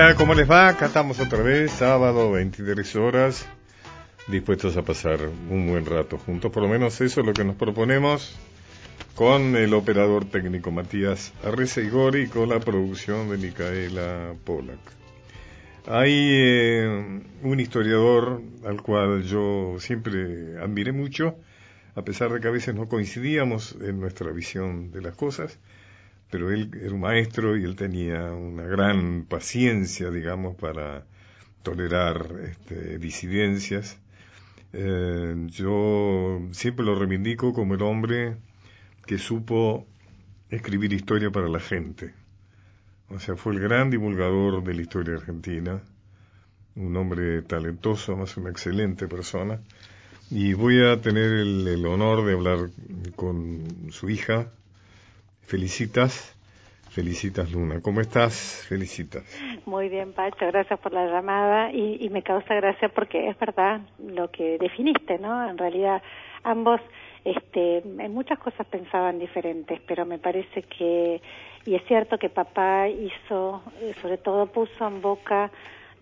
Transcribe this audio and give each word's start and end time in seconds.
Hola, 0.00 0.14
¿cómo 0.14 0.32
les 0.32 0.48
va? 0.48 0.68
Acá 0.68 0.86
estamos 0.86 1.18
otra 1.18 1.42
vez, 1.42 1.72
sábado, 1.72 2.30
23 2.30 2.94
horas, 2.94 3.44
dispuestos 4.28 4.76
a 4.76 4.82
pasar 4.82 5.18
un 5.50 5.70
buen 5.70 5.84
rato 5.84 6.18
juntos. 6.18 6.52
Por 6.52 6.62
lo 6.62 6.68
menos 6.68 7.00
eso 7.00 7.20
es 7.20 7.26
lo 7.26 7.32
que 7.32 7.42
nos 7.42 7.56
proponemos 7.56 8.38
con 9.16 9.56
el 9.56 9.74
operador 9.74 10.24
técnico 10.26 10.70
Matías 10.70 11.32
Arreceigori 11.42 12.22
y 12.22 12.26
con 12.28 12.48
la 12.48 12.60
producción 12.60 13.28
de 13.28 13.38
Micaela 13.38 14.34
Polak. 14.44 14.78
Hay 15.88 16.28
eh, 16.30 17.20
un 17.42 17.58
historiador 17.58 18.40
al 18.64 18.80
cual 18.82 19.24
yo 19.24 19.80
siempre 19.80 20.58
admiré 20.62 20.92
mucho, 20.92 21.34
a 21.96 22.02
pesar 22.02 22.32
de 22.32 22.38
que 22.38 22.46
a 22.46 22.52
veces 22.52 22.72
no 22.72 22.86
coincidíamos 22.86 23.76
en 23.82 23.98
nuestra 23.98 24.30
visión 24.30 24.92
de 24.92 25.02
las 25.02 25.16
cosas, 25.16 25.58
pero 26.30 26.50
él 26.50 26.70
era 26.80 26.92
un 26.92 27.00
maestro 27.00 27.56
y 27.56 27.64
él 27.64 27.76
tenía 27.76 28.32
una 28.32 28.64
gran 28.64 29.24
paciencia, 29.24 30.10
digamos, 30.10 30.56
para 30.56 31.04
tolerar 31.62 32.26
este, 32.44 32.98
disidencias. 32.98 33.98
Eh, 34.72 35.34
yo 35.48 36.40
siempre 36.52 36.84
lo 36.84 36.94
reivindico 36.94 37.54
como 37.54 37.74
el 37.74 37.82
hombre 37.82 38.36
que 39.06 39.18
supo 39.18 39.86
escribir 40.50 40.92
historia 40.92 41.30
para 41.30 41.48
la 41.48 41.60
gente. 41.60 42.12
O 43.08 43.18
sea, 43.18 43.36
fue 43.36 43.54
el 43.54 43.60
gran 43.60 43.90
divulgador 43.90 44.62
de 44.62 44.74
la 44.74 44.82
historia 44.82 45.14
argentina, 45.14 45.80
un 46.76 46.94
hombre 46.96 47.40
talentoso, 47.42 48.12
además 48.12 48.36
una 48.36 48.50
excelente 48.50 49.08
persona. 49.08 49.60
Y 50.30 50.52
voy 50.52 50.84
a 50.84 51.00
tener 51.00 51.32
el 51.32 51.86
honor 51.86 52.26
de 52.26 52.34
hablar 52.34 52.68
con 53.16 53.90
su 53.90 54.10
hija, 54.10 54.52
Felicitas. 55.48 56.36
Felicitas 56.90 57.50
Luna. 57.50 57.80
¿Cómo 57.80 58.02
estás? 58.02 58.66
Felicitas. 58.68 59.24
Muy 59.64 59.88
bien, 59.88 60.12
Pacho. 60.12 60.46
Gracias 60.46 60.78
por 60.78 60.92
la 60.92 61.06
llamada. 61.06 61.72
Y, 61.72 62.06
me 62.10 62.22
causa 62.22 62.54
gracia 62.54 62.90
porque 62.90 63.30
es 63.30 63.38
verdad 63.38 63.80
lo 63.98 64.30
que 64.30 64.58
definiste, 64.58 65.18
¿no? 65.18 65.48
En 65.48 65.56
realidad, 65.56 66.02
ambos 66.42 66.82
este, 67.24 67.78
en 67.78 68.12
muchas 68.12 68.38
cosas 68.38 68.66
pensaban 68.66 69.18
diferentes, 69.18 69.80
pero 69.86 70.04
me 70.04 70.18
parece 70.18 70.64
que, 70.64 71.22
y 71.64 71.74
es 71.74 71.82
cierto 71.86 72.18
que 72.18 72.28
papá 72.28 72.86
hizo, 72.88 73.62
eh, 73.80 73.94
sobre 74.02 74.18
todo 74.18 74.52
puso 74.52 74.86
en 74.86 75.00
boca 75.00 75.50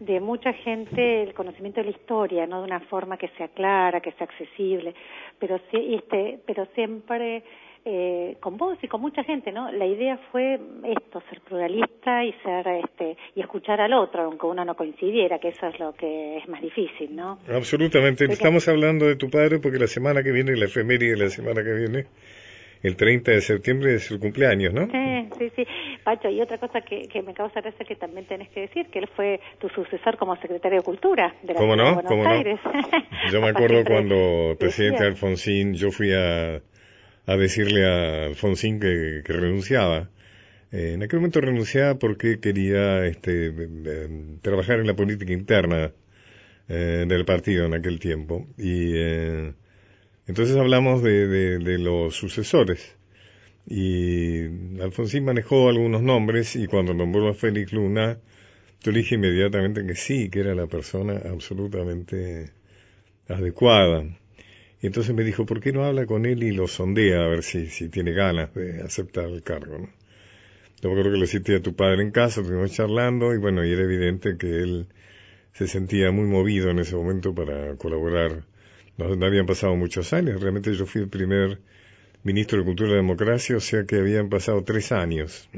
de 0.01 0.19
mucha 0.19 0.53
gente 0.55 1.23
el 1.23 1.35
conocimiento 1.35 1.81
de 1.81 1.91
la 1.91 1.97
historia, 1.97 2.47
no 2.49 2.59
de 2.59 2.65
una 2.65 2.81
forma 2.81 3.17
que 3.17 3.29
sea 3.37 3.47
clara, 3.47 4.01
que 4.01 4.11
sea 4.13 4.27
accesible, 4.27 4.93
pero 5.39 5.61
este, 5.73 6.41
pero 6.45 6.67
siempre 6.75 7.45
eh, 7.89 8.37
con 8.41 8.57
vos 8.57 8.77
y 8.83 8.89
con 8.89 9.01
mucha 9.01 9.23
gente, 9.23 9.53
¿no? 9.53 9.71
La 9.71 9.87
idea 9.87 10.19
fue 10.33 10.59
esto, 10.85 11.23
ser 11.31 11.41
pluralista 11.43 12.25
y 12.25 12.33
ser, 12.43 12.67
este, 12.67 13.17
y 13.37 13.41
escuchar 13.41 13.81
al 13.81 13.93
otro, 13.93 14.25
aunque 14.25 14.45
uno 14.45 14.65
no 14.65 14.75
coincidiera, 14.75 15.39
que 15.39 15.51
eso 15.51 15.69
es 15.69 15.79
lo 15.79 15.93
que 15.93 16.39
es 16.39 16.49
más 16.49 16.61
difícil, 16.61 17.15
¿no? 17.15 17.39
Absolutamente. 17.49 18.25
Estamos 18.25 18.67
hablando 18.67 19.07
de 19.07 19.15
tu 19.15 19.31
padre 19.31 19.61
porque 19.61 19.79
la 19.79 19.87
semana 19.87 20.25
que 20.25 20.33
viene, 20.33 20.57
la 20.57 20.65
efeméride 20.65 21.13
de 21.13 21.17
la 21.17 21.29
semana 21.29 21.63
que 21.63 21.73
viene, 21.75 22.07
el 22.83 22.97
30 22.97 23.31
de 23.31 23.41
septiembre 23.41 23.95
es 23.95 24.07
su 24.07 24.19
cumpleaños, 24.19 24.75
¿no? 24.75 24.87
Sí, 24.87 25.29
sí, 25.39 25.53
sí. 25.55 25.67
Pacho, 26.03 26.29
y 26.29 26.41
otra 26.41 26.59
cosa 26.59 26.81
que, 26.81 27.07
me 27.23 27.35
causa 27.35 27.61
gracia 27.61 27.87
que 27.87 27.95
también 27.95 28.27
tenés 28.27 28.49
que 28.49 28.63
decir, 28.63 28.87
que 28.91 28.99
él 28.99 29.09
fue 29.15 29.39
tu 29.61 29.69
sucesor 29.69 30.17
como 30.17 30.35
secretario 30.37 30.79
de 30.79 30.85
Cultura 30.85 31.37
de 31.45 31.55
la 31.55 31.61
¿Cómo 31.61 31.77
no? 31.77 32.03
de 32.03 32.03
Buenos 32.03 32.27
Aires. 32.27 32.61
Yo 33.33 33.41
me 33.41 33.51
acuerdo 33.51 33.85
cuando 33.85 34.57
presidente 34.59 35.05
Alfonsín, 35.05 35.75
yo 35.75 35.93
fui 35.93 36.13
a 36.13 36.61
a 37.27 37.37
decirle 37.37 37.85
a 37.87 38.27
Alfonsín 38.27 38.81
que, 38.81 39.23
renunciaba. 39.27 40.11
Eh, 40.73 40.93
en 40.95 41.03
aquel 41.03 41.21
momento 41.21 41.41
renunciaba 41.41 41.99
porque 41.99 42.41
quería 42.41 43.07
este, 43.07 43.53
trabajar 44.43 44.81
en 44.81 44.87
la 44.87 44.95
política 44.95 45.33
interna 45.33 45.93
eh, 46.69 47.05
del 47.09 47.25
partido 47.25 47.67
en 47.67 47.75
aquel 47.75 47.99
tiempo. 47.99 48.47
Y 48.57 48.93
eh, 48.97 49.53
entonces 50.27 50.57
hablamos 50.57 51.03
de, 51.03 51.79
los 51.79 52.15
sucesores. 52.17 52.97
Y 53.69 54.45
Alfonsín 54.81 55.25
manejó 55.25 55.69
algunos 55.69 56.03
nombres 56.03 56.55
y 56.57 56.67
cuando 56.67 56.95
nombró 56.95 57.29
a 57.29 57.35
Félix 57.35 57.73
Luna, 57.73 58.19
yo 58.81 58.93
le 58.93 58.99
dije 58.99 59.17
inmediatamente 59.17 59.85
que 59.85 59.97
sí, 59.97 60.31
que 60.31 60.41
era 60.41 60.55
la 60.55 60.67
persona 60.69 61.21
absolutamente 61.29 62.53
adecuada. 63.29 64.05
Y 64.83 64.87
entonces 64.87 65.15
me 65.15 65.25
dijo, 65.25 65.47
¿por 65.47 65.61
qué 65.61 65.73
no 65.73 65.85
habla 65.85 66.07
con 66.07 66.27
él 66.27 66.43
y 66.43 66.53
lo 66.53 66.69
sondea 66.69 67.25
a 67.25 67.29
ver 67.29 67.43
si, 67.43 67.69
si 67.69 67.89
tiene 67.89 68.13
ganas 68.13 68.53
de 68.55 68.83
aceptar 68.83 69.27
el 69.27 69.43
cargo? 69.43 69.79
¿no? 69.79 69.89
Yo 70.83 70.93
creo 70.93 71.13
que 71.13 71.19
lo 71.19 71.27
cité 71.27 71.57
a 71.57 71.63
tu 71.63 71.75
padre 71.75 72.03
en 72.03 72.11
casa, 72.11 72.43
estuvimos 72.43 72.73
charlando 72.73 73.35
y 73.35 73.39
bueno, 73.39 73.65
y 73.65 73.73
era 73.73 73.83
evidente 73.83 74.37
que 74.37 74.47
él 74.47 74.87
se 75.55 75.67
sentía 75.67 76.11
muy 76.11 76.27
movido 76.27 76.71
en 76.71 76.79
ese 76.81 76.95
momento 76.95 77.35
para 77.35 77.75
colaborar. 77.77 78.45
No, 78.99 79.27
habían 79.27 79.47
pasado 79.47 79.75
muchos 79.75 80.13
años, 80.13 80.41
realmente 80.41 80.75
yo 80.75 80.85
fui 80.85 81.03
el 81.03 81.09
primer 81.09 81.59
ministro 82.25 82.59
de 82.59 82.65
Cultura 82.65 82.93
y 82.93 82.97
Democracia, 82.97 83.57
o 83.57 83.61
sea 83.61 83.85
que 83.85 83.97
habían 83.97 84.29
pasado 84.29 84.65
tres 84.65 84.93
años. 84.93 85.49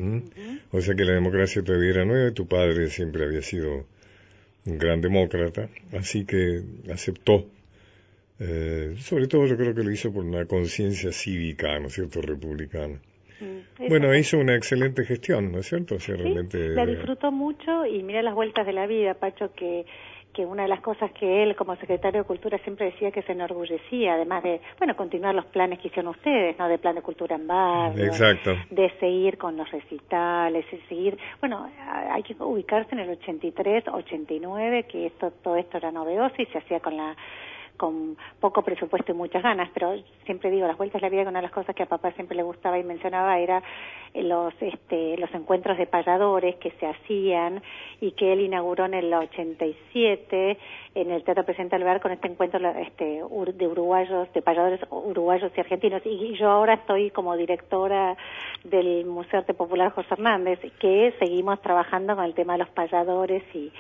O 0.70 0.80
sea 0.80 0.94
que 0.94 1.04
la 1.04 1.14
democracia 1.14 1.62
todavía 1.62 1.90
era 1.90 2.04
nueva 2.04 2.28
y 2.28 2.34
tu 2.34 2.46
padre 2.46 2.88
siempre 2.90 3.24
había 3.24 3.42
sido 3.42 3.86
un 4.66 4.78
gran 4.78 5.00
demócrata, 5.00 5.68
así 5.92 6.24
que 6.24 6.62
aceptó 6.92 7.46
eh, 8.40 8.94
sobre 8.98 9.26
todo 9.26 9.46
yo 9.46 9.56
creo 9.56 9.74
que 9.74 9.82
lo 9.82 9.90
hizo 9.90 10.12
por 10.12 10.24
una 10.24 10.46
conciencia 10.46 11.12
cívica, 11.12 11.78
¿no 11.78 11.88
es 11.88 11.94
cierto?, 11.94 12.20
republicana. 12.20 13.00
Mm, 13.40 13.88
bueno, 13.88 14.14
hizo 14.16 14.38
una 14.38 14.56
excelente 14.56 15.04
gestión, 15.04 15.52
¿no 15.52 15.58
es 15.58 15.66
cierto? 15.66 15.94
O 15.96 15.98
realmente... 15.98 16.70
La 16.70 16.86
disfrutó 16.86 17.30
mucho 17.30 17.86
y 17.86 18.02
mira 18.02 18.22
las 18.22 18.34
vueltas 18.34 18.66
de 18.66 18.72
la 18.72 18.86
vida, 18.86 19.14
Pacho, 19.14 19.52
que 19.54 19.84
que 20.38 20.46
una 20.46 20.62
de 20.62 20.68
las 20.68 20.80
cosas 20.82 21.10
que 21.12 21.42
él 21.42 21.56
como 21.56 21.74
secretario 21.76 22.20
de 22.20 22.26
Cultura 22.26 22.58
siempre 22.58 22.86
decía 22.86 23.10
que 23.10 23.22
se 23.22 23.32
enorgullecía, 23.32 24.14
además 24.14 24.44
de, 24.44 24.60
bueno, 24.78 24.94
continuar 24.94 25.34
los 25.34 25.46
planes 25.46 25.80
que 25.80 25.88
hicieron 25.88 26.10
ustedes, 26.14 26.56
¿no? 26.58 26.68
De 26.68 26.78
plan 26.78 26.94
de 26.94 27.02
cultura 27.02 27.34
en 27.34 27.48
barrio, 27.48 28.04
Exacto. 28.04 28.52
de 28.70 28.88
seguir 29.00 29.36
con 29.36 29.56
los 29.56 29.68
recitales, 29.68 30.64
de 30.70 30.80
seguir, 30.88 31.18
bueno, 31.40 31.68
hay 32.12 32.22
que 32.22 32.36
ubicarse 32.38 32.94
en 32.94 33.00
el 33.00 33.10
83, 33.10 33.88
89, 33.88 34.84
que 34.84 35.06
esto, 35.06 35.32
todo 35.42 35.56
esto 35.56 35.78
era 35.78 35.90
novedoso 35.90 36.36
y 36.38 36.46
se 36.46 36.58
hacía 36.58 36.78
con 36.78 36.96
la 36.96 37.16
con 37.78 38.18
poco 38.40 38.62
presupuesto 38.62 39.12
y 39.12 39.14
muchas 39.14 39.42
ganas, 39.42 39.70
pero 39.72 39.94
siempre 40.26 40.50
digo, 40.50 40.66
las 40.66 40.76
vueltas 40.76 41.00
de 41.00 41.06
la 41.06 41.10
vida, 41.10 41.30
una 41.30 41.38
de 41.38 41.44
las 41.44 41.52
cosas 41.52 41.74
que 41.74 41.84
a 41.84 41.86
papá 41.86 42.12
siempre 42.12 42.36
le 42.36 42.42
gustaba 42.42 42.78
y 42.78 42.84
mencionaba 42.84 43.38
era 43.38 43.62
eh, 44.12 44.22
los, 44.22 44.52
este, 44.60 45.16
los 45.16 45.32
encuentros 45.32 45.78
de 45.78 45.86
payadores 45.86 46.56
que 46.56 46.72
se 46.72 46.86
hacían 46.86 47.62
y 48.00 48.12
que 48.12 48.32
él 48.32 48.40
inauguró 48.40 48.84
en 48.84 48.94
el 48.94 49.14
87 49.14 50.58
en 50.94 51.10
el 51.12 51.22
Teatro 51.22 51.44
Presidente 51.44 51.76
Alvear 51.76 52.00
con 52.00 52.10
este 52.10 52.28
encuentro 52.28 52.58
este, 52.70 53.22
de 53.54 53.66
uruguayos, 53.66 54.32
de 54.32 54.42
payadores 54.42 54.80
uruguayos 54.90 55.52
y 55.56 55.60
argentinos. 55.60 56.02
Y 56.04 56.36
yo 56.36 56.50
ahora 56.50 56.74
estoy 56.74 57.10
como 57.10 57.36
directora 57.36 58.16
del 58.64 59.06
Museo 59.06 59.40
Arte 59.40 59.54
Popular 59.54 59.92
José 59.92 60.08
Hernández, 60.10 60.58
que 60.80 61.14
seguimos 61.18 61.60
trabajando 61.62 62.16
con 62.16 62.24
el 62.24 62.34
tema 62.34 62.54
de 62.54 62.60
los 62.60 62.68
payadores 62.70 63.42
y, 63.54 63.72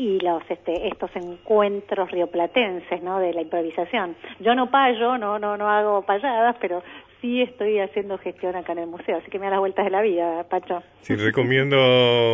y 0.00 0.18
los 0.20 0.42
este, 0.48 0.88
estos 0.88 1.10
encuentros 1.14 2.10
rioplatenses, 2.10 3.02
¿no? 3.02 3.18
De 3.18 3.34
la 3.34 3.42
improvisación. 3.42 4.16
Yo 4.40 4.54
no 4.54 4.70
payo, 4.70 5.18
no 5.18 5.38
no 5.38 5.58
no 5.58 5.68
hago 5.68 6.00
payadas, 6.06 6.56
pero 6.58 6.82
sí 7.20 7.42
estoy 7.42 7.80
haciendo 7.80 8.16
gestión 8.16 8.56
acá 8.56 8.72
en 8.72 8.78
el 8.78 8.86
museo, 8.86 9.18
así 9.18 9.30
que 9.30 9.38
me 9.38 9.44
da 9.44 9.50
las 9.50 9.60
vueltas 9.60 9.84
de 9.84 9.90
la 9.90 10.00
vida, 10.00 10.44
Pacho. 10.48 10.82
Sí, 11.02 11.16
recomiendo 11.16 11.76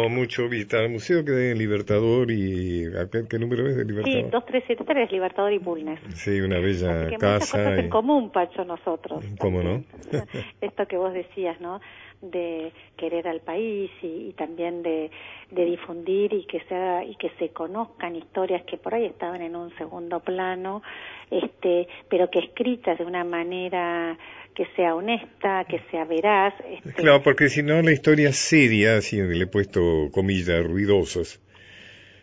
mucho 0.09 0.49
visitar 0.49 0.85
el 0.85 0.91
museo 0.91 1.25
que 1.25 1.33
de 1.33 1.55
Libertador 1.57 2.31
y 2.31 2.85
¿qué, 3.29 3.39
número 3.41 3.67
es 3.67 3.77
de 3.77 3.85
Libertador? 3.85 4.23
Sí, 4.23 4.31
2373, 4.31 5.11
Libertador 5.11 5.53
y 5.53 5.59
Bulnes. 5.59 5.99
Sí, 6.15 6.41
una 6.41 6.61
bella 6.61 7.01
así 7.01 7.11
que 7.11 7.17
casa. 7.17 7.35
Muchas 7.35 7.51
cosas 7.51 7.79
en 7.81 7.89
común, 7.89 8.31
Pacho, 8.31 8.65
nosotros. 8.65 9.25
¿Cómo 9.41 9.61
no? 9.63 9.83
Esto 10.61 10.87
que 10.87 10.97
vos 10.97 11.13
decías, 11.13 11.61
¿no? 11.61 11.81
De 12.23 12.73
querer 12.97 13.29
al 13.29 13.41
país 13.41 13.91
y, 14.03 14.33
también 14.33 14.83
de, 14.83 15.11
de, 15.51 15.65
difundir 15.65 16.33
y 16.33 16.45
que 16.47 16.61
se 16.61 17.05
y 17.09 17.15
que 17.17 17.31
se 17.39 17.51
conozcan 17.51 18.17
historias 18.17 18.63
que 18.65 18.79
por 18.79 18.95
ahí 18.95 19.05
estaban 19.05 19.43
en 19.43 19.55
un 19.55 19.77
segundo 19.77 20.21
plano 20.21 20.83
este 21.31 21.89
pero 22.09 22.31
que 22.31 22.39
escritas 22.41 22.99
de 22.99 23.05
una 23.05 23.25
manera 23.25 24.17
que 24.57 24.67
sea 24.75 24.95
honesta, 24.95 25.67
que 25.69 25.81
sea 25.91 26.07
veraz. 26.07 26.55
Este... 26.67 26.95
Claro, 26.95 27.23
porque 27.23 27.51
si 27.51 27.63
no 27.63 27.83
la 27.83 27.93
historia 27.93 28.33
seria, 28.33 29.03
si 29.03 29.21
le 29.21 29.45
he 29.45 29.47
puesto 29.47 30.09
comillas 30.11 30.65
ruidosas, 30.65 31.41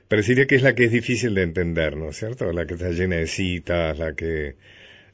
parecería 0.08 0.48
que 0.48 0.56
es 0.56 0.64
la 0.64 0.74
que 0.74 0.86
es 0.86 0.92
difícil 0.92 1.36
de 1.36 1.44
entender, 1.44 1.96
¿no 1.96 2.10
es 2.10 2.18
cierto? 2.18 2.52
La 2.52 2.66
que 2.66 2.74
está 2.74 2.90
llena 2.90 3.18
de 3.18 3.28
citas, 3.28 4.00
la 4.00 4.16
que 4.16 4.56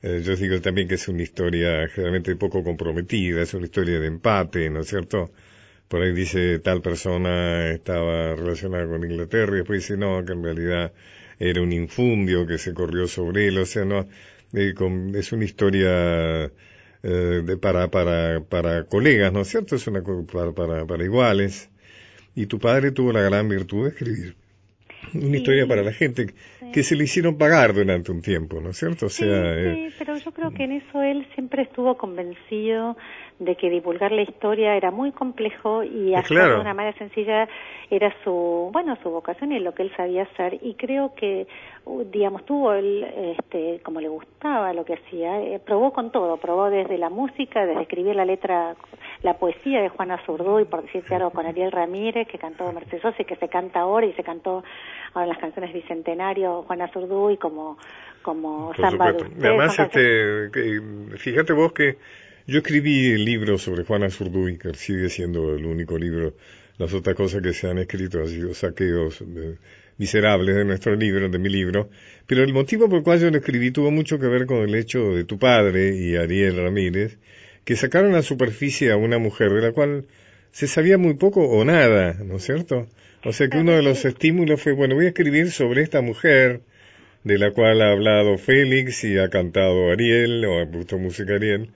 eh, 0.02 0.22
yo 0.24 0.36
digo 0.36 0.62
también 0.62 0.88
que 0.88 0.96
es 0.96 1.08
una 1.08 1.22
historia 1.24 1.88
generalmente 1.90 2.36
poco 2.36 2.64
comprometida, 2.64 3.42
es 3.42 3.54
una 3.54 3.66
historia 3.66 4.00
de 4.00 4.08
empate, 4.08 4.70
¿no 4.70 4.82
es 4.82 4.88
cierto? 4.88 5.32
Por 5.88 6.02
ahí 6.02 6.14
dice 6.14 6.60
tal 6.60 6.82
persona 6.82 7.72
estaba 7.72 8.36
relacionada 8.36 8.88
con 8.88 9.04
Inglaterra 9.04 9.54
y 9.56 9.58
después 9.60 9.82
dice 9.82 9.98
no, 9.98 10.24
que 10.26 10.34
en 10.34 10.44
realidad 10.44 10.94
era 11.40 11.62
un 11.62 11.74
infundio 11.74 12.46
que 12.48 12.58
se 12.58 12.74
corrió 12.74 13.08
sobre 13.08 13.48
él, 13.48 13.58
o 13.60 13.66
sea, 13.66 13.86
no, 13.86 14.08
eh, 14.54 14.74
es 15.16 15.32
una 15.32 15.46
historia 15.46 16.52
eh, 17.04 17.42
de, 17.46 17.58
para, 17.58 17.90
para, 17.92 18.42
para 18.42 18.86
colegas, 18.86 19.34
¿no 19.34 19.42
es 19.42 19.50
cierto? 19.50 19.76
Es 19.76 19.88
una 19.88 20.04
para, 20.04 20.52
para, 20.54 20.86
para 20.86 21.04
iguales. 21.04 21.70
y 22.36 22.48
tu 22.48 22.60
padre 22.60 22.92
tuvo 22.92 23.14
la 23.14 23.22
gran 23.22 23.50
virtud 23.50 23.86
de 23.86 23.90
escribir 23.92 24.36
una 25.14 25.38
historia 25.38 25.68
para 25.68 25.84
la 25.84 25.92
gente 25.94 26.28
que 26.74 26.84
se 26.84 26.96
le 26.96 27.06
hicieron 27.06 27.38
pagar 27.38 27.74
durante 27.74 28.12
un 28.12 28.22
tiempo, 28.22 28.62
¿no 28.62 28.72
es 28.72 28.78
cierto? 28.78 29.08
O 29.08 29.10
sea, 29.10 29.56
sí, 29.56 29.90
pero 29.98 30.18
yo 30.18 30.32
creo 30.32 30.52
que 30.52 30.64
en 30.64 30.74
eso 30.74 31.02
él 31.02 31.26
siempre 31.34 31.64
estuvo 31.64 31.98
convencido 31.98 32.98
de 33.40 33.56
que 33.56 33.70
divulgar 33.70 34.12
la 34.12 34.22
historia 34.22 34.76
era 34.76 34.92
muy 34.92 35.14
complejo 35.14 35.82
y 35.82 36.14
hacerlo 36.14 36.56
de 36.56 36.62
una 36.62 36.74
manera 36.74 36.98
sencilla 36.98 37.48
era 37.90 38.14
su, 38.24 38.70
bueno, 38.74 38.98
su 39.02 39.10
vocación 39.10 39.54
y 39.54 39.60
lo 39.60 39.74
que 39.74 39.84
él 39.84 39.92
sabía 39.96 40.24
hacer. 40.24 40.60
Y 40.62 40.76
creo 40.76 41.16
que, 41.16 41.48
digamos, 42.12 42.46
tuvo 42.46 42.74
él, 42.74 43.04
este, 43.38 43.80
como 43.82 44.02
le 44.02 44.10
gustaba 44.10 44.74
lo 44.74 44.84
que 44.84 44.96
hacía, 44.96 45.42
eh, 45.42 45.60
probó 45.66 45.94
con 45.94 46.12
todo, 46.12 46.36
probó 46.38 46.70
desde 46.70 46.98
la 46.98 47.10
música, 47.10 47.66
desde 47.66 47.82
escribir 47.82 48.16
la 48.16 48.26
letra, 48.26 48.76
la 49.24 49.36
poesía 49.36 49.82
de 49.82 49.90
Juana 49.90 50.22
Zurduy, 50.26 50.66
por 50.66 50.84
decirte 50.84 51.16
algo, 51.16 51.32
con 51.32 51.46
Ariel 51.46 51.72
Ramírez, 51.72 52.28
que 52.28 52.38
cantó 52.38 52.72
Mercedes 52.74 53.02
Sosa 53.02 53.22
y 53.22 53.26
que 53.26 53.38
se 53.38 53.48
canta 53.48 53.80
ahora 53.80 54.06
y 54.06 54.14
se 54.14 54.24
cantó 54.24 54.64
ahora 55.14 55.24
en 55.24 55.30
las 55.30 55.38
canciones 55.38 55.74
Bicentenario, 55.74 56.64
Juana 56.64 56.90
Zurduy 56.90 57.38
como 57.38 57.78
como 58.22 58.74
Samba 58.76 59.14
de 59.14 59.48
Además, 59.48 59.80
este, 59.80 60.50
fíjate 61.18 61.54
vos 61.54 61.72
que 61.72 61.98
yo 62.50 62.60
escribí 62.60 63.12
el 63.12 63.26
libro 63.26 63.58
sobre 63.58 63.84
Juana 63.84 64.10
Zurduy, 64.10 64.58
que 64.58 64.74
sigue 64.74 65.10
siendo 65.10 65.56
el 65.56 65.66
único 65.66 65.98
libro. 65.98 66.36
Las 66.78 66.94
otras 66.94 67.16
cosas 67.16 67.42
que 67.42 67.54
se 67.54 67.68
han 67.68 67.78
escrito 67.78 68.20
han 68.20 68.28
sido 68.28 68.54
saqueos 68.54 69.24
miserables 69.98 70.56
de 70.56 70.66
nuestro 70.66 70.96
libro, 70.96 71.30
de 71.30 71.38
mi 71.38 71.50
libro. 71.50 71.90
Pero 72.26 72.44
el 72.44 72.54
motivo 72.54 72.90
por 72.90 73.00
el 73.00 73.04
cual 73.04 73.20
yo 73.20 73.30
lo 73.30 73.38
escribí 73.38 73.72
tuvo 73.72 73.92
mucho 73.92 74.18
que 74.20 74.28
ver 74.28 74.46
con 74.46 74.68
el 74.68 74.74
hecho 74.74 75.14
de 75.14 75.26
tu 75.26 75.38
padre 75.38 75.96
y 75.96 76.16
Ariel 76.16 76.58
Ramírez, 76.58 77.18
que 77.66 77.76
sacaron 77.76 78.14
a 78.14 78.18
la 78.18 78.24
superficie 78.24 78.92
a 78.92 78.98
una 78.98 79.20
mujer 79.20 79.52
de 79.52 79.62
la 79.62 79.72
cual 79.72 80.06
se 80.52 80.68
sabía 80.68 80.98
muy 80.98 81.14
poco 81.16 81.48
o 81.48 81.64
nada, 81.66 82.16
¿no 82.24 82.38
es 82.38 82.46
cierto? 82.46 82.88
O 83.24 83.34
sea 83.34 83.50
que 83.50 83.58
uno 83.58 83.74
de 83.74 83.84
los 83.84 84.06
estímulos 84.06 84.62
fue, 84.62 84.72
bueno, 84.72 84.96
voy 84.96 85.06
a 85.06 85.10
escribir 85.10 85.52
sobre 85.52 85.84
esta 85.84 86.02
mujer 86.02 86.62
de 87.24 87.38
la 87.38 87.52
cual 87.52 87.82
ha 87.82 87.92
hablado 87.92 88.38
Félix 88.38 89.04
y 89.04 89.18
ha 89.18 89.30
cantado 89.30 89.92
Ariel, 89.92 90.46
o 90.46 90.62
ha 90.62 90.66
puesto 90.66 90.98
música 90.98 91.36
Ariel, 91.36 91.70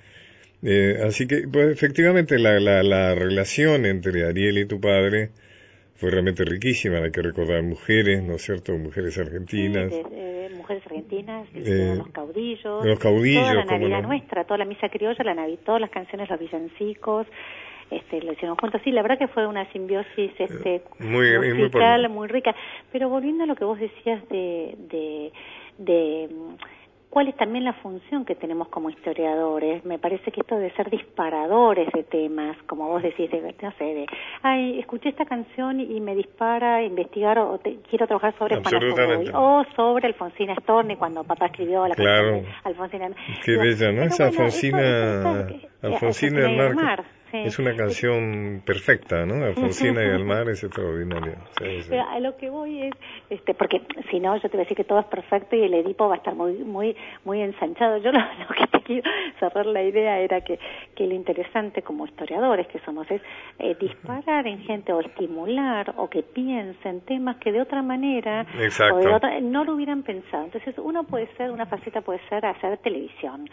eh, 0.63 0.97
así 1.05 1.27
que, 1.27 1.45
pues, 1.51 1.71
efectivamente, 1.71 2.39
la, 2.39 2.59
la, 2.59 2.83
la, 2.83 3.13
relación 3.15 3.85
entre 3.85 4.25
Ariel 4.25 4.59
y 4.59 4.65
tu 4.65 4.79
padre 4.79 5.31
fue 5.95 6.09
realmente 6.09 6.45
riquísima. 6.45 6.99
Hay 6.99 7.11
que 7.11 7.21
recordar 7.21 7.61
mujeres, 7.63 8.23
¿no 8.23 8.35
es 8.35 8.43
cierto? 8.43 8.71
Mujeres 8.77 9.17
argentinas. 9.17 9.91
mujeres 10.55 10.85
argentinas, 10.85 11.47
eh, 11.53 11.95
los 11.97 12.07
caudillos. 12.09 12.85
Los 12.85 12.99
caudillos. 12.99 13.43
Toda 13.43 13.55
la 13.55 13.65
Navidad 13.65 14.01
nuestra, 14.03 14.43
toda 14.45 14.59
la 14.59 14.65
misa 14.65 14.87
criolla, 14.87 15.21
la 15.23 15.33
Navidad, 15.33 15.59
todas 15.65 15.81
las 15.81 15.89
canciones, 15.89 16.29
los 16.29 16.39
villancicos. 16.39 17.27
Este, 17.91 18.21
lo 18.21 18.31
hicieron 18.31 18.55
juntos. 18.55 18.81
Sí, 18.85 18.91
la 18.91 19.01
verdad 19.01 19.19
que 19.19 19.27
fue 19.27 19.45
una 19.45 19.69
simbiosis 19.71 20.31
este, 20.39 20.81
muy, 20.99 21.37
musical, 21.53 22.07
muy, 22.07 22.17
muy, 22.19 22.27
rica. 22.27 22.55
Pero 22.91 23.09
volviendo 23.09 23.43
a 23.43 23.47
lo 23.47 23.55
que 23.55 23.65
vos 23.65 23.77
decías 23.77 24.27
de, 24.29 24.75
de, 24.89 25.31
de 25.77 26.29
cuál 27.13 27.27
es 27.27 27.35
también 27.35 27.63
la 27.63 27.73
función 27.73 28.25
que 28.25 28.33
tenemos 28.33 28.69
como 28.69 28.89
historiadores. 28.89 29.85
Me 29.85 29.99
parece 29.99 30.31
que 30.31 30.41
esto 30.41 30.55
debe 30.55 30.73
ser 30.73 30.89
disparadores 30.89 31.87
de 31.93 32.01
temas, 32.01 32.57
como 32.65 32.87
vos 32.87 33.03
decís, 33.03 33.29
de, 33.29 33.55
no 33.61 33.71
sé, 33.77 33.83
de, 33.83 34.05
ay, 34.41 34.79
escuché 34.79 35.09
esta 35.09 35.23
canción 35.23 35.79
y 35.79 36.01
me 36.01 36.15
dispara 36.15 36.77
a 36.77 36.81
investigar 36.81 37.37
o 37.37 37.59
quiero 37.87 38.07
trabajar 38.07 38.33
sobre 38.39 38.55
Juan 38.63 39.35
o 39.35 39.63
sobre 39.75 40.07
Alfonsina 40.07 40.55
Storni 40.61 40.95
cuando 40.95 41.23
papá 41.23 41.45
escribió 41.45 41.87
la 41.87 41.93
canción 41.93 42.41
de 42.41 42.47
Alfonsina. 42.63 43.09
Qué 43.45 43.57
bella, 43.57 43.91
¿no? 43.91 44.01
Esa 44.05 44.25
Alfonsina, 44.25 45.47
Alfonsina 45.83 46.39
del 46.39 46.75
Mar. 47.33 47.47
Es 47.47 47.59
una 47.59 47.75
canción 47.75 48.61
perfecta, 48.65 49.25
¿no? 49.25 49.35
Alfonsina 49.45 50.03
y 50.03 50.09
el 50.09 50.25
mar 50.25 50.47
es 50.49 50.63
extraordinario. 50.63 51.35
a 52.09 52.19
lo 52.19 52.37
que 52.37 52.49
voy 52.49 52.83
es, 52.83 52.93
este, 53.29 53.53
porque 53.53 53.81
si 54.09 54.19
no, 54.19 54.35
yo 54.35 54.41
te 54.41 54.49
voy 54.49 54.59
a 54.59 54.63
decir 54.63 54.77
que 54.77 54.83
todo 54.83 54.99
es 54.99 55.05
perfecto 55.07 55.55
y 55.55 55.63
el 55.63 55.73
Edipo 55.73 56.07
va 56.07 56.15
a 56.15 56.17
estar 56.17 56.35
muy, 56.35 56.53
muy, 56.53 56.95
muy 57.25 57.41
ensanchado. 57.41 57.97
Yo 57.97 58.11
lo, 58.11 58.19
que 58.55 58.67
te 58.67 58.81
quiero 58.81 59.09
cerrar 59.39 59.65
la 59.65 59.83
idea 59.83 60.19
era 60.19 60.41
que, 60.41 60.59
que 60.95 61.07
lo 61.07 61.13
interesante 61.13 61.81
como 61.81 62.05
historiadores 62.05 62.67
que 62.67 62.79
somos 62.79 63.09
es 63.09 63.21
eh, 63.59 63.75
disparar 63.79 64.47
en 64.47 64.59
gente 64.59 64.93
o 64.93 64.99
estimular 64.99 65.93
o 65.97 66.09
que 66.09 66.23
piensen 66.23 67.01
temas 67.01 67.37
que 67.37 67.51
de 67.51 67.61
otra 67.61 67.81
manera 67.81 68.45
o 68.91 68.97
de 68.97 69.07
otra, 69.07 69.39
no 69.41 69.63
lo 69.63 69.75
hubieran 69.75 70.03
pensado. 70.03 70.45
Entonces, 70.45 70.75
uno 70.77 71.03
puede 71.03 71.27
ser, 71.35 71.51
una 71.51 71.65
faceta 71.65 72.01
puede 72.01 72.19
ser 72.29 72.45
hacer 72.45 72.77
televisión, 72.77 73.49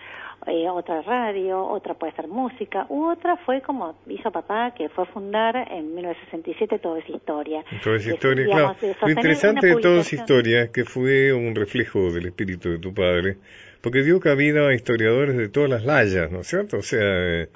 eh, 0.46 0.68
otra 0.68 1.02
radio, 1.02 1.64
otra 1.64 1.94
puede 1.94 2.12
ser 2.12 2.28
música, 2.28 2.86
u 2.88 3.06
otra 3.06 3.36
fue 3.36 3.60
como 3.70 3.96
hizo 4.08 4.32
papá, 4.32 4.74
que 4.76 4.88
fue 4.88 5.06
fundar 5.06 5.54
en 5.70 5.94
1967 5.94 6.80
Todo 6.80 6.96
es 6.96 7.08
Historia. 7.08 7.64
Todo 7.84 7.94
es 7.94 8.04
Historia, 8.04 8.44
claro. 8.44 8.76
Lo 9.02 9.10
interesante 9.10 9.68
de 9.68 9.76
Todo 9.76 10.00
es 10.00 10.12
Historia 10.12 10.62
es 10.62 10.70
que 10.70 10.84
fue 10.84 11.32
un 11.32 11.54
reflejo 11.54 12.10
del 12.10 12.26
espíritu 12.26 12.68
de 12.70 12.78
tu 12.78 12.92
padre, 12.92 13.36
porque 13.80 14.02
dio 14.02 14.18
cabida 14.18 14.66
a 14.66 14.74
historiadores 14.74 15.36
de 15.36 15.48
todas 15.48 15.70
las 15.70 15.84
layas, 15.84 16.32
¿no 16.32 16.40
es 16.40 16.48
cierto? 16.48 16.78
O 16.78 16.82
sea, 16.82 16.98
eh, 17.00 17.48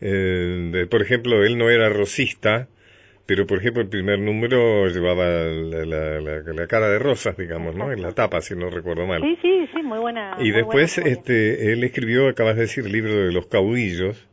eh, 0.00 0.86
por 0.88 1.02
ejemplo, 1.02 1.44
él 1.44 1.58
no 1.58 1.68
era 1.68 1.88
rosista, 1.88 2.68
pero 3.26 3.44
por 3.48 3.58
ejemplo 3.58 3.82
el 3.82 3.88
primer 3.88 4.20
número 4.20 4.86
llevaba 4.86 5.26
la, 5.26 6.66
cara 6.68 6.90
de 6.90 7.00
rosas, 7.00 7.36
digamos, 7.36 7.74
¿no? 7.74 7.90
En 7.90 8.02
la 8.02 8.12
tapa, 8.12 8.40
si 8.40 8.54
no 8.54 8.70
recuerdo 8.70 9.04
mal. 9.04 9.20
Sí, 9.20 9.36
sí, 9.42 9.68
sí, 9.74 9.82
muy 9.82 9.98
buena. 9.98 10.36
Y 10.38 10.52
después, 10.52 10.98
este, 10.98 11.72
él 11.72 11.82
escribió, 11.82 12.28
acabas 12.28 12.54
de 12.54 12.62
decir, 12.62 12.86
el 12.86 12.92
libro 12.92 13.16
de 13.16 13.32
los 13.32 13.48
caudillos, 13.48 14.25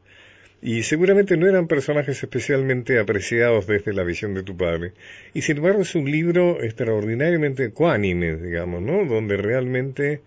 y 0.63 0.83
seguramente 0.83 1.35
no 1.35 1.45
eran 1.45 1.67
personajes 1.67 2.23
especialmente 2.23 2.97
apreciados 2.97 3.67
desde 3.67 3.91
la 3.91 4.03
visión 4.03 4.33
de 4.33 4.43
tu 4.43 4.55
padre. 4.55 4.93
Y 5.33 5.41
sin 5.41 5.57
embargo 5.57 5.81
es 5.81 5.93
un 5.93 6.09
libro 6.09 6.63
extraordinariamente 6.63 7.71
cuánime, 7.71 8.37
digamos, 8.37 8.81
¿no? 8.81 9.03
Donde 9.03 9.35
realmente 9.35 10.21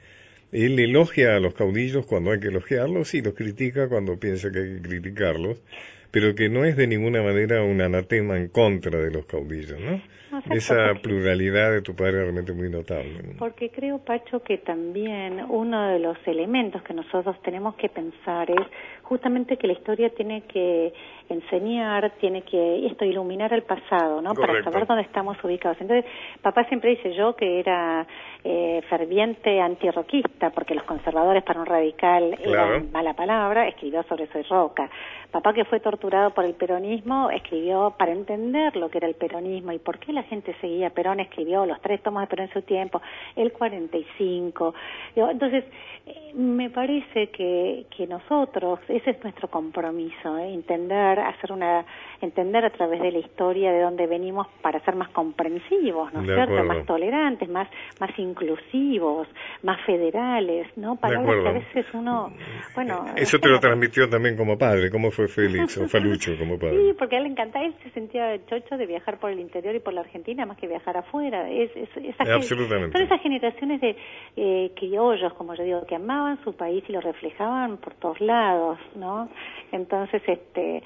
él 0.53 0.79
elogia 0.79 1.37
a 1.37 1.41
los 1.41 1.55
caudillos 1.55 2.05
cuando 2.05 2.33
hay 2.33 2.41
que 2.41 2.49
elogiarlos 2.49 3.15
y 3.15 3.23
los 3.23 3.33
critica 3.33 3.89
cuando 3.89 4.19
piensa 4.19 4.53
que 4.53 4.59
hay 4.59 4.75
que 4.77 4.83
criticarlos, 4.83 5.63
pero 6.11 6.35
que 6.35 6.51
no 6.51 6.67
es 6.67 6.77
de 6.77 6.87
ninguna 6.87 7.23
manera 7.23 7.63
un 7.63 7.81
anatema 7.81 8.37
en 8.37 8.49
contra 8.49 9.01
de 9.01 9.11
los 9.11 9.25
caudillos, 9.25 9.81
¿no? 9.81 10.03
Esa 10.51 10.95
pluralidad 11.03 11.73
de 11.73 11.83
tu 11.83 11.95
padre 11.95 12.23
realmente 12.23 12.53
muy 12.53 12.69
notable. 12.69 13.37
Porque 13.39 13.71
creo, 13.71 13.99
Pacho, 13.99 14.41
que 14.41 14.59
también 14.59 15.41
uno 15.49 15.89
de 15.89 15.99
los 15.99 16.19
elementos 16.27 16.83
que 16.83 16.93
nosotros 16.93 17.41
tenemos 17.43 17.75
que 17.77 17.89
pensar 17.89 18.51
es 18.51 18.67
justamente 19.09 19.57
que 19.57 19.67
la 19.67 19.73
historia 19.73 20.11
tiene 20.11 20.43
que 20.43 20.93
enseñar, 21.29 22.13
tiene 22.21 22.43
que 22.43 22.87
esto 22.87 23.05
iluminar 23.05 23.53
el 23.53 23.63
pasado, 23.63 24.21
¿no? 24.21 24.35
Para 24.35 24.63
saber 24.63 24.87
dónde 24.87 25.03
estamos 25.03 25.37
ubicados. 25.43 25.79
Entonces, 25.81 26.11
papá 26.43 26.65
siempre 26.65 26.91
dice 26.91 27.15
yo 27.15 27.35
que 27.35 27.61
era 27.61 28.07
eh, 28.45 28.81
ferviente 28.89 29.61
antirroquista, 29.61 30.51
porque 30.51 30.75
los 30.75 30.85
conservadores 30.85 31.43
para 31.43 31.61
un 31.61 31.67
radical 31.67 32.37
eran 32.41 32.93
mala 32.93 33.15
palabra, 33.15 33.67
escribió 33.69 34.03
sobre 34.05 34.27
Soy 34.29 34.43
Roca. 34.43 34.89
Papá 35.31 35.53
que 35.53 35.65
fue 35.65 35.81
torturado 35.81 36.31
por 36.31 36.45
el 36.45 36.55
peronismo, 36.55 37.31
escribió 37.31 37.95
para 37.99 38.13
entender 38.13 38.77
lo 38.77 38.89
que 38.89 38.99
era 38.99 39.09
el 39.09 39.17
peronismo 39.17 39.73
y 39.73 39.79
por 39.79 39.99
qué 39.99 40.13
la 40.13 40.23
gente 40.23 40.55
seguía 40.61 40.91
Perón, 40.91 41.21
escribió 41.21 41.67
los 41.67 41.81
tres 41.81 42.03
tomos 42.03 42.23
de 42.23 42.27
Perón 42.29 42.47
en 42.47 42.53
su 42.53 42.63
tiempo, 42.63 43.03
el 43.35 43.53
45. 43.53 44.75
Entonces, 45.17 45.65
eh, 46.07 46.33
me 46.35 46.71
parece 46.71 47.31
que, 47.31 47.87
que 47.97 48.07
nosotros, 48.07 48.79
ese 48.89 49.11
es 49.11 49.23
nuestro 49.25 49.49
compromiso, 49.49 50.39
¿eh? 50.39 50.55
entender, 50.55 51.16
hacer 51.19 51.53
una, 51.53 51.85
entender 52.21 52.65
a 52.65 52.71
través 52.71 53.01
de 53.01 53.13
la 53.13 53.19
historia 53.19 53.73
de 53.73 53.81
dónde 53.81 54.07
venimos 54.07 54.47
para 54.63 54.81
ser 54.85 54.97
más 54.97 55.09
comprensivos, 55.11 56.13
¿no 56.13 56.21
es 56.21 56.27
cierto? 56.27 56.65
Más 56.65 56.85
tolerantes, 56.87 57.49
más, 57.49 57.69
más 58.01 58.19
inclusivos, 58.19 59.29
más 59.63 59.81
federales, 59.85 60.67
¿no? 60.77 60.97
Palabras 60.97 61.43
que 61.43 61.49
a 61.49 61.53
veces 61.53 61.87
uno, 61.93 62.33
bueno... 62.75 63.07
Eso 63.17 63.39
te 63.39 63.49
lo 63.49 63.61
transmitió 63.61 64.09
también 64.09 64.37
como 64.37 64.57
padre, 64.59 64.91
¿cómo 64.91 65.11
fue 65.11 65.29
Félix 65.29 65.77
o 65.79 65.89
Falucho 65.89 66.37
como 66.39 66.59
padre? 66.59 66.77
Sí, 66.77 66.95
porque 66.99 67.17
a 67.17 67.19
él 67.19 67.25
le 67.25 67.31
encantaba, 67.31 67.65
él 67.65 67.75
se 67.83 67.91
sentía 67.91 68.39
chocho 68.47 68.77
de 68.77 68.87
viajar 68.87 69.19
por 69.19 69.31
el 69.31 69.41
interior 69.41 69.75
y 69.75 69.81
por 69.81 69.93
la 69.93 70.01
Argentina 70.01 70.47
más 70.47 70.57
que 70.57 70.67
viajar 70.67 70.97
afuera. 70.97 71.51
Es, 71.51 71.71
es, 71.77 71.89
Absolutamente. 72.19 72.97
Son 72.97 73.07
esas 73.07 73.21
generaciones 73.21 73.81
de 73.81 73.97
eh, 74.37 74.73
criollos, 74.77 75.33
como 75.35 75.55
yo 75.55 75.65
digo, 75.65 75.87
que 75.87 75.97
amaban 75.97 76.43
su 76.45 76.55
país 76.55 76.85
y 76.89 76.93
lo 76.93 77.01
reflejaban 77.01 77.79
por 77.79 77.95
todos 77.95 78.21
lados, 78.21 78.79
¿no? 78.95 79.29
Entonces, 79.73 80.23
este 80.27 80.83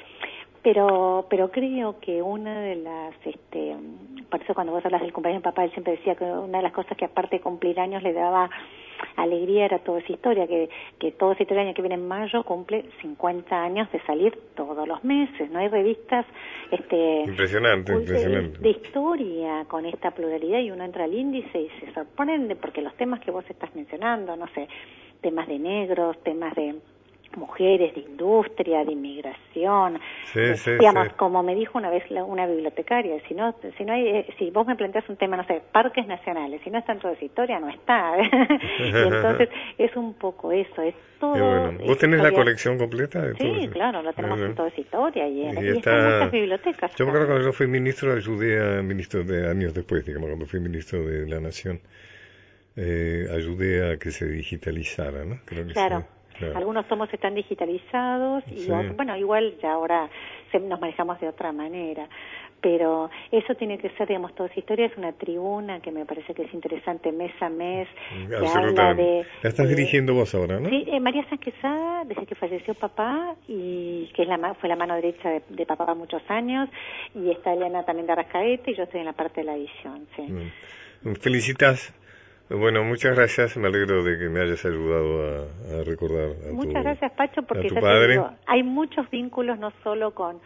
pero 0.62 1.26
pero 1.31 1.50
creo 1.50 1.99
que 2.00 2.23
una 2.23 2.61
de 2.61 2.76
las 2.76 3.14
este 3.25 3.76
por 4.31 4.43
eso 4.43 4.55
cuando 4.55 4.73
vos 4.73 4.85
hablas 4.85 5.00
del 5.00 5.12
cumpleaños 5.12 5.43
de 5.43 5.50
papá 5.50 5.64
él 5.64 5.73
siempre 5.73 5.97
decía 5.97 6.14
que 6.14 6.25
una 6.25 6.59
de 6.59 6.64
las 6.64 6.73
cosas 6.73 6.97
que 6.97 7.07
aparte 7.07 7.37
de 7.37 7.43
cumplir 7.43 7.81
años 7.81 8.02
le 8.02 8.12
daba 8.12 8.50
alegría 9.17 9.64
era 9.64 9.79
toda 9.79 10.00
esa 10.00 10.12
historia 10.12 10.47
que 10.47 10.69
que 10.99 11.12
todo 11.12 11.33
ese 11.33 11.47
año 11.59 11.73
que 11.73 11.81
viene 11.81 11.95
en 11.95 12.07
mayo 12.07 12.45
cumple 12.45 12.85
50 13.00 13.62
años 13.62 13.90
de 13.90 14.00
salir 14.02 14.38
todos 14.55 14.87
los 14.87 15.02
meses 15.02 15.50
no 15.50 15.61
hay 15.61 15.69
revistas 15.69 16.26
este 16.71 17.23
impresionante, 17.23 17.93
impresionante. 17.93 18.59
De, 18.59 18.71
historia 18.71 19.64
con 19.67 19.87
esta 19.87 20.11
pluralidad 20.11 20.61
y 20.61 20.71
uno 20.71 20.85
entra 20.85 21.05
al 21.05 21.14
índice 21.14 21.59
y 21.59 21.71
se 21.81 21.93
sorprende 21.95 22.55
porque 22.57 22.83
los 22.83 22.95
temas 22.97 23.21
que 23.21 23.31
vos 23.31 23.45
estás 23.49 23.75
mencionando 23.75 24.37
no 24.37 24.47
sé 24.49 24.69
temas 25.23 25.49
de 25.49 25.59
negros 25.59 26.23
temas 26.23 26.55
de 26.55 26.75
mujeres 27.37 27.95
de 27.95 28.01
industria, 28.01 28.85
de 28.85 28.93
inmigración, 28.93 30.01
Sí, 30.33 30.41
eh, 30.41 30.57
sí, 30.57 30.71
digamos, 30.73 31.09
sí. 31.09 31.15
como 31.17 31.43
me 31.43 31.55
dijo 31.55 31.79
una 31.79 31.91
vez 31.91 32.09
la- 32.11 32.25
una 32.25 32.47
bibliotecaria, 32.47 33.17
si 33.29 33.35
no, 33.35 33.55
si 33.79 33.85
no 33.85 33.93
hay, 33.93 34.07
eh, 34.09 34.27
si 34.39 34.51
vos 34.51 34.67
me 34.67 34.75
planteas 34.77 35.09
un 35.09 35.17
tema, 35.17 35.37
no 35.37 35.45
sé, 35.45 35.63
parques 35.73 36.07
nacionales, 36.07 36.61
si 36.65 36.71
no 36.71 36.79
está 36.79 36.93
dentro 36.93 37.09
de 37.11 37.17
esa 37.17 37.25
historia, 37.25 37.61
no 37.61 37.69
está. 37.69 38.15
y 38.79 38.97
entonces 39.07 39.49
es 39.79 39.95
un 39.97 40.15
poco 40.15 40.51
eso, 40.53 40.83
es 40.83 40.95
todo. 41.21 41.33
Bueno. 41.33 41.79
¿Vos 41.87 41.99
tenés 41.99 42.21
la 42.21 42.29
historia- 42.29 42.45
colección 42.45 42.79
completa 42.79 43.21
de 43.23 43.35
todo 43.35 43.55
Sí, 43.55 43.65
eso? 43.65 43.73
claro, 43.73 44.03
lo 44.03 44.13
tenemos 44.13 44.41
en 44.41 44.55
toda 44.55 44.69
esa 44.69 44.81
historia 44.81 45.29
y, 45.29 45.43
en, 45.47 45.59
Y 45.59 45.67
y 45.67 45.79
está 45.79 45.91
en 45.93 46.05
muchas 46.15 46.33
bibliotecas. 46.33 46.95
Yo 46.97 47.05
me 47.05 47.11
acuerdo 47.11 47.27
cuando 47.29 47.45
yo 47.47 47.53
fui 47.53 47.67
ministro, 47.69 48.13
ayudé 48.13 48.79
a 48.79 48.83
ministro 48.83 49.23
de 49.23 49.49
años 49.49 49.73
después, 49.75 50.05
digamos, 50.05 50.29
cuando 50.31 50.47
fui 50.47 50.61
ministro 50.61 51.05
de 51.07 51.27
la 51.29 51.41
Nación, 51.41 51.81
eh, 52.77 53.27
ayudé 53.33 53.93
a 53.93 53.99
que 53.99 54.11
se 54.11 54.27
digitalizara, 54.29 55.25
¿no? 55.25 55.39
Creo 55.45 55.67
que 55.67 55.73
Claro. 55.73 56.05
Claro. 56.41 56.59
Algunos 56.59 56.89
tomos 56.89 57.09
están 57.15 57.35
digitalizados 57.37 58.43
y 58.51 58.59
Sí. 58.61 58.71
otros- 58.71 58.97
bueno, 58.97 59.17
igual 59.17 59.55
ya 59.63 59.73
ahora 59.73 60.09
se- 60.51 60.59
nos 60.61 60.81
manejamos 60.81 61.21
de 61.21 61.29
otra 61.29 61.53
manera. 61.53 62.09
Pero 62.63 63.09
eso 63.33 63.55
tiene 63.55 63.79
que 63.79 63.89
ser, 63.97 64.07
digamos, 64.09 64.35
toda 64.35 64.51
esa 64.51 64.61
historia 64.61 64.85
es 64.85 64.97
una 64.99 65.13
tribuna 65.13 65.81
que 65.81 65.91
me 65.91 66.05
parece 66.05 66.35
que 66.35 66.43
es 66.43 66.53
interesante 66.53 67.11
mes 67.11 67.33
a 67.41 67.49
mes. 67.49 67.89
que 68.29 68.35
habla 68.37 68.49
Absolutamente. 68.51 69.03
de, 69.03 69.27
La 69.43 69.49
estás 69.49 69.67
de- 69.67 69.75
dirigiendo 69.75 70.13
vos 70.13 70.35
ahora, 70.35 70.61
¿no? 70.61 70.69
Sí, 70.69 70.85
eh, 70.89 71.01
María 71.01 71.23
Sánchez 71.31 71.55
Quesada, 71.55 72.05
desde 72.05 72.27
que 72.27 72.35
falleció 72.35 72.75
papá, 72.75 73.35
y 73.49 74.11
que 74.15 74.23
es 74.25 74.29
la, 74.29 74.53
fue 74.61 74.69
la 74.69 74.77
mano 74.77 74.95
derecha 74.95 75.31
de, 75.31 75.43
de 75.49 75.65
papá 75.65 75.95
muchos 75.95 76.21
años, 76.29 76.69
y 77.15 77.31
está 77.31 77.55
Eliana 77.55 77.85
también 77.85 78.07
de 78.07 78.13
Arrascaete, 78.13 78.73
y 78.73 78.75
yo 78.75 78.83
estoy 78.83 79.01
en 79.01 79.07
la 79.07 79.15
parte 79.15 79.41
de 79.41 79.47
la 79.47 79.57
edición, 79.57 80.07
sí. 80.15 80.23
Mm. 80.23 81.15
Felicitas. 81.15 81.95
Bueno, 82.50 82.85
muchas 82.85 83.16
gracias. 83.16 83.57
Me 83.57 83.69
alegro 83.69 84.02
de 84.02 84.19
que 84.19 84.28
me 84.28 84.40
hayas 84.40 84.64
ayudado 84.64 85.23
a, 85.23 85.80
a 85.80 85.85
recordar. 85.85 86.30
A 86.49 86.52
Muchas 86.52 86.75
tu- 86.75 86.80
gracias, 86.83 87.12
Pacho, 87.12 87.42
porque 87.42 87.69
ya 87.69 87.80
te 87.80 88.09
digo, 88.09 88.30
hay 88.47 88.62
muchos 88.62 89.09
vínculos, 89.11 89.59
no 89.59 89.73
solo 89.83 90.12
con 90.12 90.38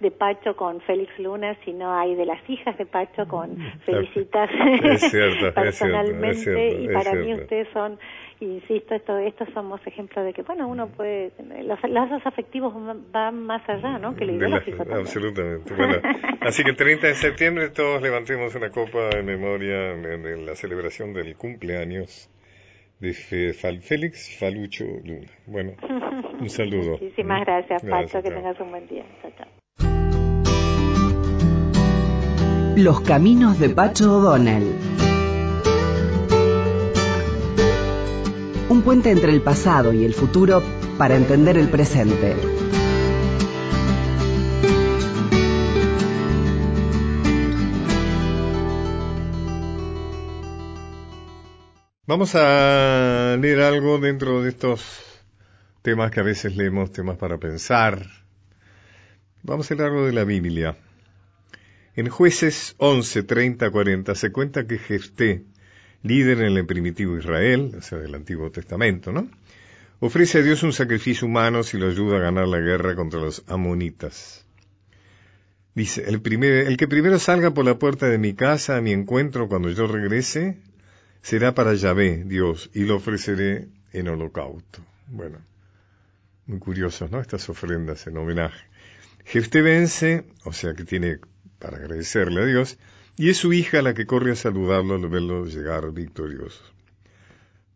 de 0.00 0.10
Pacho 0.10 0.56
con 0.56 0.80
Félix 0.80 1.18
Luna, 1.18 1.54
sino 1.64 1.94
hay 1.94 2.14
de 2.14 2.24
las 2.24 2.40
hijas 2.48 2.76
de 2.78 2.86
Pacho 2.86 3.28
con 3.28 3.54
Felicitas 3.84 4.48
Es 4.82 5.02
cierto, 5.10 5.48
es 5.48 5.54
personalmente, 5.54 6.42
cierto, 6.42 6.60
es 6.60 6.66
cierto, 6.66 6.82
y 6.82 6.88
para 6.94 7.14
mí 7.14 7.34
ustedes 7.34 7.68
son, 7.74 7.98
insisto, 8.40 8.94
esto, 8.94 9.18
estos 9.18 9.48
somos 9.54 9.80
ejemplos 9.86 10.24
de 10.24 10.32
que, 10.32 10.42
bueno, 10.42 10.66
uno 10.68 10.88
puede, 10.88 11.32
los 11.64 11.78
lazos 11.88 12.22
afectivos 12.24 12.72
van- 13.12 13.42
más 13.44 13.62
allá, 13.68 13.98
¿no? 13.98 14.16
Que 14.16 14.24
lo 14.24 14.32
De 14.32 14.38
la- 14.40 14.46
ideológico 14.48 14.78
también. 14.78 15.00
absolutamente. 15.00 15.74
Bueno, 15.74 15.96
así 16.40 16.62
que 16.64 16.70
el 16.70 16.76
30 16.76 17.06
de 17.08 17.14
septiembre 17.14 17.68
todos 17.70 18.00
levantemos 18.02 18.54
una 18.54 18.70
copa 18.70 19.10
en 19.16 19.26
memoria 19.26 19.76
de, 19.94 20.18
de 20.18 20.36
la 20.44 20.54
celebración 20.56 21.12
del 21.12 21.36
cumpleaños 21.36 22.30
de 22.98 23.12
Fe- 23.12 23.52
Fal- 23.54 23.80
Félix 23.82 24.38
Falucho 24.38 24.84
Luna. 25.04 25.28
Bueno, 25.46 25.72
un 26.40 26.48
saludo. 26.48 26.92
Muchísimas 26.92 27.44
gracias, 27.46 27.82
Pacho, 27.82 27.96
Gracias, 27.96 28.22
que 28.22 28.28
chao. 28.30 28.38
tengas 28.38 28.60
un 28.60 28.70
buen 28.70 28.88
día. 28.88 29.04
Chao, 29.22 29.30
chao. 29.38 29.46
Los 32.76 33.00
caminos 33.02 33.58
de 33.58 33.68
Pacho 33.70 34.16
O'Donnell. 34.16 34.89
Un 38.70 38.82
puente 38.82 39.10
entre 39.10 39.32
el 39.32 39.42
pasado 39.42 39.92
y 39.92 40.04
el 40.04 40.14
futuro 40.14 40.62
para 40.96 41.16
entender 41.16 41.58
el 41.58 41.68
presente. 41.68 42.36
Vamos 52.06 52.36
a 52.36 53.36
leer 53.40 53.60
algo 53.60 53.98
dentro 53.98 54.40
de 54.40 54.50
estos 54.50 54.84
temas 55.82 56.12
que 56.12 56.20
a 56.20 56.22
veces 56.22 56.54
leemos, 56.54 56.92
temas 56.92 57.16
para 57.16 57.38
pensar. 57.38 58.06
Vamos 59.42 59.68
a 59.68 59.74
leer 59.74 59.88
algo 59.88 60.06
de 60.06 60.12
la 60.12 60.22
Biblia. 60.22 60.76
En 61.96 62.08
jueces 62.08 62.76
11, 62.78 63.24
30, 63.24 63.68
40 63.68 64.14
se 64.14 64.30
cuenta 64.30 64.64
que 64.68 64.78
Jefté, 64.78 65.42
líder 66.02 66.42
en 66.42 66.56
el 66.56 66.66
primitivo 66.66 67.16
Israel, 67.16 67.74
o 67.78 67.82
sea, 67.82 67.98
del 67.98 68.14
Antiguo 68.14 68.50
Testamento, 68.50 69.12
¿no? 69.12 69.30
Ofrece 70.00 70.38
a 70.38 70.42
Dios 70.42 70.62
un 70.62 70.72
sacrificio 70.72 71.26
humano 71.26 71.62
si 71.62 71.76
lo 71.76 71.88
ayuda 71.88 72.16
a 72.16 72.20
ganar 72.20 72.48
la 72.48 72.60
guerra 72.60 72.94
contra 72.94 73.20
los 73.20 73.44
amonitas. 73.46 74.46
Dice, 75.74 76.04
el, 76.08 76.22
el 76.42 76.76
que 76.76 76.88
primero 76.88 77.18
salga 77.18 77.52
por 77.52 77.64
la 77.64 77.78
puerta 77.78 78.06
de 78.06 78.18
mi 78.18 78.34
casa 78.34 78.76
a 78.76 78.80
mi 78.80 78.92
encuentro 78.92 79.48
cuando 79.48 79.68
yo 79.70 79.86
regrese, 79.86 80.58
será 81.22 81.54
para 81.54 81.74
Yahvé, 81.74 82.24
Dios, 82.24 82.70
y 82.74 82.84
lo 82.84 82.96
ofreceré 82.96 83.68
en 83.92 84.08
holocausto. 84.08 84.80
Bueno, 85.08 85.38
muy 86.46 86.58
curiosos, 86.58 87.10
¿no? 87.10 87.20
Estas 87.20 87.48
ofrendas 87.48 88.06
en 88.06 88.16
homenaje. 88.16 88.64
Jefté 89.24 89.62
vence, 89.62 90.24
o 90.44 90.52
sea 90.52 90.74
que 90.74 90.84
tiene 90.84 91.18
para 91.58 91.76
agradecerle 91.76 92.42
a 92.42 92.46
Dios, 92.46 92.78
y 93.20 93.28
es 93.28 93.36
su 93.36 93.52
hija 93.52 93.82
la 93.82 93.92
que 93.92 94.06
corre 94.06 94.32
a 94.32 94.34
saludarlo 94.34 94.94
al 94.94 95.06
verlo 95.06 95.44
llegar 95.44 95.92
victorioso. 95.92 96.64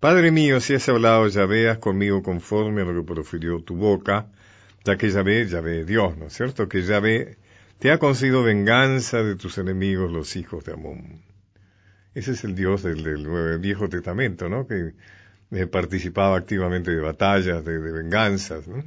Padre 0.00 0.30
mío, 0.30 0.58
si 0.58 0.72
has 0.72 0.88
hablado, 0.88 1.28
Yahvé, 1.28 1.68
haz 1.68 1.76
conmigo 1.76 2.22
conforme 2.22 2.80
a 2.80 2.86
lo 2.86 2.94
que 2.94 3.12
profirió 3.12 3.62
tu 3.62 3.76
boca, 3.76 4.28
ya 4.86 4.96
que 4.96 5.10
Yahvé, 5.10 5.46
Yahvé 5.46 5.84
Dios, 5.84 6.16
¿no 6.16 6.28
es 6.28 6.32
cierto? 6.32 6.66
Que 6.66 6.80
Yahvé 6.80 7.36
te 7.78 7.90
ha 7.90 7.98
concedido 7.98 8.42
venganza 8.42 9.22
de 9.22 9.36
tus 9.36 9.58
enemigos, 9.58 10.10
los 10.10 10.34
hijos 10.36 10.64
de 10.64 10.72
Amón. 10.72 11.20
Ese 12.14 12.30
es 12.30 12.42
el 12.44 12.54
Dios 12.54 12.82
del, 12.82 13.04
del 13.04 13.58
Viejo 13.58 13.86
Testamento, 13.90 14.48
¿no? 14.48 14.66
Que 14.66 14.94
eh, 15.50 15.66
participaba 15.66 16.38
activamente 16.38 16.90
de 16.90 17.02
batallas, 17.02 17.62
de, 17.66 17.80
de 17.80 17.92
venganzas. 17.92 18.66
¿no? 18.66 18.82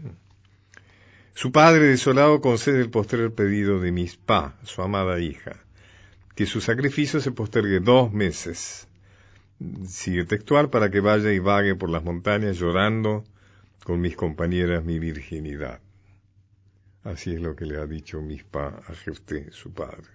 Su 1.36 1.52
padre 1.52 1.84
desolado 1.84 2.42
concede 2.42 2.82
el 2.82 2.90
postrer 2.90 3.32
pedido 3.32 3.80
de 3.80 3.92
Mispa, 3.92 4.56
su 4.64 4.82
amada 4.82 5.20
hija, 5.20 5.67
que 6.38 6.46
su 6.46 6.62
sacrificio 6.62 7.20
se 7.20 7.32
postergue 7.32 7.80
dos 7.80 8.14
meses. 8.14 8.88
Sigue 9.88 10.24
textual 10.24 10.70
para 10.70 10.92
que 10.92 11.00
vaya 11.00 11.34
y 11.34 11.40
vague 11.40 11.74
por 11.74 11.90
las 11.90 12.04
montañas 12.04 12.60
llorando 12.60 13.24
con 13.84 14.00
mis 14.00 14.16
compañeras 14.16 14.86
mi 14.86 15.00
virginidad. 15.00 15.82
Así 17.04 17.34
es 17.34 17.42
lo 17.42 17.56
que 17.56 17.66
le 17.66 17.80
ha 17.80 17.88
dicho 17.88 18.22
Mispa 18.22 18.84
a 18.88 18.94
Jefté, 18.94 19.52
su 19.52 19.74
padre. 19.74 20.06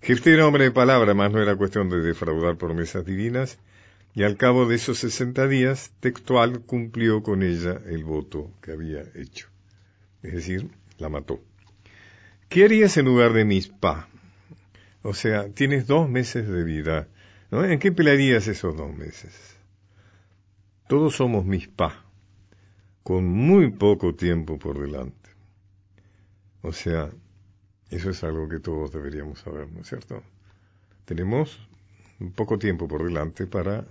Jefté 0.00 0.32
era 0.32 0.46
hombre 0.46 0.64
de 0.64 0.70
palabra, 0.70 1.12
más 1.12 1.30
no 1.30 1.42
era 1.42 1.54
cuestión 1.54 1.90
de 1.90 2.00
defraudar 2.00 2.56
promesas 2.56 3.04
divinas, 3.04 3.58
y 4.14 4.22
al 4.22 4.38
cabo 4.38 4.66
de 4.66 4.76
esos 4.76 4.96
sesenta 4.96 5.46
días, 5.46 5.92
textual 6.00 6.60
cumplió 6.62 7.22
con 7.22 7.42
ella 7.42 7.82
el 7.84 8.04
voto 8.04 8.52
que 8.62 8.72
había 8.72 9.02
hecho. 9.14 9.48
Es 10.22 10.32
decir, 10.32 10.70
la 10.96 11.10
mató. 11.10 11.42
¿Qué 12.48 12.64
harías 12.64 12.96
en 12.96 13.04
lugar 13.04 13.34
de 13.34 13.44
Mispa? 13.44 14.08
O 15.06 15.14
sea, 15.14 15.48
tienes 15.50 15.86
dos 15.86 16.10
meses 16.10 16.48
de 16.48 16.64
vida. 16.64 17.06
¿no? 17.52 17.64
¿En 17.64 17.78
qué 17.78 17.92
pelearías 17.92 18.48
esos 18.48 18.76
dos 18.76 18.92
meses? 18.92 19.56
Todos 20.88 21.14
somos 21.14 21.44
Mispa, 21.44 22.04
con 23.04 23.24
muy 23.24 23.70
poco 23.70 24.16
tiempo 24.16 24.58
por 24.58 24.80
delante. 24.80 25.30
O 26.60 26.72
sea, 26.72 27.08
eso 27.88 28.10
es 28.10 28.24
algo 28.24 28.48
que 28.48 28.58
todos 28.58 28.90
deberíamos 28.90 29.38
saber, 29.38 29.70
¿no 29.70 29.82
es 29.82 29.88
cierto? 29.88 30.24
Tenemos 31.04 31.56
poco 32.34 32.58
tiempo 32.58 32.88
por 32.88 33.04
delante 33.04 33.46
para, 33.46 33.84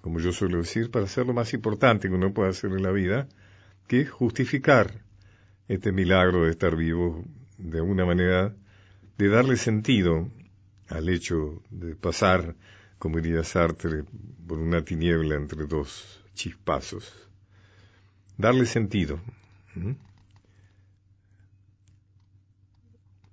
como 0.00 0.20
yo 0.20 0.30
suelo 0.30 0.58
decir, 0.58 0.92
para 0.92 1.06
hacer 1.06 1.26
lo 1.26 1.34
más 1.34 1.54
importante 1.54 2.08
que 2.08 2.14
uno 2.14 2.32
puede 2.32 2.50
hacer 2.50 2.70
en 2.70 2.84
la 2.84 2.92
vida, 2.92 3.26
que 3.88 4.02
es 4.02 4.10
justificar 4.10 4.92
este 5.66 5.90
milagro 5.90 6.44
de 6.44 6.52
estar 6.52 6.76
vivo 6.76 7.24
de 7.58 7.78
alguna 7.78 8.04
manera, 8.04 8.54
de 9.18 9.28
darle 9.28 9.56
sentido 9.56 10.30
al 10.88 11.08
hecho 11.08 11.62
de 11.70 11.94
pasar, 11.96 12.54
como 12.98 13.20
diría 13.20 13.44
Sartre, 13.44 14.04
por 14.46 14.58
una 14.58 14.84
tiniebla 14.84 15.36
entre 15.36 15.66
dos 15.66 16.22
chispazos. 16.34 17.12
Darle 18.36 18.66
sentido. 18.66 19.20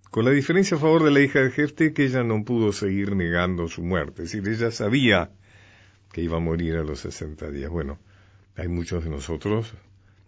Con 0.09 0.25
la 0.25 0.31
diferencia 0.31 0.77
a 0.77 0.79
favor 0.79 1.03
de 1.03 1.11
la 1.11 1.19
hija 1.19 1.39
de 1.39 1.51
Jefte 1.51 1.93
que 1.93 2.05
ella 2.05 2.23
no 2.23 2.45
pudo 2.45 2.71
seguir 2.71 3.15
negando 3.15 3.67
su 3.67 3.83
muerte. 3.83 4.23
Es 4.23 4.31
decir, 4.31 4.47
ella 4.47 4.71
sabía 4.71 5.31
que 6.11 6.21
iba 6.21 6.37
a 6.37 6.39
morir 6.39 6.75
a 6.77 6.83
los 6.83 6.99
60 6.99 7.49
días. 7.49 7.69
Bueno, 7.69 7.99
hay 8.55 8.67
muchos 8.67 9.03
de 9.03 9.09
nosotros 9.09 9.73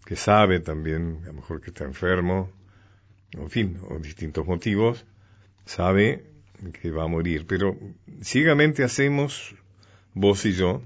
que 0.03 0.15
sabe 0.15 0.59
también, 0.59 1.21
a 1.23 1.27
lo 1.27 1.33
mejor 1.33 1.61
que 1.61 1.69
está 1.69 1.83
enfermo, 1.83 2.51
en 3.31 3.49
fin, 3.49 3.79
o 3.89 3.99
distintos 3.99 4.45
motivos, 4.45 5.05
sabe 5.65 6.25
que 6.81 6.91
va 6.91 7.03
a 7.03 7.07
morir. 7.07 7.45
Pero 7.47 7.77
ciegamente 8.21 8.83
hacemos, 8.83 9.55
vos 10.13 10.45
y 10.45 10.53
yo, 10.53 10.81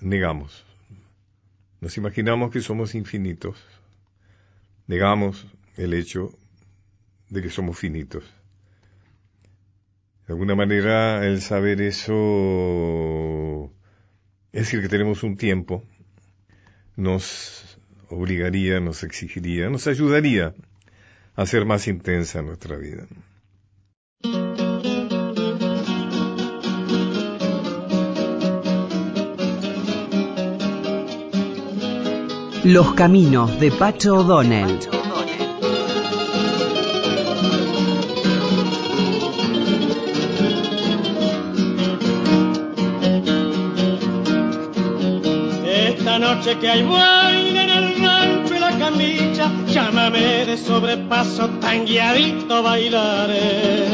negamos. 0.00 0.64
Nos 1.80 1.96
imaginamos 1.96 2.50
que 2.50 2.60
somos 2.60 2.94
infinitos. 2.94 3.62
Negamos 4.86 5.46
el 5.76 5.94
hecho 5.94 6.30
de 7.28 7.42
que 7.42 7.50
somos 7.50 7.78
finitos. 7.78 8.24
De 10.26 10.32
alguna 10.32 10.54
manera, 10.54 11.26
el 11.26 11.42
saber 11.42 11.82
eso, 11.82 13.70
es 14.52 14.62
decir, 14.62 14.80
que 14.80 14.88
tenemos 14.88 15.22
un 15.22 15.36
tiempo, 15.36 15.84
nos 16.96 17.78
obligaría, 18.08 18.80
nos 18.80 19.02
exigiría, 19.02 19.68
nos 19.68 19.86
ayudaría 19.86 20.54
hacer 21.36 21.64
más 21.64 21.88
intensa 21.88 22.42
nuestra 22.42 22.76
vida. 22.76 23.06
Los 32.64 32.94
caminos 32.94 33.60
de 33.60 33.70
Pacho 33.70 34.16
O'Donnell. 34.16 34.78
Esta 45.66 46.18
noche 46.18 46.58
que 46.58 46.70
hay 46.70 46.82
de 50.10 50.56
sobrepaso 50.58 51.48
tan 51.60 51.86
guiadito 51.86 52.62
bailaré. 52.62 53.88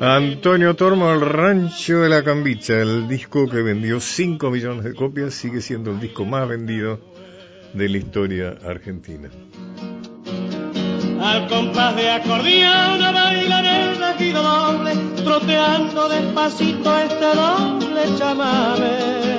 Antonio 0.00 0.74
Tormo, 0.74 1.12
El 1.12 1.20
Rancho 1.20 2.00
de 2.00 2.08
la 2.08 2.22
Cambicha, 2.22 2.80
el 2.80 3.08
disco 3.08 3.48
que 3.48 3.62
vendió 3.62 4.00
5 4.00 4.50
millones 4.50 4.84
de 4.84 4.94
copias, 4.94 5.34
sigue 5.34 5.60
siendo 5.60 5.90
el 5.90 6.00
disco 6.00 6.24
más 6.24 6.48
vendido 6.48 7.00
de 7.72 7.88
la 7.88 7.98
historia 7.98 8.54
argentina. 8.64 9.28
Al 11.20 11.48
compás 11.48 11.96
de 11.96 12.10
acordeón 12.10 13.02
a 13.02 13.12
bailar 13.12 13.64
el 13.64 13.96
regido 13.96 14.42
doble, 14.42 14.94
troteando 15.24 16.08
despacito 16.08 16.98
este 16.98 17.26
doble 17.34 18.18
chamame. 18.18 19.31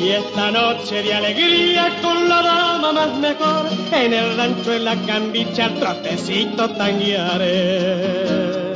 Y 0.00 0.10
esta 0.10 0.52
noche 0.52 1.02
de 1.02 1.12
alegría 1.12 2.00
con 2.00 2.28
la 2.28 2.40
dama 2.40 2.92
más 2.92 3.18
mejor, 3.18 3.66
en 3.92 4.12
el 4.12 4.36
rancho 4.36 4.72
en 4.72 4.84
la 4.84 4.94
cambicha 5.04 5.74
trotecito 5.74 6.70
tanguearé. 6.76 8.74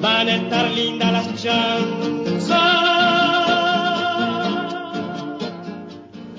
Van 0.00 0.28
a 0.28 0.36
estar 0.36 0.70
lindas 0.70 1.12
las 1.12 1.42
chanzas. 1.42 2.90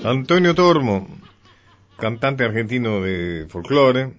Antonio 0.02 0.54
Tormo, 0.54 1.06
cantante 1.98 2.44
argentino 2.44 3.02
de 3.02 3.46
folclore, 3.50 4.14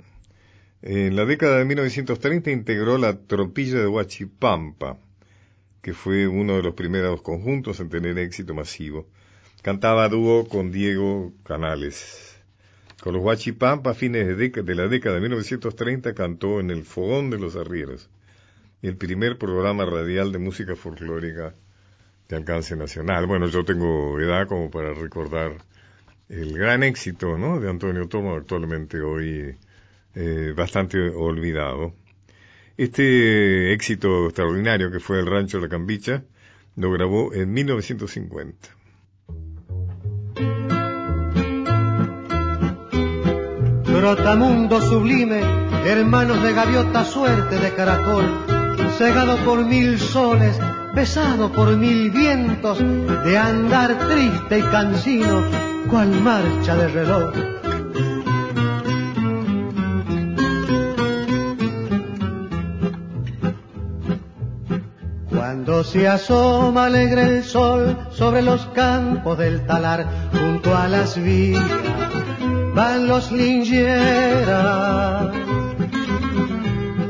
en 0.84 1.16
la 1.16 1.26
década 1.26 1.58
de 1.58 1.66
1930 1.66 2.52
integró 2.52 3.00
la 3.00 3.18
tropilla 3.18 3.80
de 3.80 3.88
Huachipampa 3.88 4.98
que 5.84 5.94
fue 5.94 6.28
uno 6.28 6.56
de 6.56 6.64
los 6.64 6.76
primeros 6.76 7.22
conjuntos 7.22 7.82
en 7.82 7.90
tener 7.90 8.18
éxito 8.18 8.54
masivo. 8.54 9.06
Cantaba 9.62 10.08
dúo 10.08 10.48
con 10.48 10.72
Diego 10.72 11.34
Canales. 11.44 12.42
Con 13.02 13.14
los 13.14 13.22
Huachipampa 13.22 13.92
a 13.92 13.94
fines 13.94 14.26
de, 14.38 14.76
la 14.76 14.88
década 14.88 15.16
de 15.16 15.22
1930 15.22 16.14
cantó 16.16 16.62
en 16.62 16.72
el 16.72 16.84
Fogón 16.84 17.30
de 17.30 17.38
los 17.38 17.58
Arrieros, 17.58 18.10
el 18.82 18.96
primer 18.96 19.38
programa 19.38 19.86
radial 19.86 20.32
de 20.32 20.40
música 20.40 20.78
folclórica 20.78 21.54
de 22.30 22.36
alcance 22.38 22.78
nacional. 22.78 23.28
Bueno, 23.28 23.48
yo 23.48 23.66
tengo 23.66 24.18
edad 24.22 24.48
como 24.48 24.72
para 24.72 24.94
recordar 24.94 25.58
el 26.30 26.58
gran 26.58 26.82
éxito 26.84 27.38
¿no? 27.38 27.60
de 27.60 27.70
Antonio 27.70 28.08
Tomo, 28.08 28.36
actualmente 28.36 29.02
hoy 29.02 29.58
eh, 30.16 30.54
bastante 30.56 31.10
olvidado. 31.10 31.94
Este 32.76 33.72
éxito 33.72 34.26
extraordinario 34.26 34.90
que 34.90 35.00
fue 35.00 35.20
el 35.20 35.28
rancho 35.28 35.60
La 35.60 35.70
Cambicha 35.70 36.24
lo 36.76 36.92
grabó 36.92 37.32
en 37.32 37.54
1950. 37.54 38.70
Trotamundo 43.84 44.82
sublime, 44.82 45.42
hermanos 45.86 46.42
de 46.42 46.54
gaviota, 46.54 47.06
suerte 47.06 47.60
de 47.60 47.74
caracol, 47.76 48.26
cegado 48.98 49.38
por 49.46 49.64
mil 49.66 50.00
soles, 50.00 50.60
besado 50.96 51.52
por 51.52 51.78
mil 51.78 52.10
vientos, 52.10 52.80
de 52.80 53.38
andar 53.38 54.10
triste 54.10 54.60
y 54.60 54.62
cansino, 54.64 55.46
cual 55.90 56.10
marcha 56.22 56.76
de 56.76 56.88
reloj 56.88 57.63
Cuando 65.66 65.86
se 65.86 66.10
asoma 66.10 66.88
alegre 66.88 67.38
el 67.38 67.44
sol 67.46 67.98
sobre 68.12 68.42
los 68.42 68.66
campos 68.74 69.38
del 69.38 69.66
talar, 69.66 70.06
junto 70.34 70.76
a 70.76 70.90
las 70.90 71.16
vías 71.16 71.64
van 72.76 73.08
los 73.08 73.32
lingeras, 73.32 75.32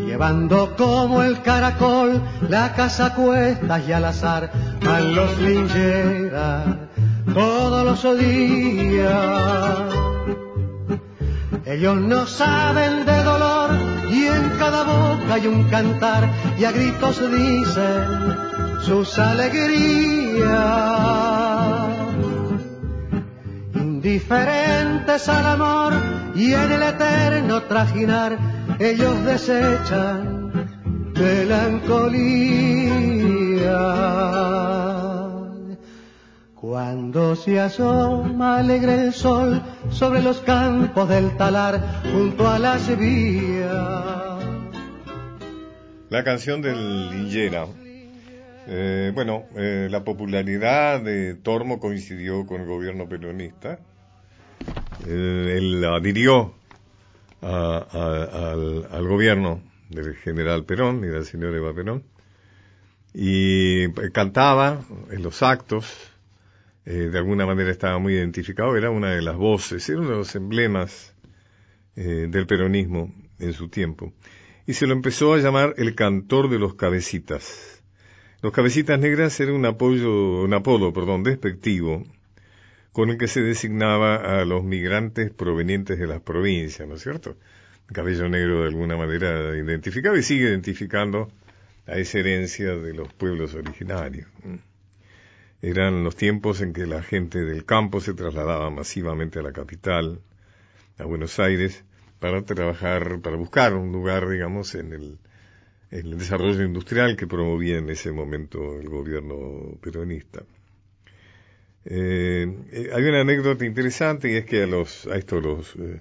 llevando 0.06 0.76
como 0.78 1.24
el 1.24 1.42
caracol 1.42 2.22
la 2.48 2.74
casa 2.74 3.16
cuestas 3.16 3.88
y 3.88 3.92
al 3.92 4.06
azar, 4.06 4.52
van 4.86 5.16
los 5.16 5.36
lingeras 5.40 6.64
todos 7.34 8.04
los 8.04 8.20
días. 8.20 9.20
Ellos 11.66 11.96
no 11.96 12.28
saben 12.28 13.04
de 13.04 13.24
dolor 13.24 13.63
hay 15.34 15.48
un 15.48 15.64
cantar 15.64 16.30
y 16.60 16.64
a 16.64 16.72
gritos 16.72 17.20
dicen 17.32 18.38
sus 18.82 19.18
alegrías. 19.18 20.44
Indiferentes 23.74 25.28
al 25.30 25.48
amor 25.48 25.94
y 26.36 26.54
en 26.54 26.72
el 26.72 26.84
eterno 26.84 27.64
trajinar, 27.64 28.38
ellos 28.78 29.26
desechan 29.26 30.52
melancolía. 31.16 32.14
Cuando 36.54 37.36
se 37.36 37.60
asoma 37.60 38.58
alegre 38.58 39.06
el 39.06 39.14
sol 39.14 39.64
sobre 39.90 40.22
los 40.22 40.42
campos 40.42 41.10
del 41.10 41.36
talar 41.38 42.04
junto 42.14 42.48
a 42.48 42.60
la 42.60 42.78
vías. 42.78 44.23
La 46.14 46.24
canción 46.24 46.62
del 46.62 47.10
Lillera 47.10 47.66
eh, 48.68 49.12
bueno, 49.16 49.48
eh, 49.56 49.88
la 49.90 50.04
popularidad 50.04 51.02
de 51.02 51.34
Tormo 51.34 51.80
coincidió 51.80 52.46
con 52.46 52.62
el 52.62 52.68
gobierno 52.68 53.10
peronista. 53.10 53.80
Eh, 55.08 55.56
él 55.58 55.84
adhirió 55.84 56.54
al, 57.42 59.08
gobierno 59.08 59.64
del 59.90 60.14
general 60.18 60.66
Perón 60.66 61.04
y 61.04 61.08
del 61.08 61.26
señor 61.26 61.56
Eva 61.56 61.74
Perón 61.74 62.04
y 63.16 63.92
cantaba 64.12 64.86
en 65.10 65.24
los 65.24 65.42
actos, 65.42 66.12
de 66.86 67.18
alguna 67.18 67.48
manera 67.48 67.72
estaba 67.72 67.98
muy 67.98 68.14
identificado, 68.14 68.78
era 68.78 68.92
una 68.92 69.16
de 69.16 69.24
las 69.24 69.36
voces, 69.36 69.90
era 69.90 69.98
uno 69.98 70.12
de 70.12 70.18
los 70.18 70.36
emblemas 70.36 71.16
del 71.96 72.46
peronismo 72.46 73.12
en 73.40 73.54
su 73.54 73.68
tiempo. 73.70 74.14
Y 74.66 74.74
se 74.74 74.88
lo 74.88 74.94
empezó 74.94 75.34
a 75.34 75.40
llamar 75.40 75.74
el 75.78 75.96
cantor 75.96 76.50
de 76.50 76.60
los 76.60 76.76
cabecitas 76.76 77.74
los 78.44 78.52
cabecitas 78.52 79.00
negras 79.00 79.40
eran 79.40 79.56
un 79.56 79.66
apoyo, 79.66 80.42
un 80.42 80.54
apodo, 80.54 80.92
perdón, 80.92 81.24
despectivo, 81.24 82.04
con 82.92 83.10
el 83.10 83.18
que 83.18 83.30
se 83.30 83.42
designaba 83.42 84.18
a 84.18 84.44
los 84.44 84.66
migrantes 84.66 85.32
provenientes 85.32 85.98
de 85.98 86.08
las 86.08 86.20
provincias, 86.20 86.86
¿no 86.86 86.96
es 86.96 87.04
cierto? 87.04 87.38
El 87.88 87.96
cabello 87.96 88.28
negro 88.28 88.64
de 88.64 88.68
alguna 88.68 88.98
manera 88.98 89.58
identificaba 89.58 90.18
y 90.18 90.24
sigue 90.24 90.50
identificando 90.50 91.32
a 91.88 91.96
esa 91.96 92.20
herencia 92.20 92.76
de 92.76 92.94
los 92.94 93.14
pueblos 93.14 93.54
originarios. 93.54 94.28
Eran 95.62 96.04
los 96.04 96.18
tiempos 96.18 96.60
en 96.60 96.74
que 96.74 96.86
la 96.86 97.02
gente 97.02 97.46
del 97.46 97.64
campo 97.64 98.02
se 98.02 98.14
trasladaba 98.14 98.70
masivamente 98.70 99.40
a 99.40 99.42
la 99.42 99.54
capital, 99.54 100.20
a 100.98 101.06
Buenos 101.06 101.40
Aires, 101.40 101.86
para 102.24 102.42
trabajar, 102.46 103.20
para 103.20 103.36
buscar 103.36 103.74
un 103.74 103.92
lugar, 103.92 104.30
digamos, 104.30 104.76
en 104.76 104.94
el, 105.92 106.18
desarrollo 106.18 106.64
industrial 106.64 107.18
que 107.18 107.28
promovía 107.28 107.80
en 107.80 107.90
ese 107.90 108.14
momento 108.14 108.80
el 108.80 108.88
gobierno 108.88 109.78
peronista. 109.82 110.42
Eh, 111.84 112.48
eh, 112.72 112.90
hay 112.94 113.04
una 113.04 113.20
anécdota 113.20 113.66
interesante 113.66 114.32
y 114.32 114.36
es 114.36 114.46
que 114.46 114.64
a 114.64 115.16
estos 115.18 115.44
los 115.44 115.76
eh, 115.76 116.00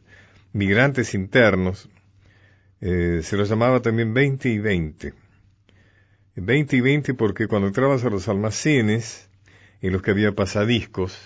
migrantes 0.53 1.13
internos 1.15 1.89
se 2.79 3.37
los 3.37 3.49
llamaba 3.49 3.83
también 3.83 4.15
20 4.15 4.49
y 4.49 4.59
20. 4.59 5.15
20 6.37 6.77
y 6.77 6.81
20 6.81 7.15
porque 7.15 7.49
cuando 7.49 7.67
entrabas 7.67 8.05
a 8.05 8.11
los 8.11 8.29
almacenes 8.29 9.29
en 9.81 9.93
los 9.93 10.03
que 10.03 10.13
había 10.13 10.33
pasadiscos, 10.37 11.19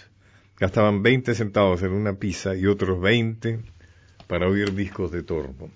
gastaban 0.59 1.02
20 1.02 1.35
centavos 1.35 1.82
en 1.82 1.92
una 1.92 2.14
pizza 2.14 2.56
y 2.56 2.66
otros 2.66 2.98
20 2.98 3.75
para 4.26 4.48
oír 4.48 4.74
discos 4.74 5.10
de 5.10 5.22
torno. 5.22 5.70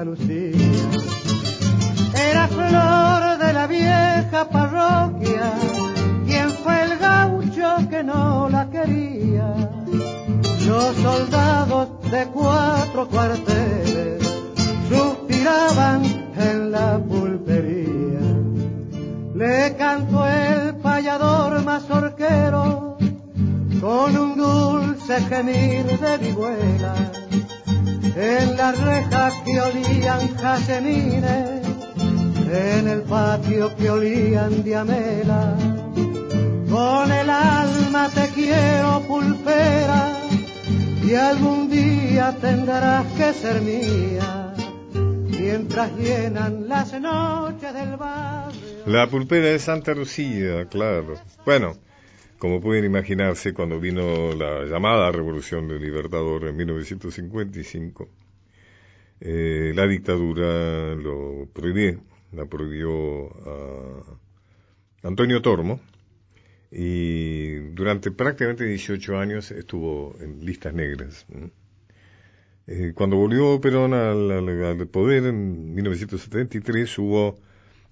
Era 0.00 0.14
flor 2.46 3.38
de 3.38 3.52
la 3.52 3.66
vieja 3.66 4.48
parroquia, 4.48 5.54
quien 6.24 6.50
fue 6.50 6.84
el 6.84 6.98
gaucho 6.98 7.78
que 7.90 8.04
no 8.04 8.48
la 8.48 8.70
quería. 8.70 9.56
Los 10.68 10.94
soldados 11.02 11.88
de 12.12 12.26
cuatro 12.26 13.08
cuarteles 13.08 14.22
suspiraban 14.88 16.04
en 16.36 16.70
la 16.70 16.98
pulpería. 16.98 18.20
Le 19.34 19.74
cantó 19.76 20.28
el 20.28 20.76
payador 20.76 21.64
mazorquero 21.64 22.98
con 23.80 24.16
un 24.16 24.36
dulce 24.36 25.20
gemir 25.22 25.98
de 25.98 26.18
vihuela. 26.18 27.07
En 28.20 28.56
las 28.56 28.76
rejas 28.80 29.32
que 29.44 29.60
olían 29.60 30.36
jazmines, 30.36 31.62
en 32.50 32.88
el 32.88 33.02
patio 33.02 33.76
que 33.76 33.88
olían 33.88 34.64
diamela. 34.64 35.56
Con 36.68 37.12
el 37.12 37.30
alma 37.30 38.08
te 38.12 38.26
quiero 38.34 39.04
pulpera 39.06 40.18
y 41.00 41.14
algún 41.14 41.70
día 41.70 42.36
tendrás 42.40 43.06
que 43.12 43.32
ser 43.34 43.60
mía 43.60 44.52
mientras 45.38 45.92
llenan 45.96 46.68
las 46.68 46.92
noches 47.00 47.72
del 47.72 47.96
barrio. 47.96 48.58
La 48.86 49.06
pulpera 49.06 49.46
de 49.46 49.60
Santa 49.60 49.94
Lucía, 49.94 50.66
claro. 50.68 51.14
Bueno, 51.44 51.76
como 52.38 52.60
pueden 52.60 52.84
imaginarse, 52.84 53.52
cuando 53.52 53.80
vino 53.80 54.34
la 54.34 54.64
llamada 54.64 55.10
Revolución 55.10 55.68
del 55.68 55.82
Libertador 55.82 56.46
en 56.46 56.56
1955, 56.56 58.08
eh, 59.20 59.72
la 59.74 59.86
dictadura 59.86 60.94
lo 60.94 61.48
prohibió, 61.52 62.00
la 62.32 62.46
prohibió 62.46 63.26
a 63.46 65.08
Antonio 65.08 65.42
Tormo, 65.42 65.80
y 66.70 67.54
durante 67.74 68.10
prácticamente 68.10 68.64
18 68.64 69.18
años 69.18 69.50
estuvo 69.50 70.14
en 70.20 70.44
listas 70.44 70.74
negras. 70.74 71.26
Eh, 72.66 72.92
cuando 72.94 73.16
volvió 73.16 73.60
Perón 73.60 73.94
al, 73.94 74.30
al, 74.30 74.86
poder 74.88 75.24
en 75.24 75.74
1973 75.74 76.98
hubo 76.98 77.38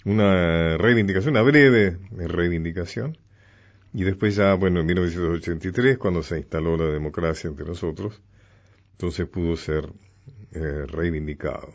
una 0.04 0.76
reivindicación, 0.76 1.32
una 1.32 1.42
breve 1.42 1.96
reivindicación, 2.12 3.16
y 3.96 4.04
después 4.04 4.36
ya, 4.36 4.52
bueno, 4.52 4.80
en 4.80 4.86
1983, 4.86 5.96
cuando 5.96 6.22
se 6.22 6.36
instaló 6.36 6.76
la 6.76 6.92
democracia 6.92 7.48
entre 7.48 7.64
nosotros, 7.64 8.20
entonces 8.92 9.26
pudo 9.26 9.56
ser 9.56 9.88
eh, 10.52 10.84
reivindicado. 10.86 11.72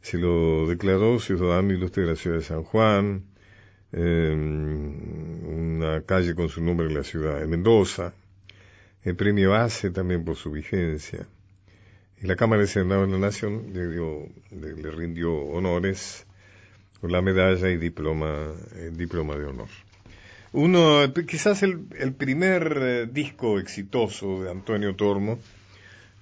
Se 0.00 0.18
lo 0.18 0.66
declaró 0.66 1.20
ciudadano 1.20 1.72
ilustre 1.72 2.02
de 2.02 2.08
la 2.08 2.16
ciudad 2.16 2.38
de 2.38 2.42
San 2.42 2.64
Juan, 2.64 3.26
una 3.92 4.32
calle 6.02 6.34
con 6.34 6.48
su 6.48 6.60
nombre 6.60 6.88
en 6.88 6.94
la 6.94 7.04
ciudad 7.04 7.38
de 7.38 7.46
Mendoza, 7.46 8.12
el 9.04 9.14
premio 9.14 9.50
base 9.50 9.90
también 9.92 10.24
por 10.24 10.34
su 10.34 10.50
vigencia. 10.50 11.28
Y 12.20 12.26
la 12.26 12.34
Cámara 12.34 12.62
de 12.62 12.66
Senado 12.66 13.06
de 13.06 13.12
la 13.12 13.18
Nación 13.18 13.72
le, 13.72 13.86
dio, 13.86 14.26
le, 14.50 14.90
rindió 14.90 15.32
honores 15.32 16.26
con 17.00 17.12
la 17.12 17.22
medalla 17.22 17.70
y 17.70 17.76
diploma, 17.76 18.52
el 18.74 18.96
diploma 18.96 19.36
de 19.36 19.44
honor. 19.44 19.68
Uno, 20.56 21.12
quizás 21.26 21.64
el, 21.64 21.88
el 21.98 22.14
primer 22.14 22.78
eh, 22.80 23.08
disco 23.10 23.58
exitoso 23.58 24.44
de 24.44 24.52
Antonio 24.52 24.94
Tormo, 24.94 25.40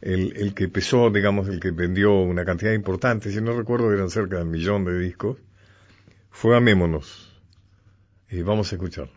el, 0.01 0.35
el, 0.39 0.55
que 0.55 0.69
pesó, 0.69 1.11
digamos, 1.11 1.49
el 1.49 1.61
que 1.61 1.71
vendió 1.71 2.15
una 2.15 2.47
cantidad 2.47 2.73
importante, 2.73 3.31
si 3.31 3.43
no 3.43 3.55
recuerdo 3.55 3.93
eran 3.93 4.09
cerca 4.09 4.37
de 4.37 4.45
un 4.45 4.51
millón 4.51 4.87
de 4.87 4.99
discos, 4.99 5.37
fue 6.31 6.57
Amémonos 6.57 7.39
y 8.31 8.41
vamos 8.41 8.73
a 8.73 8.77
escuchar. 8.77 9.11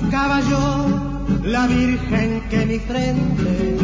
Buscaba 0.00 0.40
yo 0.40 1.40
la 1.42 1.66
virgen 1.66 2.42
que 2.50 2.66
mi 2.66 2.78
frente 2.78 3.76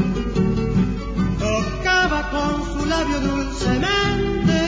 tocaba 1.38 2.30
con 2.30 2.80
su 2.80 2.86
labio 2.86 3.20
dulcemente 3.20 4.58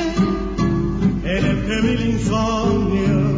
en 1.24 1.44
el 1.44 1.66
que 1.66 1.80
insomnio 2.11 3.35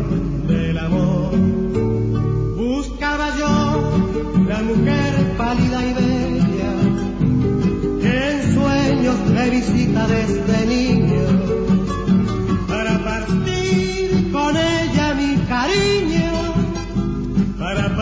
la 4.49 4.63
mujer 4.63 5.37
pálida 5.37 5.87
y 5.87 5.95
bella 5.95 6.73
que 8.01 8.31
en 8.31 8.55
sueños 8.55 9.17
me 9.35 9.51
visita 9.51 10.07
desde 10.07 10.67
niño 10.67 11.26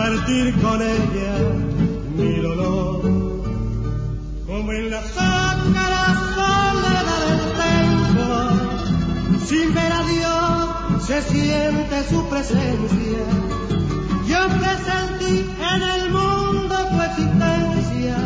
para 0.05 0.17
partir 0.17 0.53
con 0.61 0.81
ella 0.81 1.33
mi 2.15 2.37
dolor. 2.39 3.01
Como 4.45 4.71
en 4.71 4.91
la 4.91 5.01
la 5.01 6.05
soledad 6.35 7.21
del 7.25 7.41
templo, 7.63 8.29
sin 9.47 9.73
ver 9.73 9.91
a 9.91 10.03
Dios 10.03 11.05
se 11.07 11.21
siente 11.23 12.03
su 12.09 12.27
presencia. 12.29 13.23
Yo 14.27 14.47
presentí 14.59 15.49
en 15.73 15.81
el 15.95 16.11
mundo 16.11 16.75
tu 16.91 17.01
existencia 17.01 18.17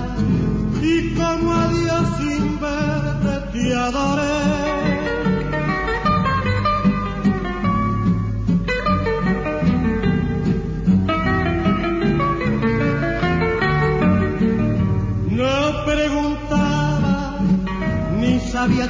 y 0.82 1.14
como 1.14 1.54
a 1.54 1.68
Dios 1.70 2.04
sin 2.18 2.60
verte 2.60 3.34
te 3.54 3.76
adoré. 3.76 4.39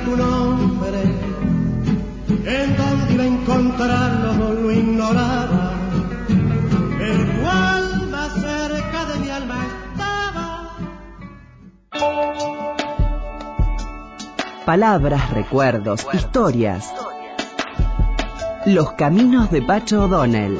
Tu 0.10 0.18
nombre, 0.18 1.02
en 2.46 2.78
dónde 2.78 3.14
iba 3.14 3.24
a 3.24 3.28
encontrarlo 3.28 4.54
lo 4.54 4.72
ignoraba 4.72 5.80
palabras, 14.70 15.32
recuerdos, 15.32 16.06
historias. 16.14 16.94
Los 18.68 18.92
caminos 18.92 19.50
de 19.50 19.64
Pacho 19.64 20.04
O'Donnell. 20.04 20.60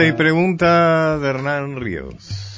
Pregunta 0.00 0.14
y 0.14 0.16
pregunta 0.16 1.18
de 1.18 1.28
Hernán 1.28 1.76
Ríos. 1.78 2.56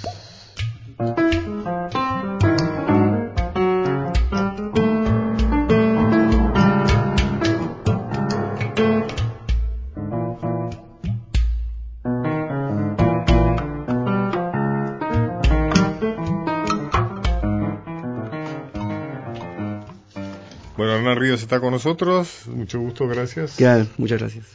Ríos 21.16 21.42
está 21.42 21.60
con 21.60 21.72
nosotros. 21.72 22.46
Mucho 22.46 22.78
gusto, 22.78 23.06
gracias. 23.08 23.56
Muchas 23.98 24.20
gracias. 24.20 24.46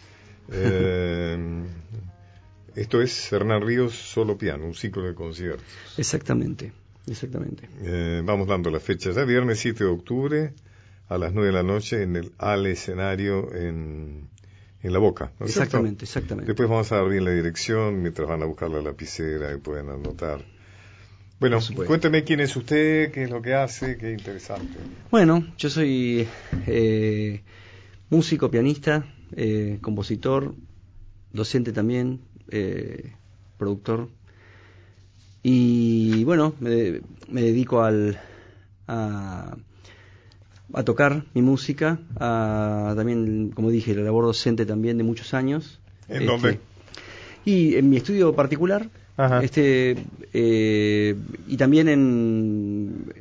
Eh, 0.49 0.96
esto 2.87 3.01
es 3.01 3.33
Hernán 3.33 3.63
Ríos 3.63 3.93
Solo 3.93 4.37
Piano, 4.37 4.65
un 4.65 4.73
ciclo 4.73 5.03
de 5.03 5.13
conciertos. 5.13 5.65
Exactamente, 5.97 6.71
exactamente. 7.05 7.67
Eh, 7.81 8.21
vamos 8.23 8.47
dando 8.47 8.71
la 8.71 8.79
fecha 8.79 9.11
ya, 9.11 9.25
viernes 9.25 9.59
7 9.59 9.83
de 9.83 9.89
octubre 9.89 10.53
a 11.09 11.17
las 11.17 11.33
9 11.33 11.47
de 11.47 11.53
la 11.53 11.63
noche 11.63 12.03
en 12.03 12.15
el 12.15 12.31
al 12.37 12.65
escenario 12.65 13.53
en, 13.53 14.29
en 14.81 14.93
La 14.93 14.99
Boca. 14.99 15.33
¿no 15.37 15.47
exactamente, 15.47 16.05
exactamente. 16.05 16.47
Después 16.47 16.69
vamos 16.69 16.89
a 16.93 16.95
dar 16.95 17.09
bien 17.09 17.25
la 17.25 17.31
dirección 17.31 18.01
mientras 18.01 18.25
van 18.25 18.41
a 18.41 18.45
buscar 18.45 18.69
la 18.69 18.81
lapicera 18.81 19.53
y 19.53 19.57
pueden 19.57 19.89
anotar. 19.89 20.45
Bueno, 21.41 21.59
cuénteme 21.85 22.23
quién 22.23 22.39
es 22.39 22.55
usted, 22.55 23.11
qué 23.11 23.23
es 23.23 23.29
lo 23.29 23.41
que 23.41 23.53
hace, 23.53 23.97
qué 23.97 24.13
interesante. 24.13 24.77
Bueno, 25.11 25.45
yo 25.57 25.69
soy 25.69 26.25
eh, 26.65 27.41
músico, 28.09 28.49
pianista, 28.49 29.05
eh, 29.35 29.77
compositor, 29.81 30.55
docente 31.33 31.73
también, 31.73 32.21
eh, 32.51 33.13
productor. 33.57 34.09
Y 35.43 36.23
bueno, 36.23 36.53
me, 36.59 37.01
dedico 37.29 37.83
al, 37.83 38.19
a, 38.87 39.55
a, 40.73 40.83
tocar 40.83 41.23
mi 41.33 41.41
música, 41.41 41.99
a, 42.19 42.93
también, 42.95 43.51
como 43.51 43.69
dije, 43.69 43.95
la 43.95 44.03
labor 44.03 44.25
docente 44.25 44.65
también 44.65 44.97
de 44.97 45.03
muchos 45.03 45.33
años. 45.33 45.79
¿En 46.09 46.25
dónde? 46.25 46.49
Este, 46.49 46.61
y 47.45 47.75
en 47.75 47.89
mi 47.89 47.97
estudio 47.97 48.35
particular, 48.35 48.89
este 49.41 49.95
eh, 50.33 51.15
y 51.47 51.57
también 51.57 51.89
en 51.89 53.13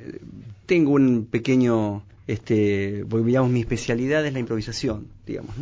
tengo 0.66 0.92
un 0.92 1.26
pequeño 1.30 2.02
este 2.26 3.04
digamos 3.04 3.50
mi 3.50 3.60
especialidad 3.60 4.26
es 4.26 4.32
la 4.34 4.40
improvisación 4.40 5.06
digamos 5.26 5.54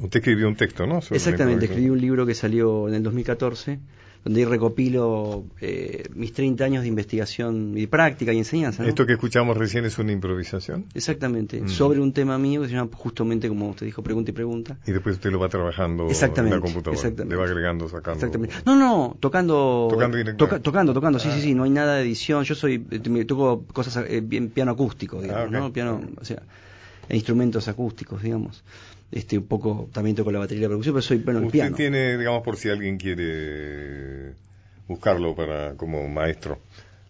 usted 0.00 0.20
escribió 0.20 0.48
un 0.48 0.56
texto 0.56 0.86
no 0.86 0.98
exactamente 0.98 1.66
escribí 1.66 1.90
un 1.90 2.00
libro 2.00 2.26
que 2.26 2.34
salió 2.34 2.88
en 2.88 2.94
el 2.94 3.02
2014 3.02 3.78
donde 4.24 4.44
recopilo 4.44 5.44
eh, 5.60 6.04
mis 6.14 6.32
30 6.32 6.62
años 6.62 6.82
de 6.82 6.88
investigación 6.88 7.72
y 7.76 7.86
práctica 7.86 8.32
y 8.32 8.38
enseñanza. 8.38 8.86
¿Esto 8.86 9.06
que 9.06 9.14
escuchamos 9.14 9.56
recién 9.56 9.86
es 9.86 9.98
una 9.98 10.12
improvisación? 10.12 10.86
Exactamente, 10.94 11.62
mm. 11.62 11.68
sobre 11.68 12.00
un 12.00 12.12
tema 12.12 12.36
mío 12.36 12.60
que 12.60 12.68
se 12.68 12.74
llama 12.74 12.90
justamente, 12.92 13.48
como 13.48 13.70
usted 13.70 13.86
dijo, 13.86 14.02
pregunta 14.02 14.30
y 14.30 14.34
pregunta. 14.34 14.76
Y 14.86 14.92
después 14.92 15.16
usted 15.16 15.30
lo 15.30 15.38
va 15.38 15.48
trabajando 15.48 16.08
en 16.08 16.50
la 16.50 16.60
computadora, 16.60 16.92
exactamente. 16.92 17.34
le 17.34 17.36
va 17.36 17.44
agregando, 17.44 17.88
sacando. 17.88 18.12
Exactamente. 18.12 18.54
No, 18.66 18.76
no, 18.76 19.16
tocando... 19.18 19.88
Tocando 19.90 20.60
tocando, 20.60 20.92
tocando, 20.92 21.18
sí, 21.18 21.28
sí, 21.30 21.38
ah. 21.38 21.42
sí, 21.42 21.54
no 21.54 21.64
hay 21.64 21.70
nada 21.70 21.96
de 21.96 22.02
edición. 22.02 22.44
Yo 22.44 22.54
soy, 22.54 22.84
eh, 22.90 23.24
toco 23.24 23.64
cosas 23.72 24.04
eh, 24.06 24.20
bien 24.22 24.50
piano 24.50 24.72
acústico, 24.72 25.22
digamos, 25.22 25.46
ah, 25.46 25.50
¿no? 25.50 25.72
Piano, 25.72 26.00
o 26.20 26.24
sea, 26.24 26.42
instrumentos 27.08 27.68
acústicos, 27.68 28.22
digamos 28.22 28.62
este 29.12 29.38
un 29.38 29.46
poco 29.46 29.88
también 29.92 30.16
toco 30.16 30.30
la 30.30 30.38
batería 30.38 30.62
de 30.62 30.68
producción 30.68 30.94
pero 30.94 31.02
soy 31.02 31.18
bueno 31.18 31.40
el 31.40 31.48
piano. 31.48 31.76
tiene 31.76 32.16
digamos 32.16 32.42
por 32.42 32.56
si 32.56 32.68
alguien 32.68 32.96
quiere 32.96 34.34
buscarlo 34.88 35.34
para 35.34 35.74
como 35.74 36.08
maestro 36.08 36.58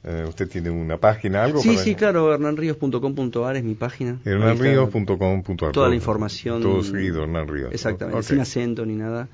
eh, 0.03 0.25
¿Usted 0.27 0.49
tiene 0.49 0.71
una 0.71 0.97
página, 0.97 1.45
algo? 1.45 1.61
Sí, 1.61 1.77
sí, 1.77 1.95
claro, 1.95 2.33
hernanríos.com.ar 2.33 3.57
es 3.57 3.65
mi 3.65 3.75
página. 3.75 4.19
Hernanríos.com.ar. 4.25 5.73
Toda 5.73 5.91
la 5.91 5.95
información. 5.95 6.63
Todo 6.63 6.83
seguido, 6.83 7.25
Hernán 7.25 7.47
Ríos. 7.47 7.71
Exactamente, 7.71 8.23
sin 8.23 8.41
acento 8.41 8.87
ni 8.87 8.95
nada. 8.95 9.29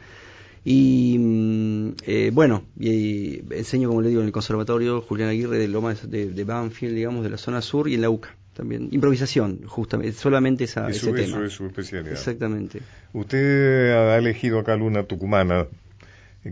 Y 0.64 1.18
mm, 1.20 1.88
eh, 2.04 2.30
bueno, 2.34 2.64
y, 2.76 3.42
enseño, 3.54 3.88
como 3.88 4.02
le 4.02 4.08
digo, 4.08 4.22
en 4.22 4.26
el 4.26 4.32
Conservatorio 4.32 5.02
Julián 5.02 5.28
Aguirre 5.28 5.58
de 5.58 5.68
Lomas 5.68 6.10
de, 6.10 6.30
de 6.30 6.44
Banfield, 6.44 6.96
digamos, 6.96 7.22
de 7.22 7.30
la 7.30 7.38
zona 7.38 7.62
sur 7.62 7.88
y 7.88 7.94
en 7.94 8.00
la 8.00 8.10
UCA 8.10 8.34
también. 8.56 8.88
Improvisación, 8.90 9.60
justamente, 9.66 10.12
solamente 10.12 10.64
esa, 10.64 10.88
ese 10.88 11.12
tema. 11.12 11.36
Eso 11.36 11.44
es 11.44 11.52
su 11.52 11.66
especialidad. 11.66 12.12
Exactamente. 12.12 12.80
Usted 13.12 13.92
ha 13.92 14.16
elegido 14.16 14.58
acá 14.58 14.76
Luna 14.76 15.04
Tucumana. 15.04 15.66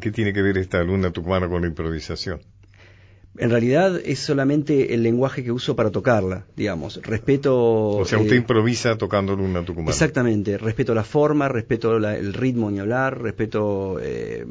¿Qué 0.00 0.10
tiene 0.10 0.32
que 0.32 0.42
ver 0.42 0.58
esta 0.58 0.82
Luna 0.82 1.10
Tucumana 1.10 1.48
con 1.48 1.62
la 1.62 1.68
improvisación? 1.68 2.40
En 3.36 3.50
realidad 3.50 4.00
es 4.04 4.20
solamente 4.20 4.94
el 4.94 5.02
lenguaje 5.02 5.42
que 5.42 5.50
uso 5.50 5.74
para 5.74 5.90
tocarla, 5.90 6.44
digamos. 6.56 7.00
Respeto. 7.02 7.88
O 7.88 8.04
sea, 8.04 8.18
usted 8.18 8.34
eh, 8.34 8.38
improvisa 8.38 8.96
tocando 8.96 9.34
una 9.34 9.64
tucumana. 9.64 9.90
Exactamente. 9.90 10.56
Respeto 10.56 10.94
la 10.94 11.02
forma, 11.02 11.48
respeto 11.48 11.96
el 11.96 12.32
ritmo 12.32 12.70
ni 12.70 12.78
hablar, 12.78 13.20
respeto 13.20 13.98
eh, 14.00 14.46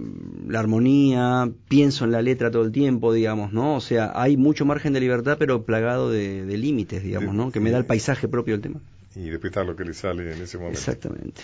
la 0.47 0.59
armonía, 0.59 1.49
pienso 1.69 2.03
en 2.03 2.11
la 2.11 2.21
letra 2.21 2.51
todo 2.51 2.63
el 2.63 2.71
tiempo, 2.71 3.13
digamos, 3.13 3.53
¿no? 3.53 3.75
O 3.75 3.81
sea, 3.81 4.11
hay 4.15 4.35
mucho 4.35 4.65
margen 4.65 4.91
de 4.91 4.99
libertad, 4.99 5.37
pero 5.39 5.63
plagado 5.63 6.11
de, 6.11 6.43
límites, 6.53 7.03
digamos, 7.03 7.33
¿no? 7.33 7.51
Que 7.51 7.59
me 7.59 7.71
da 7.71 7.77
el 7.77 7.85
paisaje 7.85 8.27
propio 8.27 8.53
del 8.53 8.61
tema. 8.61 8.79
Y 9.15 9.29
respetar 9.29 9.65
lo 9.65 9.75
que 9.75 9.85
le 9.85 9.93
sale 9.93 10.33
en 10.33 10.41
ese 10.41 10.57
momento. 10.57 10.79
Exactamente. 10.79 11.41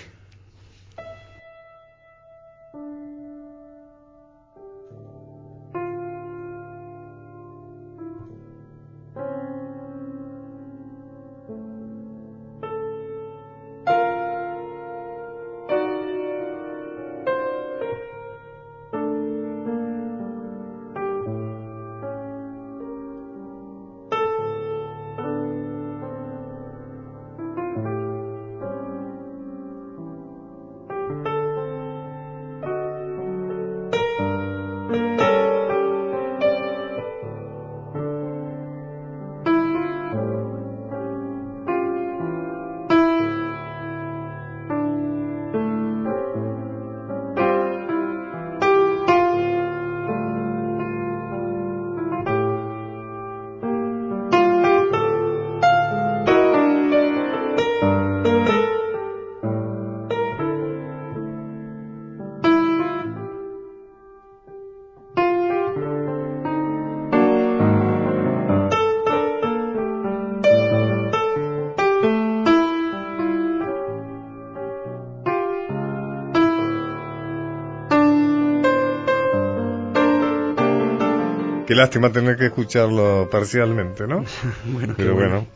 Lástima 81.80 82.12
tener 82.12 82.36
que 82.36 82.48
escucharlo 82.48 83.30
parcialmente, 83.32 84.06
¿no? 84.06 84.26
bueno, 84.74 84.94
Pero 84.98 85.16
bueno. 85.16 85.48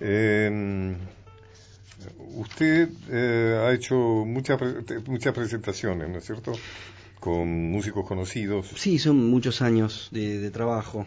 Eh, 0.00 0.94
usted 2.34 2.88
eh, 3.08 3.64
ha 3.64 3.72
hecho 3.72 3.94
muchas 3.94 4.60
muchas 5.06 5.32
presentaciones, 5.32 6.08
¿no 6.08 6.18
es 6.18 6.24
cierto? 6.24 6.52
Con 7.20 7.70
músicos 7.70 8.04
conocidos. 8.06 8.72
Sí, 8.74 8.98
son 8.98 9.30
muchos 9.30 9.62
años 9.62 10.08
de, 10.10 10.50
trabajo. 10.50 11.06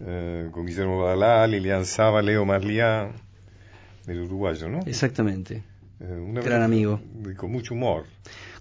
Eh, 0.00 0.50
con 0.52 0.66
Guillermo 0.66 1.02
Badalá, 1.02 1.46
Lilian 1.46 1.86
Saba, 1.86 2.20
Leo 2.20 2.44
Marliá, 2.44 3.10
el 4.06 4.20
uruguayo, 4.20 4.68
¿no? 4.68 4.80
Exactamente. 4.80 5.62
Un 6.00 6.34
Gran 6.34 6.60
amigo. 6.60 7.00
con 7.38 7.50
mucho 7.50 7.72
humor 7.72 8.04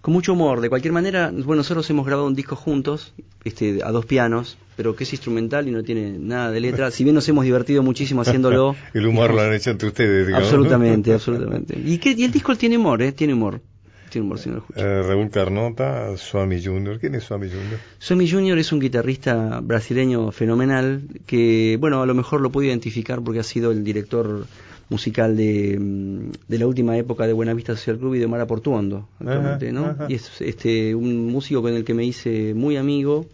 con 0.03 0.13
mucho 0.13 0.33
humor. 0.33 0.59
De 0.59 0.67
cualquier 0.67 0.91
manera, 0.91 1.31
bueno, 1.31 1.61
nosotros 1.61 1.89
hemos 1.89 2.05
grabado 2.05 2.27
un 2.27 2.35
disco 2.35 2.57
juntos, 2.57 3.13
este, 3.45 3.79
a 3.85 3.89
dos 3.91 4.05
pianos, 4.05 4.57
pero 4.75 4.97
que 4.97 5.05
es 5.05 5.13
instrumental 5.13 5.65
y 5.69 5.71
no 5.71 5.81
tiene 5.81 6.17
nada 6.19 6.51
de 6.51 6.59
letra. 6.59 6.91
Si 6.91 7.05
bien 7.05 7.15
nos 7.15 7.27
hemos 7.29 7.45
divertido 7.45 7.81
muchísimo 7.83 8.21
haciéndolo. 8.21 8.75
el 8.93 9.07
humor 9.07 9.33
lo 9.33 9.39
han 9.39 9.53
hecho 9.53 9.69
entre 9.71 9.87
ustedes, 9.87 10.27
digamos. 10.27 10.49
Absolutamente, 10.49 11.13
absolutamente. 11.13 11.79
Y, 11.81 11.99
que, 11.99 12.11
y 12.11 12.25
el 12.25 12.33
disco 12.33 12.53
tiene 12.57 12.77
humor, 12.77 13.01
¿eh? 13.01 13.13
Tiene 13.13 13.33
humor. 13.33 13.61
Tiene 14.09 14.25
humor 14.25 14.39
si 14.39 14.49
no 14.49 14.55
lo 14.55 14.61
escucha. 14.63 14.81
Eh, 14.81 15.03
Raúl 15.03 15.29
Carnota, 15.29 16.17
Swami 16.17 16.61
Junior. 16.61 16.99
¿Quién 16.99 17.15
es 17.15 17.23
Swami 17.23 17.47
Junior? 17.47 17.79
Swami 17.97 18.29
Junior 18.29 18.57
es 18.57 18.73
un 18.73 18.81
guitarrista 18.81 19.61
brasileño 19.61 20.33
fenomenal 20.33 21.03
que, 21.25 21.77
bueno, 21.79 22.01
a 22.01 22.05
lo 22.05 22.13
mejor 22.13 22.41
lo 22.41 22.51
puedo 22.51 22.67
identificar 22.67 23.21
porque 23.23 23.39
ha 23.39 23.43
sido 23.43 23.71
el 23.71 23.85
director 23.85 24.47
musical 24.89 25.35
de, 25.35 25.77
mm, 25.79 26.31
de 26.47 26.57
la 26.57 26.67
última 26.67 26.97
época 26.97 27.27
de 27.27 27.33
Buenavista 27.33 27.75
Social 27.75 27.97
Club 27.97 28.15
y 28.15 28.19
de 28.19 28.27
Mara 28.27 28.47
Portuondo, 28.47 29.07
actualmente, 29.19 29.71
¿no? 29.71 29.95
Y 30.07 30.15
es 30.15 30.41
este, 30.41 30.95
un 30.95 31.27
músico 31.27 31.61
con 31.61 31.73
el 31.73 31.83
que 31.83 31.93
me 31.93 32.05
hice 32.05 32.53
muy 32.53 32.77
amigo, 32.77 33.27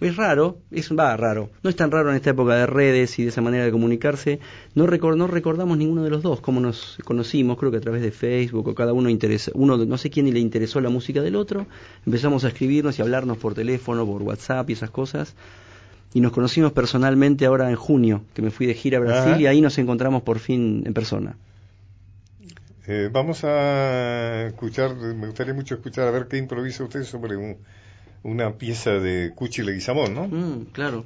es 0.00 0.16
raro, 0.16 0.58
es 0.70 0.90
va 0.90 1.16
raro. 1.16 1.50
No 1.62 1.70
es 1.70 1.76
tan 1.76 1.90
raro 1.90 2.10
en 2.10 2.16
esta 2.16 2.30
época 2.30 2.56
de 2.56 2.66
redes 2.66 3.18
y 3.18 3.22
de 3.22 3.28
esa 3.28 3.40
manera 3.40 3.64
de 3.64 3.70
comunicarse. 3.70 4.40
No, 4.74 4.86
no 4.86 5.26
recordamos 5.26 5.78
ninguno 5.78 6.02
de 6.02 6.10
los 6.10 6.22
dos 6.22 6.40
cómo 6.40 6.60
nos 6.60 6.98
conocimos, 7.04 7.58
creo 7.58 7.70
que 7.70 7.78
a 7.78 7.80
través 7.80 8.02
de 8.02 8.10
Facebook 8.10 8.68
o 8.68 8.74
cada 8.74 8.92
uno 8.92 9.08
interesa, 9.08 9.52
uno 9.54 9.78
no 9.78 9.96
sé 9.96 10.10
quién 10.10 10.32
le 10.32 10.40
interesó 10.40 10.80
la 10.80 10.90
música 10.90 11.22
del 11.22 11.36
otro. 11.36 11.66
Empezamos 12.04 12.44
a 12.44 12.48
escribirnos 12.48 12.98
y 12.98 13.02
a 13.02 13.04
hablarnos 13.04 13.38
por 13.38 13.54
teléfono, 13.54 14.04
por 14.04 14.22
WhatsApp 14.22 14.68
y 14.68 14.74
esas 14.74 14.90
cosas. 14.90 15.34
Y 16.14 16.20
nos 16.20 16.32
conocimos 16.32 16.72
personalmente 16.72 17.44
ahora 17.44 17.68
en 17.68 17.76
junio, 17.76 18.22
que 18.32 18.40
me 18.40 18.50
fui 18.50 18.66
de 18.66 18.74
gira 18.74 18.98
a 18.98 19.00
Brasil 19.00 19.40
y 19.40 19.46
ahí 19.46 19.60
nos 19.60 19.76
encontramos 19.78 20.22
por 20.22 20.38
fin 20.38 20.84
en 20.86 20.94
persona. 20.94 21.36
Eh, 22.86 23.08
vamos 23.10 23.42
a 23.44 24.46
escuchar, 24.46 24.94
me 24.94 25.26
gustaría 25.26 25.54
mucho 25.54 25.74
escuchar 25.74 26.06
a 26.06 26.10
ver 26.10 26.28
qué 26.28 26.36
improvisa 26.36 26.84
usted 26.84 27.02
sobre 27.02 27.36
un, 27.36 27.56
una 28.22 28.52
pieza 28.52 28.92
de 28.92 29.32
Cuchi 29.34 29.62
Leguizamón, 29.62 30.14
¿no? 30.14 30.28
Mm, 30.28 30.66
claro. 30.72 31.04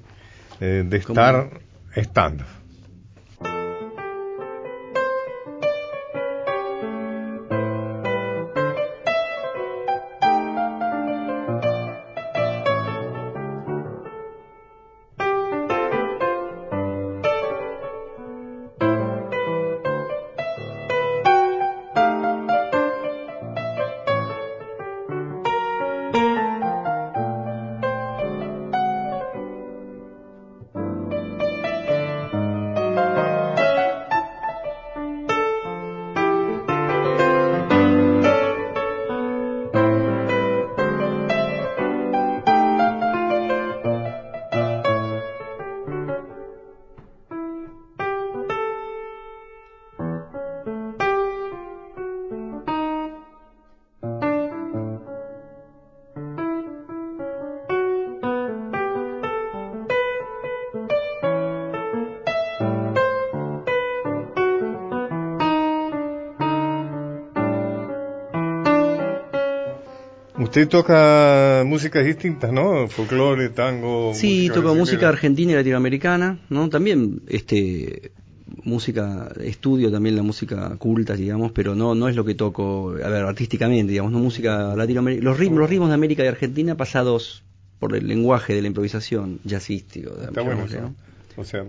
Eh, 0.61 0.85
de 0.87 0.97
estar 0.97 1.51
estando. 1.95 2.45
Usted 70.59 70.71
toca 70.71 71.63
músicas 71.65 72.05
distintas, 72.05 72.53
¿no? 72.53 72.89
Folclore, 72.89 73.51
tango. 73.51 74.13
Sí, 74.13 74.51
toco 74.53 74.75
música 74.75 75.09
argentina 75.09 75.53
y 75.53 75.55
latinoamericana, 75.55 76.41
¿no? 76.51 76.69
También, 76.69 77.23
este, 77.29 78.11
música, 78.65 79.31
estudio 79.41 79.93
también 79.93 80.17
la 80.17 80.25
música 80.25 80.75
culta, 80.77 81.15
digamos, 81.15 81.53
pero 81.53 81.77
no 81.77 81.95
no 81.95 82.09
es 82.09 82.17
lo 82.17 82.25
que 82.25 82.35
toco, 82.35 82.91
a 82.91 83.09
ver, 83.09 83.23
artísticamente, 83.23 83.93
digamos, 83.93 84.11
no 84.11 84.19
música 84.19 84.75
latinoamericana. 84.75 85.31
Los 85.31 85.39
ritmos, 85.39 85.61
los 85.61 85.71
ritmos 85.71 85.91
de 85.91 85.95
América 85.95 86.25
y 86.25 86.27
Argentina 86.27 86.77
pasados 86.77 87.45
por 87.79 87.95
el 87.95 88.09
lenguaje 88.09 88.53
de 88.53 88.63
la 88.63 88.67
improvisación 88.67 89.39
jazzístico. 89.45 90.11
Está 90.21 90.43
bueno, 90.43 90.67
O 91.37 91.45
sea, 91.45 91.65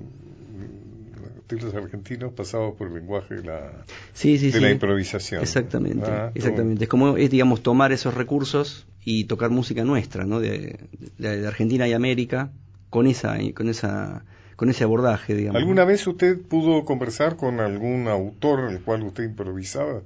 estilos 1.50 1.74
argentinos 1.74 2.34
pasados 2.34 2.76
por 2.76 2.88
el 2.88 2.94
lenguaje 2.94 3.36
de 3.36 3.44
la, 3.44 3.86
de 4.24 4.62
la 4.62 4.72
improvisación. 4.72 5.42
Exactamente, 5.42 6.06
ah, 6.08 6.32
exactamente. 6.36 6.84
Es 6.84 6.90
como, 6.90 7.18
es, 7.18 7.30
digamos, 7.32 7.64
tomar 7.64 7.92
esos 7.92 8.14
recursos 8.14 8.86
y 9.04 9.24
tocar 9.24 9.50
música 9.50 9.84
nuestra, 9.84 10.26
¿no? 10.26 10.40
De, 10.40 10.80
de, 11.18 11.48
Argentina 11.48 11.88
y 11.88 11.94
América 11.94 12.52
con 12.92 13.08
esa, 13.08 13.38
con 13.56 13.68
esa, 13.68 14.26
con 14.56 14.70
ese 14.70 14.84
abordaje, 14.84 15.34
digamos. 15.34 15.60
¿Alguna 15.60 15.86
vez 15.86 16.06
usted 16.06 16.40
pudo 16.40 16.86
conversar 16.86 17.36
con 17.36 17.60
algún 17.60 18.08
autor 18.08 18.72
el 18.72 18.82
cual 18.82 19.04
usted 19.04 19.24
improvisaba? 19.24 20.04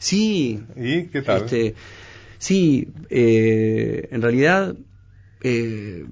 Sí. 0.00 0.60
¿Y 0.74 1.04
qué 1.04 1.22
tal? 1.22 1.44
Este, 1.44 1.76
sí, 2.38 2.88
eh, 3.10 4.08
en 4.10 4.22
realidad 4.22 4.74
eh, 5.42 6.04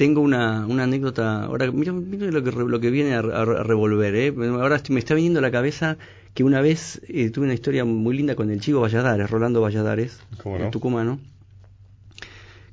tengo 0.00 0.22
una, 0.22 0.66
una 0.66 0.84
anécdota, 0.84 1.44
ahora 1.44 1.70
mira, 1.70 1.92
lo, 1.92 2.42
que, 2.42 2.52
lo 2.52 2.80
que 2.80 2.90
viene 2.90 3.12
a, 3.12 3.20
revolver, 3.20 4.14
¿eh? 4.14 4.34
ahora 4.58 4.80
me 4.88 4.98
está 4.98 5.12
viniendo 5.12 5.40
a 5.40 5.42
la 5.42 5.50
cabeza 5.50 5.98
que 6.32 6.42
una 6.42 6.62
vez 6.62 7.02
eh, 7.06 7.28
tuve 7.28 7.44
una 7.44 7.52
historia 7.52 7.84
muy 7.84 8.16
linda 8.16 8.34
con 8.34 8.48
el 8.48 8.62
Chivo 8.62 8.80
Valladares, 8.80 9.28
Rolando 9.28 9.60
Valladares, 9.60 10.18
no? 10.42 10.70
tucumano, 10.70 11.20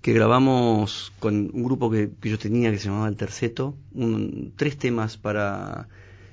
que 0.02 0.14
grabamos 0.14 1.12
con 1.20 1.52
un 1.54 1.64
grupo 1.66 1.92
que, 1.92 2.10
yo 2.22 2.40
tenía 2.40 2.72
que 2.72 2.78
se 2.78 2.86
llamaba 2.86 3.10
El 3.10 3.18
Terceto, 3.18 3.76
un, 3.94 4.54
tres 4.56 4.78
temas 4.78 5.18
para 5.18 5.90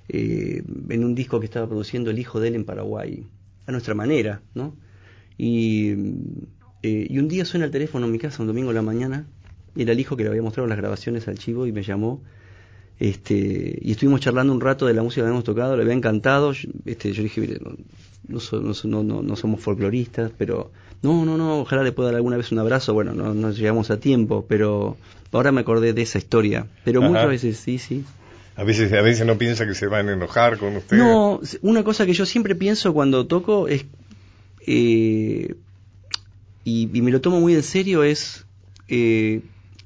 eh, 0.09 0.62
en 0.90 1.04
un 1.04 1.16
disco 1.16 1.40
que 1.40 1.46
estaba 1.46 1.66
produciendo 1.66 2.12
el 2.12 2.20
hijo 2.20 2.38
de 2.38 2.46
él 2.46 2.54
en 2.54 2.64
Paraguay, 2.64 3.26
a 3.66 3.72
nuestra 3.72 3.94
manera, 3.94 4.42
¿no? 4.54 4.76
Y, 5.37 5.90
eh, 6.85 7.09
y 7.11 7.18
un 7.18 7.26
día 7.26 7.44
suena 7.44 7.66
el 7.66 7.72
teléfono 7.72 8.07
en 8.07 8.12
mi 8.12 8.20
casa, 8.20 8.42
un 8.42 8.46
domingo 8.46 8.70
en 8.70 8.76
la 8.76 8.83
mañana, 8.83 9.26
era 9.77 9.93
el 9.93 10.01
hijo 10.01 10.17
que 10.17 10.25
le 10.25 10.31
había 10.31 10.43
mostrado 10.43 10.69
las 10.69 10.79
grabaciones 10.79 11.29
al 11.29 11.39
chivo 11.39 11.67
y 11.67 11.73
me 11.73 11.83
llamó. 11.83 12.21
Este, 13.01 13.79
y 13.81 13.91
estuvimos 13.91 14.21
charlando 14.21 14.53
un 14.53 14.61
rato 14.61 14.87
de 14.87 14.95
la 14.95 15.03
música 15.03 15.23
que 15.23 15.27
habíamos 15.27 15.45
tocado, 15.45 15.77
le 15.77 15.83
había 15.83 15.95
encantado. 15.95 16.53
Este, 16.85 17.13
yo 17.13 17.23
dije, 17.23 17.59
no, 18.29 19.03
no, 19.03 19.23
no, 19.23 19.37
somos 19.37 19.61
folcloristas, 19.61 20.31
pero 20.39 20.71
no, 21.03 21.25
no, 21.25 21.37
no, 21.37 21.61
ojalá 21.61 21.83
le 21.83 21.93
pueda 21.93 22.09
dar 22.09 22.17
alguna 22.17 22.37
vez 22.37 22.53
un 22.53 22.61
abrazo. 22.61 22.95
Bueno, 22.95 23.13
no 23.13 23.51
llegamos 23.51 23.91
a 23.91 23.99
tiempo, 23.99 24.47
pero 24.49 24.97
ahora 25.33 25.53
me 25.53 25.61
acordé 25.61 25.93
de 25.93 26.03
esa 26.03 26.19
historia. 26.19 26.67
Pero 26.85 27.03
muchas 27.03 27.29
veces 27.29 27.59
sí, 27.59 27.79
sí. 27.79 28.05
A 28.57 28.63
veces, 28.63 28.93
a 28.93 29.03
veces 29.03 29.27
no 29.27 29.37
piensa 29.37 29.67
que 29.67 29.75
se 29.75 29.89
van 29.89 30.09
a 30.09 30.13
enojar 30.13 30.59
con 30.59 30.77
usted. 30.77 30.97
No, 30.97 31.41
una 31.63 31.83
cosa 31.83 32.07
que 32.07 32.13
yo 32.13 32.25
siempre 32.25 32.55
pienso 32.55 32.95
cuando 32.95 33.27
toco 33.27 33.67
es, 33.67 33.85
eh, 34.67 35.57
y, 36.63 36.87
me 36.87 37.11
lo 37.11 37.21
tomo 37.21 37.41
muy 37.41 37.55
en 37.55 37.65
serio, 37.65 38.05
es 38.05 38.47
eh, 38.89 39.43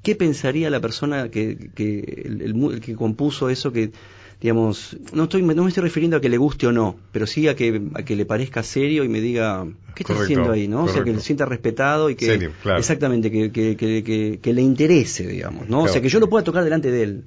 ¿qué 0.09 0.15
pensaría 0.15 0.71
la 0.71 0.81
persona 0.81 1.29
que, 1.29 1.71
que 1.75 1.99
el, 2.25 2.81
que 2.81 2.95
compuso 2.95 3.51
eso 3.51 3.73
que 3.73 3.93
digamos, 4.41 4.97
no 5.13 5.25
estoy 5.25 5.43
no 5.43 5.65
me 5.65 5.69
estoy 5.69 5.83
refiriendo 5.83 6.17
a 6.17 6.23
que 6.23 6.31
le 6.31 6.39
guste 6.39 6.67
o 6.67 6.73
no, 6.73 6.97
pero 7.13 7.27
sí 7.27 7.47
a 7.47 7.55
que 7.55 7.83
a 7.93 8.05
que 8.05 8.17
le 8.17 8.25
parezca 8.25 8.63
serio 8.63 9.05
y 9.05 9.09
me 9.11 9.21
diga, 9.21 9.67
¿qué 9.95 10.05
está 10.05 10.15
haciendo 10.15 10.51
ahí, 10.51 10.67
no? 10.67 10.85
O 10.85 10.89
sea, 10.89 11.05
que 11.05 11.13
se 11.13 11.21
sienta 11.21 11.45
respetado 11.45 12.09
y 12.09 12.15
que 12.15 12.51
exactamente 12.79 13.31
que, 13.31 13.53
que, 13.53 13.77
que, 13.77 14.39
que, 14.41 14.53
le 14.55 14.63
interese, 14.63 15.27
digamos, 15.27 15.69
¿no? 15.69 15.83
O 15.83 15.89
sea, 15.89 16.01
que 16.01 16.09
yo 16.09 16.21
lo 16.21 16.31
pueda 16.31 16.43
tocar 16.43 16.65
delante 16.65 16.91
de 16.91 17.03
él, 17.03 17.25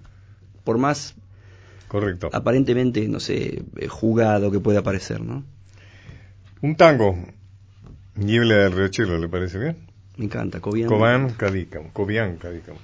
por 0.63 0.79
más 0.79 1.13
correcto. 1.88 2.32
aparentemente, 2.34 3.07
no 3.07 3.19
sé, 3.19 3.63
eh, 3.77 3.88
jugado 3.89 4.49
que 4.49 4.59
pueda 4.59 4.82
parecer, 4.82 5.21
¿no? 5.21 5.43
Un 6.61 6.75
tango, 6.75 7.15
Niebla 8.15 8.55
del 8.55 8.71
Riachuelo, 8.71 9.19
¿le 9.19 9.29
parece 9.29 9.59
bien? 9.59 9.90
Me 10.18 10.26
encanta, 10.26 10.59
Cobian. 10.59 10.88
Cobian, 10.89 11.32
Cadícamo. 11.34 11.89
Cobian, 11.93 12.38
Cadícamo. 12.38 12.80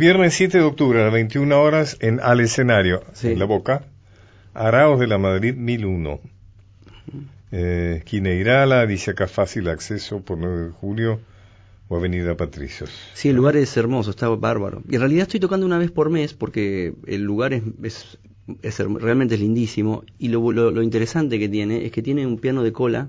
Viernes 0.00 0.34
7 0.34 0.58
de 0.58 0.64
octubre 0.64 1.00
a 1.00 1.04
las 1.04 1.12
21 1.12 1.60
horas 1.60 1.96
en 2.00 2.18
Al 2.20 2.40
Escenario, 2.40 3.02
Sí. 3.12 3.28
en 3.28 3.38
La 3.38 3.44
Boca, 3.44 3.84
Araos 4.54 4.98
de 4.98 5.06
la 5.06 5.18
Madrid 5.18 5.54
1001. 5.54 6.20
Eh, 7.52 8.02
Quineirala, 8.04 8.86
dice 8.86 9.12
acá 9.12 9.26
fácil 9.28 9.68
acceso 9.68 10.20
por 10.22 10.38
9 10.38 10.66
de 10.66 10.70
julio 10.70 11.20
o 11.88 11.96
Avenida 11.96 12.36
Patricios. 12.36 12.90
Sí, 13.14 13.28
el 13.28 13.36
lugar 13.36 13.56
es 13.56 13.76
hermoso, 13.76 14.10
está 14.10 14.28
bárbaro. 14.28 14.82
Y 14.88 14.94
en 14.94 15.00
realidad 15.00 15.22
estoy 15.22 15.40
tocando 15.40 15.66
una 15.66 15.78
vez 15.78 15.90
por 15.90 16.10
mes 16.10 16.32
porque 16.34 16.94
el 17.06 17.22
lugar 17.22 17.52
es, 17.52 17.62
es, 18.62 18.78
realmente 18.78 19.34
es 19.34 19.40
lindísimo. 19.40 20.04
Y 20.18 20.28
lo, 20.28 20.50
lo, 20.52 20.70
lo 20.70 20.82
interesante 20.82 21.38
que 21.38 21.48
tiene 21.48 21.84
es 21.84 21.92
que 21.92 22.02
tiene 22.02 22.26
un 22.26 22.38
piano 22.38 22.62
de 22.62 22.72
cola 22.72 23.08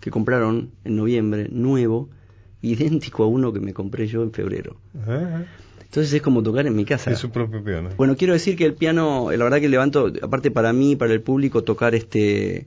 que 0.00 0.10
compraron 0.10 0.70
en 0.84 0.96
noviembre, 0.96 1.48
nuevo, 1.50 2.10
idéntico 2.62 3.24
a 3.24 3.26
uno 3.26 3.52
que 3.52 3.60
me 3.60 3.72
compré 3.72 4.06
yo 4.06 4.22
en 4.22 4.32
febrero. 4.32 4.76
Ah, 5.06 5.42
Entonces 5.88 6.12
es 6.12 6.20
como 6.20 6.42
tocar 6.42 6.66
en 6.66 6.76
mi 6.76 6.84
casa. 6.84 7.10
es 7.10 7.18
su 7.18 7.30
propio 7.30 7.64
piano. 7.64 7.88
Bueno, 7.96 8.14
quiero 8.16 8.34
decir 8.34 8.56
que 8.56 8.66
el 8.66 8.74
piano, 8.74 9.30
la 9.30 9.42
verdad 9.42 9.58
que 9.58 9.70
levanto, 9.70 10.12
aparte 10.22 10.50
para 10.50 10.72
mí, 10.74 10.96
para 10.96 11.14
el 11.14 11.22
público, 11.22 11.64
tocar 11.64 11.94
este... 11.94 12.66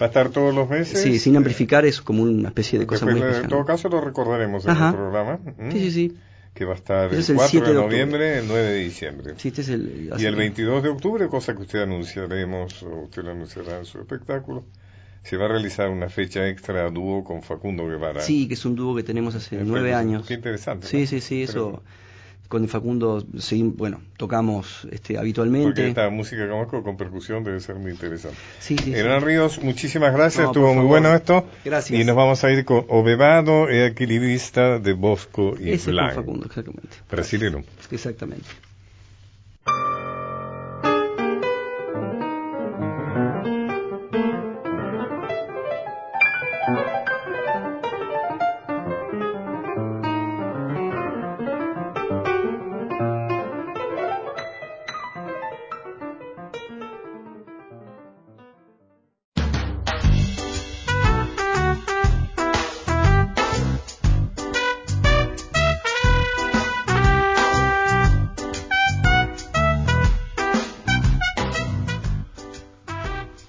¿Va 0.00 0.06
a 0.06 0.08
estar 0.08 0.30
todos 0.30 0.54
los 0.54 0.70
meses? 0.70 1.00
Sí, 1.00 1.18
sin 1.18 1.36
amplificar 1.36 1.84
es 1.84 2.00
como 2.00 2.22
una 2.22 2.48
especie 2.48 2.78
de 2.78 2.86
cosa 2.86 3.04
muy 3.04 3.20
en 3.20 3.26
especial. 3.26 3.48
todo 3.48 3.64
caso 3.66 3.88
lo 3.90 4.00
recordaremos 4.00 4.64
en 4.64 4.70
Ajá. 4.70 4.88
el 4.88 4.94
programa. 4.94 5.38
¿m? 5.58 5.70
Sí, 5.70 5.78
sí, 5.80 5.90
sí. 5.90 6.16
Que 6.54 6.64
va 6.64 6.72
a 6.72 6.76
estar 6.76 7.06
Ese 7.12 7.16
el 7.16 7.20
es 7.20 7.28
el 7.30 7.36
4 7.36 7.50
7 7.50 7.66
de 7.66 7.74
de 7.74 7.80
noviembre, 7.80 8.38
el 8.38 8.48
9 8.48 8.62
de 8.62 8.78
diciembre. 8.78 9.34
Sí, 9.36 9.48
este 9.48 9.60
es 9.60 9.68
el... 9.68 10.10
Y 10.18 10.24
el 10.24 10.34
22 10.34 10.82
de 10.82 10.88
octubre, 10.88 11.28
cosa 11.28 11.54
que 11.54 11.62
usted 11.62 11.82
anunciaremos, 11.82 12.82
o 12.82 13.02
usted 13.02 13.22
lo 13.22 13.32
anunciará 13.32 13.78
en 13.78 13.84
su 13.84 13.98
espectáculo, 13.98 14.64
se 15.22 15.36
va 15.36 15.44
a 15.44 15.48
realizar 15.48 15.90
una 15.90 16.08
fecha 16.08 16.48
extra 16.48 16.90
dúo 16.90 17.22
con 17.22 17.42
Facundo 17.42 17.86
Guevara. 17.86 18.22
Sí, 18.22 18.48
que 18.48 18.54
es 18.54 18.64
un 18.64 18.74
dúo 18.74 18.96
que 18.96 19.02
tenemos 19.02 19.34
hace 19.34 19.60
En 19.60 19.68
nueve 19.68 19.94
años. 19.94 20.26
Qué 20.26 20.34
interesante. 20.34 20.86
Sí, 20.86 21.02
¿no? 21.02 21.06
sí, 21.06 21.20
sí, 21.20 21.42
eso. 21.42 21.66
Interesante. 21.66 22.01
Con 22.52 22.68
Facundo, 22.68 23.22
seguim- 23.38 23.74
bueno, 23.76 24.02
tocamos 24.18 24.82
este, 24.90 25.14
Porque 25.14 25.18
habitualmente. 25.18 25.88
esta 25.88 26.10
música 26.10 26.42
que 26.44 26.50
conozco 26.50 26.82
con 26.82 26.98
percusión 26.98 27.42
debe 27.44 27.60
ser 27.60 27.76
muy 27.76 27.92
interesante. 27.92 28.36
Sí, 28.60 28.76
sí, 28.76 28.84
sí. 28.84 28.94
Hernán 28.94 29.22
Ríos, 29.22 29.58
muchísimas 29.62 30.12
gracias, 30.12 30.44
No, 30.44 30.50
estuvo 30.50 30.74
muy 30.74 30.84
bueno 30.84 31.14
esto. 31.14 31.46
Gracias. 31.64 31.98
Y 31.98 32.04
nos 32.04 32.14
vamos 32.14 32.44
a 32.44 32.50
ir 32.52 32.66
con 32.66 32.84
Obevado 32.88 33.70
Equilibrista 33.70 34.78
de 34.78 34.92
Bosco 34.92 35.54
y 35.58 35.70
Ese 35.70 35.74
es 35.74 35.84
con 35.86 35.94
Blanc. 35.94 36.12
Facundo, 36.14 36.44
exactamente. 36.44 36.96
Brasilero. 37.10 37.64
Exactamente. 37.90 38.44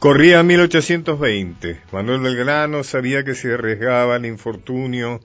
Corría 0.04 0.44
1820. 0.44 1.80
Manuel 1.94 2.20
Belgrano 2.20 2.84
sabía 2.84 3.24
que 3.24 3.36
se 3.36 3.54
arriesgaba 3.54 4.16
al 4.16 4.26
infortunio 4.26 5.22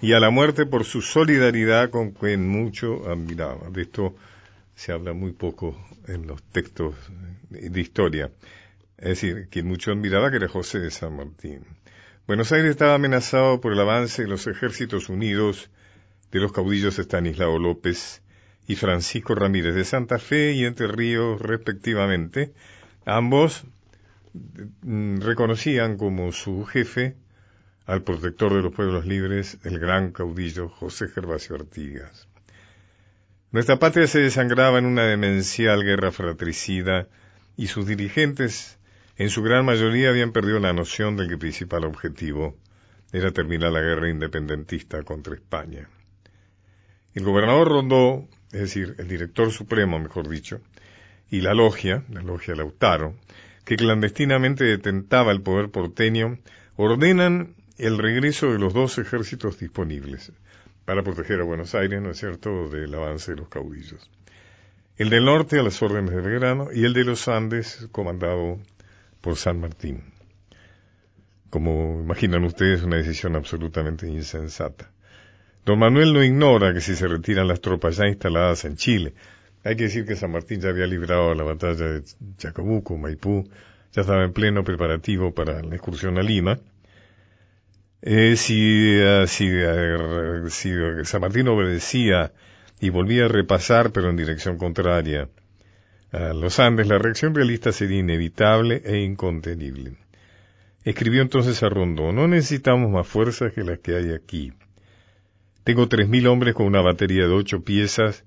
y 0.00 0.12
a 0.12 0.20
la 0.20 0.30
muerte 0.30 0.66
por 0.66 0.84
su 0.84 1.02
solidaridad 1.02 1.90
con 1.90 2.12
quien 2.12 2.48
mucho 2.48 3.10
admiraba. 3.10 3.70
De 3.70 3.82
esto 3.82 4.14
se 4.76 4.92
habla 4.92 5.14
muy 5.14 5.32
poco 5.32 5.76
en 6.06 6.28
los 6.28 6.40
textos 6.44 6.94
de 7.50 7.80
historia. 7.80 8.30
Es 8.98 9.20
decir, 9.20 9.48
quien 9.50 9.66
mucho 9.66 9.90
admiraba 9.90 10.30
que 10.30 10.36
era 10.36 10.46
José 10.46 10.78
de 10.78 10.92
San 10.92 11.16
Martín. 11.16 11.64
Buenos 12.28 12.52
Aires 12.52 12.70
estaba 12.70 12.94
amenazado 12.94 13.60
por 13.60 13.72
el 13.72 13.80
avance 13.80 14.22
de 14.22 14.28
los 14.28 14.46
ejércitos 14.46 15.08
unidos 15.08 15.70
de 16.30 16.38
los 16.38 16.52
caudillos 16.52 17.00
Estanislao 17.00 17.58
López 17.58 18.22
y 18.68 18.76
Francisco 18.76 19.34
Ramírez 19.34 19.74
de 19.74 19.84
Santa 19.84 20.20
Fe 20.20 20.52
y 20.52 20.66
Entre 20.66 20.86
Ríos, 20.86 21.40
respectivamente. 21.40 22.52
Ambos 23.06 23.66
reconocían 24.82 25.96
como 25.96 26.32
su 26.32 26.64
jefe 26.64 27.16
al 27.86 28.02
protector 28.02 28.54
de 28.54 28.62
los 28.62 28.74
pueblos 28.74 29.06
libres, 29.06 29.58
el 29.64 29.78
gran 29.78 30.12
caudillo 30.12 30.68
José 30.68 31.08
Gervasio 31.08 31.56
Artigas. 31.56 32.28
Nuestra 33.52 33.78
patria 33.78 34.06
se 34.06 34.20
desangraba 34.20 34.78
en 34.78 34.86
una 34.86 35.04
demencial 35.04 35.84
guerra 35.84 36.10
fratricida 36.10 37.06
y 37.56 37.68
sus 37.68 37.86
dirigentes, 37.86 38.78
en 39.16 39.30
su 39.30 39.42
gran 39.42 39.64
mayoría, 39.64 40.08
habían 40.08 40.32
perdido 40.32 40.58
la 40.58 40.72
noción 40.72 41.16
del 41.16 41.28
que 41.28 41.38
principal 41.38 41.84
objetivo 41.84 42.56
era 43.12 43.30
terminar 43.30 43.70
la 43.70 43.80
guerra 43.80 44.10
independentista 44.10 45.04
contra 45.04 45.34
España. 45.34 45.88
El 47.14 47.22
gobernador 47.22 47.68
Rondó, 47.68 48.28
es 48.50 48.60
decir, 48.60 48.96
el 48.98 49.06
director 49.06 49.52
supremo, 49.52 50.00
mejor 50.00 50.28
dicho, 50.28 50.60
y 51.30 51.40
la 51.40 51.54
logia, 51.54 52.02
la 52.10 52.22
logia 52.22 52.56
Lautaro, 52.56 53.14
que 53.64 53.76
clandestinamente 53.76 54.64
detentaba 54.64 55.32
el 55.32 55.42
poder 55.42 55.70
porteño, 55.70 56.38
ordenan 56.76 57.54
el 57.78 57.98
regreso 57.98 58.52
de 58.52 58.58
los 58.58 58.74
dos 58.74 58.98
ejércitos 58.98 59.58
disponibles 59.58 60.32
para 60.84 61.02
proteger 61.02 61.40
a 61.40 61.44
Buenos 61.44 61.74
Aires, 61.74 62.00
¿no 62.02 62.10
es 62.10 62.18
cierto?, 62.18 62.68
del 62.68 62.94
avance 62.94 63.32
de 63.32 63.38
los 63.38 63.48
caudillos. 63.48 64.10
El 64.96 65.10
del 65.10 65.24
norte 65.24 65.58
a 65.58 65.62
las 65.62 65.82
órdenes 65.82 66.14
de 66.14 66.20
Belgrano 66.20 66.68
y 66.72 66.84
el 66.84 66.92
de 66.92 67.04
los 67.04 67.26
Andes 67.26 67.88
comandado 67.90 68.60
por 69.20 69.36
San 69.36 69.58
Martín. 69.60 70.04
Como 71.50 72.00
imaginan 72.00 72.44
ustedes, 72.44 72.82
una 72.82 72.96
decisión 72.96 73.34
absolutamente 73.34 74.06
insensata. 74.06 74.90
Don 75.64 75.78
Manuel 75.78 76.12
no 76.12 76.22
ignora 76.22 76.74
que 76.74 76.80
si 76.80 76.94
se 76.94 77.08
retiran 77.08 77.48
las 77.48 77.60
tropas 77.60 77.96
ya 77.96 78.06
instaladas 78.06 78.64
en 78.66 78.76
Chile, 78.76 79.14
hay 79.64 79.76
que 79.76 79.84
decir 79.84 80.04
que 80.04 80.14
San 80.14 80.30
Martín 80.30 80.60
ya 80.60 80.68
había 80.68 80.86
librado 80.86 81.34
la 81.34 81.42
batalla 81.42 81.86
de 81.86 82.02
Chacabuco, 82.36 82.98
Maipú, 82.98 83.48
ya 83.92 84.02
estaba 84.02 84.22
en 84.22 84.32
pleno 84.32 84.62
preparativo 84.62 85.34
para 85.34 85.62
la 85.62 85.74
excursión 85.74 86.18
a 86.18 86.22
Lima. 86.22 86.58
Eh, 88.02 88.36
si, 88.36 88.58
eh, 88.60 89.24
eh, 89.24 91.04
San 91.04 91.20
Martín 91.22 91.48
obedecía 91.48 92.32
y 92.78 92.90
volvía 92.90 93.24
a 93.24 93.28
repasar, 93.28 93.90
pero 93.92 94.10
en 94.10 94.16
dirección 94.16 94.58
contraria, 94.58 95.30
a 96.12 96.34
los 96.34 96.60
Andes, 96.60 96.86
la 96.86 96.98
reacción 96.98 97.34
realista 97.34 97.72
sería 97.72 98.00
inevitable 98.00 98.82
e 98.84 98.98
incontenible. 98.98 99.96
Escribió 100.84 101.22
entonces 101.22 101.62
a 101.62 101.70
Rondó, 101.70 102.12
no 102.12 102.28
necesitamos 102.28 102.90
más 102.90 103.08
fuerzas 103.08 103.54
que 103.54 103.64
las 103.64 103.78
que 103.78 103.96
hay 103.96 104.12
aquí. 104.12 104.52
Tengo 105.64 105.88
tres 105.88 106.06
mil 106.06 106.26
hombres 106.26 106.54
con 106.54 106.66
una 106.66 106.82
batería 106.82 107.26
de 107.26 107.32
ocho 107.32 107.64
piezas 107.64 108.24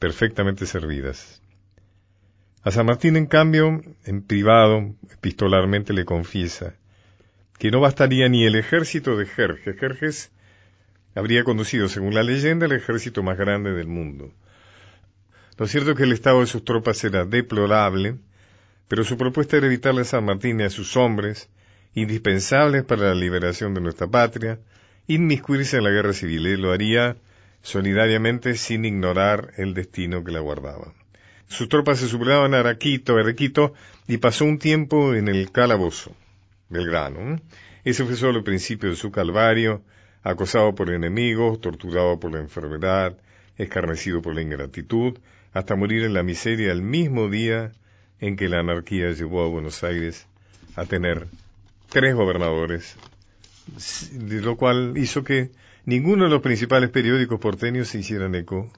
perfectamente 0.00 0.66
servidas. 0.66 1.40
A 2.64 2.72
San 2.72 2.86
Martín, 2.86 3.16
en 3.16 3.26
cambio, 3.26 3.82
en 4.04 4.22
privado, 4.22 4.96
epistolarmente 5.12 5.92
le 5.92 6.04
confiesa 6.04 6.74
que 7.58 7.70
no 7.70 7.80
bastaría 7.80 8.28
ni 8.30 8.46
el 8.46 8.56
ejército 8.56 9.16
de 9.16 9.26
Jerjes. 9.26 9.78
Jerjes 9.78 10.30
habría 11.14 11.44
conducido, 11.44 11.88
según 11.88 12.14
la 12.14 12.22
leyenda, 12.22 12.64
el 12.64 12.72
ejército 12.72 13.22
más 13.22 13.36
grande 13.36 13.72
del 13.72 13.86
mundo. 13.86 14.32
Lo 15.58 15.66
cierto 15.66 15.90
es 15.90 15.96
que 15.98 16.04
el 16.04 16.12
estado 16.12 16.40
de 16.40 16.46
sus 16.46 16.64
tropas 16.64 17.04
era 17.04 17.26
deplorable, 17.26 18.16
pero 18.88 19.04
su 19.04 19.18
propuesta 19.18 19.58
era 19.58 19.66
evitarle 19.66 20.00
a 20.00 20.04
San 20.04 20.24
Martín 20.24 20.60
y 20.60 20.62
a 20.62 20.70
sus 20.70 20.96
hombres, 20.96 21.50
indispensables 21.92 22.84
para 22.84 23.08
la 23.08 23.14
liberación 23.14 23.74
de 23.74 23.82
nuestra 23.82 24.06
patria, 24.06 24.58
inmiscuirse 25.06 25.76
en 25.76 25.84
la 25.84 25.90
guerra 25.90 26.14
civil. 26.14 26.46
Él 26.46 26.62
lo 26.62 26.72
haría 26.72 27.18
solidariamente 27.62 28.54
sin 28.54 28.84
ignorar 28.84 29.52
el 29.56 29.74
destino 29.74 30.24
que 30.24 30.32
la 30.32 30.40
guardaba. 30.40 30.92
Sus 31.48 31.68
tropas 31.68 31.98
se 31.98 32.08
superaban 32.08 32.54
a 32.54 32.60
Araquito, 32.60 33.16
Arequito, 33.16 33.74
y 34.06 34.18
pasó 34.18 34.44
un 34.44 34.58
tiempo 34.58 35.14
en 35.14 35.28
el 35.28 35.50
calabozo, 35.50 36.14
Belgrano. 36.68 37.40
Ese 37.84 38.04
fue 38.04 38.16
solo 38.16 38.38
el 38.38 38.44
principio 38.44 38.90
de 38.90 38.96
su 38.96 39.10
calvario, 39.10 39.82
acosado 40.22 40.74
por 40.74 40.90
enemigos, 40.90 41.60
torturado 41.60 42.20
por 42.20 42.32
la 42.32 42.40
enfermedad, 42.40 43.16
escarnecido 43.58 44.22
por 44.22 44.34
la 44.34 44.42
ingratitud, 44.42 45.18
hasta 45.52 45.76
morir 45.76 46.04
en 46.04 46.14
la 46.14 46.22
miseria 46.22 46.70
el 46.72 46.82
mismo 46.82 47.28
día 47.28 47.72
en 48.20 48.36
que 48.36 48.48
la 48.48 48.60
anarquía 48.60 49.10
llevó 49.10 49.44
a 49.44 49.48
Buenos 49.48 49.82
Aires 49.82 50.26
a 50.76 50.84
tener 50.84 51.26
tres 51.88 52.14
gobernadores, 52.14 52.96
lo 54.20 54.56
cual 54.56 54.94
hizo 54.96 55.24
que 55.24 55.50
ninguno 55.84 56.24
de 56.24 56.30
los 56.30 56.42
principales 56.42 56.90
periódicos 56.90 57.40
porteños 57.40 57.88
se 57.88 57.98
hicieran 57.98 58.34
eco 58.34 58.70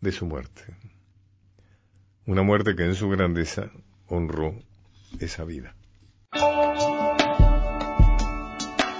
de 0.00 0.12
su 0.12 0.26
muerte. 0.26 0.62
Una 2.26 2.42
muerte 2.42 2.74
que 2.74 2.84
en 2.84 2.94
su 2.94 3.08
grandeza 3.08 3.70
honró 4.08 4.54
esa 5.20 5.44
vida. 5.44 5.74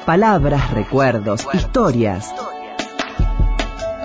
Palabras, 0.06 0.70
recuerdos, 0.72 1.46
historias. 1.54 2.30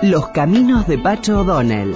Los 0.02 0.28
caminos 0.28 0.86
de 0.86 0.96
Pacho 0.96 1.40
O'Donnell. 1.40 1.94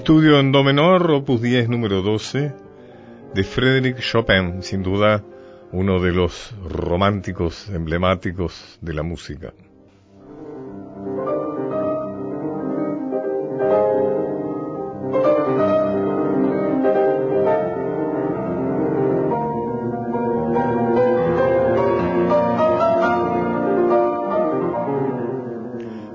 Estudio 0.00 0.40
en 0.40 0.50
Do 0.50 0.64
menor, 0.64 1.10
opus 1.10 1.42
10, 1.42 1.68
número 1.68 2.00
12, 2.00 2.54
de 3.34 3.44
Frédéric 3.44 3.98
Chopin, 4.00 4.62
sin 4.62 4.82
duda 4.82 5.22
uno 5.72 6.00
de 6.00 6.10
los 6.10 6.54
románticos 6.64 7.68
emblemáticos 7.68 8.78
de 8.80 8.94
la 8.94 9.02
música. 9.02 9.52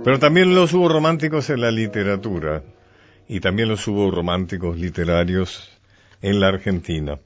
Pero 0.03 0.17
también 0.17 0.55
los 0.55 0.73
hubo 0.73 0.89
románticos 0.89 1.51
en 1.51 1.61
la 1.61 1.69
literatura 1.69 2.63
y 3.27 3.39
también 3.39 3.69
los 3.69 3.87
hubo 3.87 4.11
románticos 4.11 4.77
literarios 4.77 5.69
en 6.21 6.39
la 6.39 6.47
Argentina. 6.49 7.19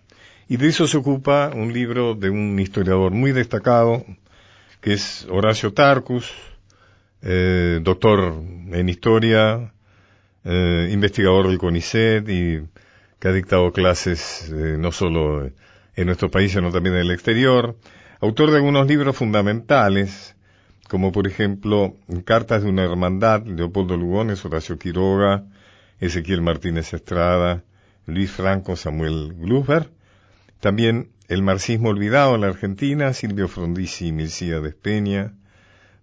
Y 0.48 0.58
de 0.58 0.68
eso 0.68 0.88
se 0.88 0.98
ocupa 0.98 1.52
un 1.54 1.74
libro 1.74 2.16
de 2.16 2.30
un 2.30 2.60
historiador 2.60 3.12
muy 3.12 3.32
destacado, 3.32 4.04
que 4.82 4.94
es 4.94 5.28
Horacio 5.30 5.74
Tarcus, 5.74 6.32
eh, 7.22 7.80
doctor 7.84 8.34
en 8.72 8.90
historia, 8.90 9.74
eh, 10.44 10.90
investigador 10.92 11.48
del 11.48 11.58
CONICET 11.58 12.28
y 12.30 12.62
que 13.20 13.28
ha 13.28 13.34
dictado 13.34 13.72
clases 13.74 14.50
eh, 14.50 14.78
no 14.80 14.92
solo 14.92 15.52
en 15.96 16.06
nuestro 16.06 16.32
país, 16.32 16.54
sino 16.54 16.72
también 16.72 16.96
en 16.96 17.02
el 17.02 17.12
exterior, 17.12 17.76
autor 18.22 18.52
de 18.52 18.58
algunos 18.58 18.88
libros 18.88 19.18
fundamentales, 19.18 20.36
como 20.88 21.12
por 21.12 21.28
ejemplo 21.28 21.94
Cartas 22.26 22.64
de 22.64 22.70
una 22.70 22.86
Hermandad, 22.86 23.46
Leopoldo 23.46 23.98
Lugones, 23.98 24.44
Horacio 24.46 24.80
Quiroga, 24.80 25.44
Ezequiel 26.00 26.42
Martínez 26.42 26.94
Estrada, 26.94 27.64
Luis 28.06 28.32
Franco, 28.32 28.76
Samuel 28.76 29.34
Gluber, 29.38 29.90
también 30.60 31.10
El 31.28 31.44
marxismo 31.44 31.90
olvidado 31.90 32.36
en 32.36 32.42
la 32.42 32.48
Argentina, 32.48 33.14
Silvio 33.14 33.48
Frondizi 33.48 34.08
y 34.08 34.12
Milcía 34.12 34.60
Despeña, 34.60 35.34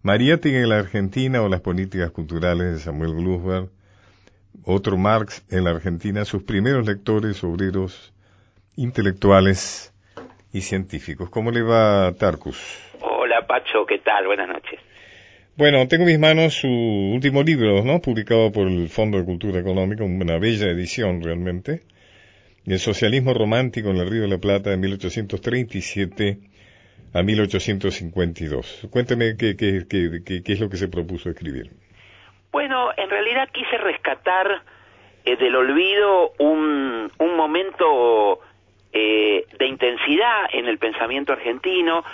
Mariátegui 0.03 0.57
en 0.57 0.68
la 0.68 0.78
Argentina 0.78 1.42
o 1.42 1.49
las 1.49 1.61
políticas 1.61 2.12
culturales 2.12 2.72
de 2.72 2.78
Samuel 2.78 3.14
Gluber, 3.14 3.64
otro 4.64 4.97
Marx 4.97 5.44
en 5.51 5.64
la 5.64 5.70
Argentina, 5.70 6.24
sus 6.24 6.44
primeros 6.44 6.86
lectores, 6.86 7.42
obreros, 7.42 8.12
intelectuales 8.76 9.92
y 10.53 10.61
científicos. 10.61 11.28
¿Cómo 11.28 11.51
le 11.51 11.62
va 11.62 12.12
Tarcus? 12.12 12.57
Hola 13.01 13.47
Pacho, 13.47 13.84
¿qué 13.84 13.99
tal? 13.99 14.26
Buenas 14.26 14.49
noches. 14.49 14.80
Bueno, 15.59 15.88
tengo 15.88 16.02
en 16.02 16.09
mis 16.09 16.18
manos 16.18 16.52
su 16.52 16.68
último 16.68 17.42
libro, 17.42 17.82
¿no? 17.82 18.02
Publicado 18.02 18.52
por 18.52 18.66
el 18.66 18.90
Fondo 18.90 19.16
de 19.16 19.24
Cultura 19.24 19.59
Económica, 19.59 20.04
una 20.04 20.36
bella 20.36 20.66
edición 20.66 21.22
realmente. 21.22 21.80
El 22.66 22.78
socialismo 22.78 23.32
romántico 23.32 23.88
en 23.88 23.96
el 23.96 24.11
Río 24.11 24.22
de 24.22 24.28
la 24.28 24.36
Plata 24.36 24.68
de 24.68 24.76
1837 24.76 26.36
a 27.14 27.22
1852. 27.22 28.88
Cuénteme 28.90 29.34
qué, 29.38 29.57
qué, 29.57 29.86
qué, 29.88 30.42
qué 30.44 30.52
es 30.52 30.61
lo 30.61 30.68
que 30.68 30.76
se 30.76 30.88
propuso 30.88 31.30
escribir. 31.30 31.70
Bueno, 32.52 32.90
en 32.94 33.09
realidad 33.09 33.48
quise 33.50 33.78
rescatar 33.78 34.61
eh, 35.24 35.36
del 35.36 35.57
olvido 35.57 36.32
un, 36.38 37.11
un 37.18 37.34
momento 37.34 38.40
eh, 38.92 39.46
de 39.59 39.66
intensidad 39.66 40.52
en 40.52 40.66
el 40.66 40.76
pensamiento 40.76 41.32
argentino 41.32 42.04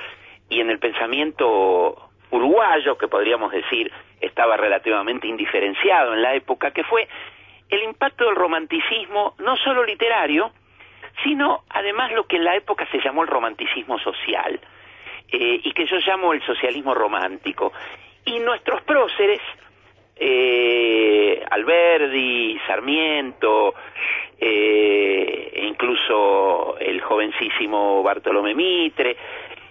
y 0.49 0.61
en 0.61 0.70
el 0.70 0.78
pensamiento 0.78 2.11
uruguayo, 2.33 2.99
que 2.99 3.09
podríamos 3.09 3.53
decir 3.53 3.93
estaba 4.20 4.57
relativamente 4.57 5.28
indiferenciado 5.28 6.14
en 6.14 6.22
la 6.22 6.35
época, 6.35 6.72
que 6.72 6.83
fue 6.83 7.07
el 7.68 7.83
impacto 7.85 8.24
del 8.24 8.35
romanticismo, 8.35 9.35
no 9.39 9.57
solo 9.57 9.85
literario, 9.85 10.51
sino 11.22 11.62
además 11.68 12.12
lo 12.12 12.26
que 12.26 12.37
en 12.37 12.45
la 12.45 12.57
época 12.57 12.87
se 12.91 13.01
llamó 13.01 13.22
el 13.22 13.28
romanticismo 13.28 13.99
social, 13.99 14.59
eh, 15.30 15.61
y 15.62 15.72
que 15.72 15.87
yo 15.87 15.97
llamo 15.99 16.33
el 16.33 16.43
socialismo 16.43 16.95
romántico. 16.95 17.72
Y 18.24 18.39
nuestros 18.41 18.83
próceres, 18.83 19.41
eh, 20.16 21.45
Alberdi, 21.51 22.59
Sarmiento, 22.66 23.74
eh, 24.39 25.51
e 25.53 25.64
incluso 25.66 26.78
el 26.78 27.01
jovencísimo 27.01 28.03
Bartolomé 28.03 28.55
Mitre, 28.55 29.16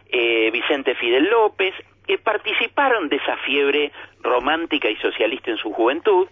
eh, 0.10 0.50
Vicente 0.52 0.96
Fidel 0.96 1.26
López, 1.30 1.74
que 2.06 2.18
participaron 2.18 3.10
de 3.10 3.18
esa 3.18 3.38
fiebre 3.38 3.92
romántica 4.22 4.90
y 4.90 4.96
socialista 4.98 5.52
en 5.52 5.58
su 5.58 5.72
juventud, 5.72 6.28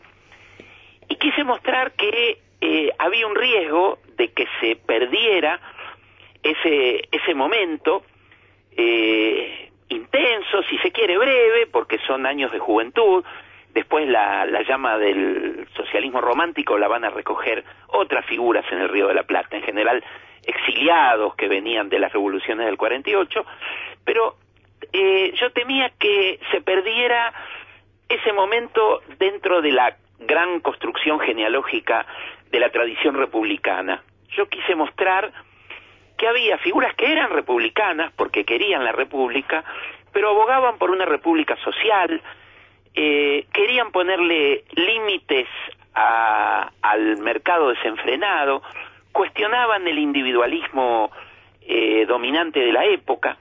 y 1.07 1.15
quise 1.15 1.43
mostrar 1.43 1.93
que 1.93 2.39
eh, 2.61 2.91
había 2.99 3.27
un 3.27 3.35
riesgo 3.35 3.99
de 4.17 4.31
que 4.31 4.47
se 4.59 4.75
perdiera 4.75 5.59
ese, 6.43 7.07
ese 7.11 7.33
momento 7.33 8.03
eh, 8.75 9.71
intenso, 9.89 10.63
si 10.69 10.77
se 10.79 10.91
quiere 10.91 11.17
breve, 11.17 11.67
porque 11.67 11.97
son 12.05 12.25
años 12.25 12.51
de 12.51 12.59
juventud, 12.59 13.23
después 13.73 14.07
la, 14.07 14.45
la 14.45 14.61
llama 14.63 14.97
del 14.97 15.67
socialismo 15.75 16.21
romántico 16.21 16.77
la 16.77 16.87
van 16.87 17.05
a 17.05 17.09
recoger 17.09 17.63
otras 17.87 18.25
figuras 18.25 18.65
en 18.71 18.79
el 18.79 18.89
Río 18.89 19.07
de 19.07 19.15
la 19.15 19.23
Plata, 19.23 19.57
en 19.57 19.63
general 19.63 20.03
exiliados 20.43 21.35
que 21.35 21.47
venían 21.47 21.89
de 21.89 21.99
las 21.99 22.13
revoluciones 22.13 22.65
del 22.65 22.77
48, 22.77 23.45
pero 24.03 24.35
eh, 24.93 25.33
yo 25.35 25.51
temía 25.51 25.91
que 25.99 26.39
se 26.51 26.61
perdiera 26.61 27.33
ese 28.07 28.33
momento 28.33 29.01
dentro 29.17 29.61
de 29.61 29.71
la 29.71 29.95
gran 30.19 30.59
construcción 30.59 31.19
genealógica 31.19 32.05
de 32.51 32.59
la 32.59 32.69
tradición 32.69 33.15
republicana. 33.15 34.03
Yo 34.35 34.47
quise 34.47 34.75
mostrar 34.75 35.31
que 36.17 36.27
había 36.27 36.57
figuras 36.57 36.93
que 36.95 37.11
eran 37.11 37.31
republicanas 37.31 38.11
porque 38.15 38.43
querían 38.43 38.83
la 38.83 38.91
república, 38.91 39.63
pero 40.11 40.29
abogaban 40.29 40.77
por 40.77 40.91
una 40.91 41.05
república 41.05 41.55
social, 41.57 42.21
eh, 42.95 43.45
querían 43.53 43.91
ponerle 43.91 44.65
límites 44.73 45.47
al 45.93 47.17
mercado 47.17 47.69
desenfrenado, 47.69 48.61
cuestionaban 49.11 49.87
el 49.87 49.99
individualismo 49.99 51.11
eh, 51.61 52.05
dominante 52.07 52.59
de 52.59 52.71
la 52.71 52.85
época 52.85 53.37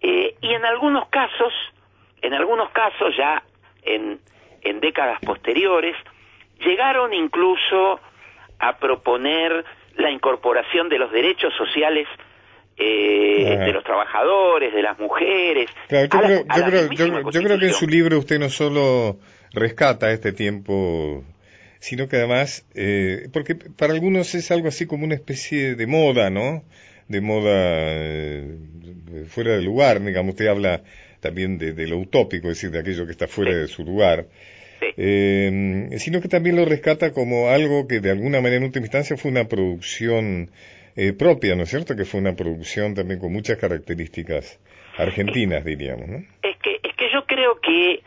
eh, 0.00 0.34
y 0.40 0.52
en 0.52 0.64
algunos 0.64 1.08
casos, 1.08 1.52
en 2.22 2.34
algunos 2.34 2.70
casos 2.70 3.14
ya 3.16 3.42
en, 3.82 4.20
en 4.62 4.80
décadas 4.80 5.20
posteriores, 5.20 5.96
llegaron 6.60 7.12
incluso 7.12 8.00
a 8.58 8.76
proponer 8.78 9.64
la 9.96 10.10
incorporación 10.10 10.88
de 10.88 10.98
los 10.98 11.10
derechos 11.12 11.52
sociales 11.56 12.06
eh, 12.78 13.56
de 13.58 13.72
los 13.72 13.82
trabajadores, 13.84 14.74
de 14.74 14.82
las 14.82 14.98
mujeres. 14.98 15.70
yo, 15.90 16.08
creo, 16.08 17.58
que 17.58 17.66
en 17.66 17.72
su 17.72 17.86
libro 17.86 18.18
usted 18.18 18.38
no 18.38 18.50
solo 18.50 19.16
rescata 19.52 20.12
este 20.12 20.32
tiempo, 20.32 21.24
sino 21.78 22.06
que 22.08 22.16
además, 22.16 22.66
eh, 22.74 23.28
porque 23.32 23.54
para 23.54 23.94
algunos 23.94 24.34
es 24.34 24.50
algo 24.50 24.68
así 24.68 24.86
como 24.86 25.04
una 25.04 25.14
especie 25.14 25.74
de 25.74 25.86
moda, 25.86 26.28
¿no? 26.28 26.64
De 27.08 27.20
moda 27.20 27.52
eh, 27.54 28.56
fuera 29.28 29.52
de 29.52 29.62
lugar, 29.62 30.00
digamos, 30.02 30.32
usted 30.32 30.48
habla 30.48 30.82
también 31.20 31.58
de, 31.58 31.86
lo 31.86 31.98
utópico, 31.98 32.48
es 32.48 32.56
decir, 32.56 32.70
de 32.70 32.80
aquello 32.80 33.06
que 33.06 33.12
está 33.12 33.26
fuera 33.26 33.54
de 33.54 33.68
su 33.68 33.84
lugar. 33.84 34.26
Eh, 34.96 35.88
sino 35.98 36.20
que 36.20 36.28
también 36.28 36.56
lo 36.56 36.64
rescata 36.64 37.12
como 37.12 37.48
algo 37.48 37.88
que 37.88 38.00
de 38.00 38.10
alguna 38.10 38.40
manera 38.40 38.56
en 38.56 38.64
última 38.64 38.86
instancia 38.86 39.16
fue 39.16 39.30
una 39.30 39.48
producción 39.48 40.50
eh, 40.96 41.12
propia, 41.12 41.54
¿no 41.54 41.64
es 41.64 41.70
cierto? 41.70 41.94
Que 41.94 42.04
fue 42.04 42.20
una 42.20 42.34
producción 42.34 42.94
también 42.94 43.20
con 43.20 43.32
muchas 43.32 43.58
características 43.58 44.58
argentinas, 44.96 45.64
diríamos, 45.64 46.08
¿no? 46.08 46.16
Es 46.42 46.56
que, 46.58 46.80
es 46.82 46.96
que 46.96 47.10
yo 47.12 47.26
creo 47.26 47.60
que 47.60 48.02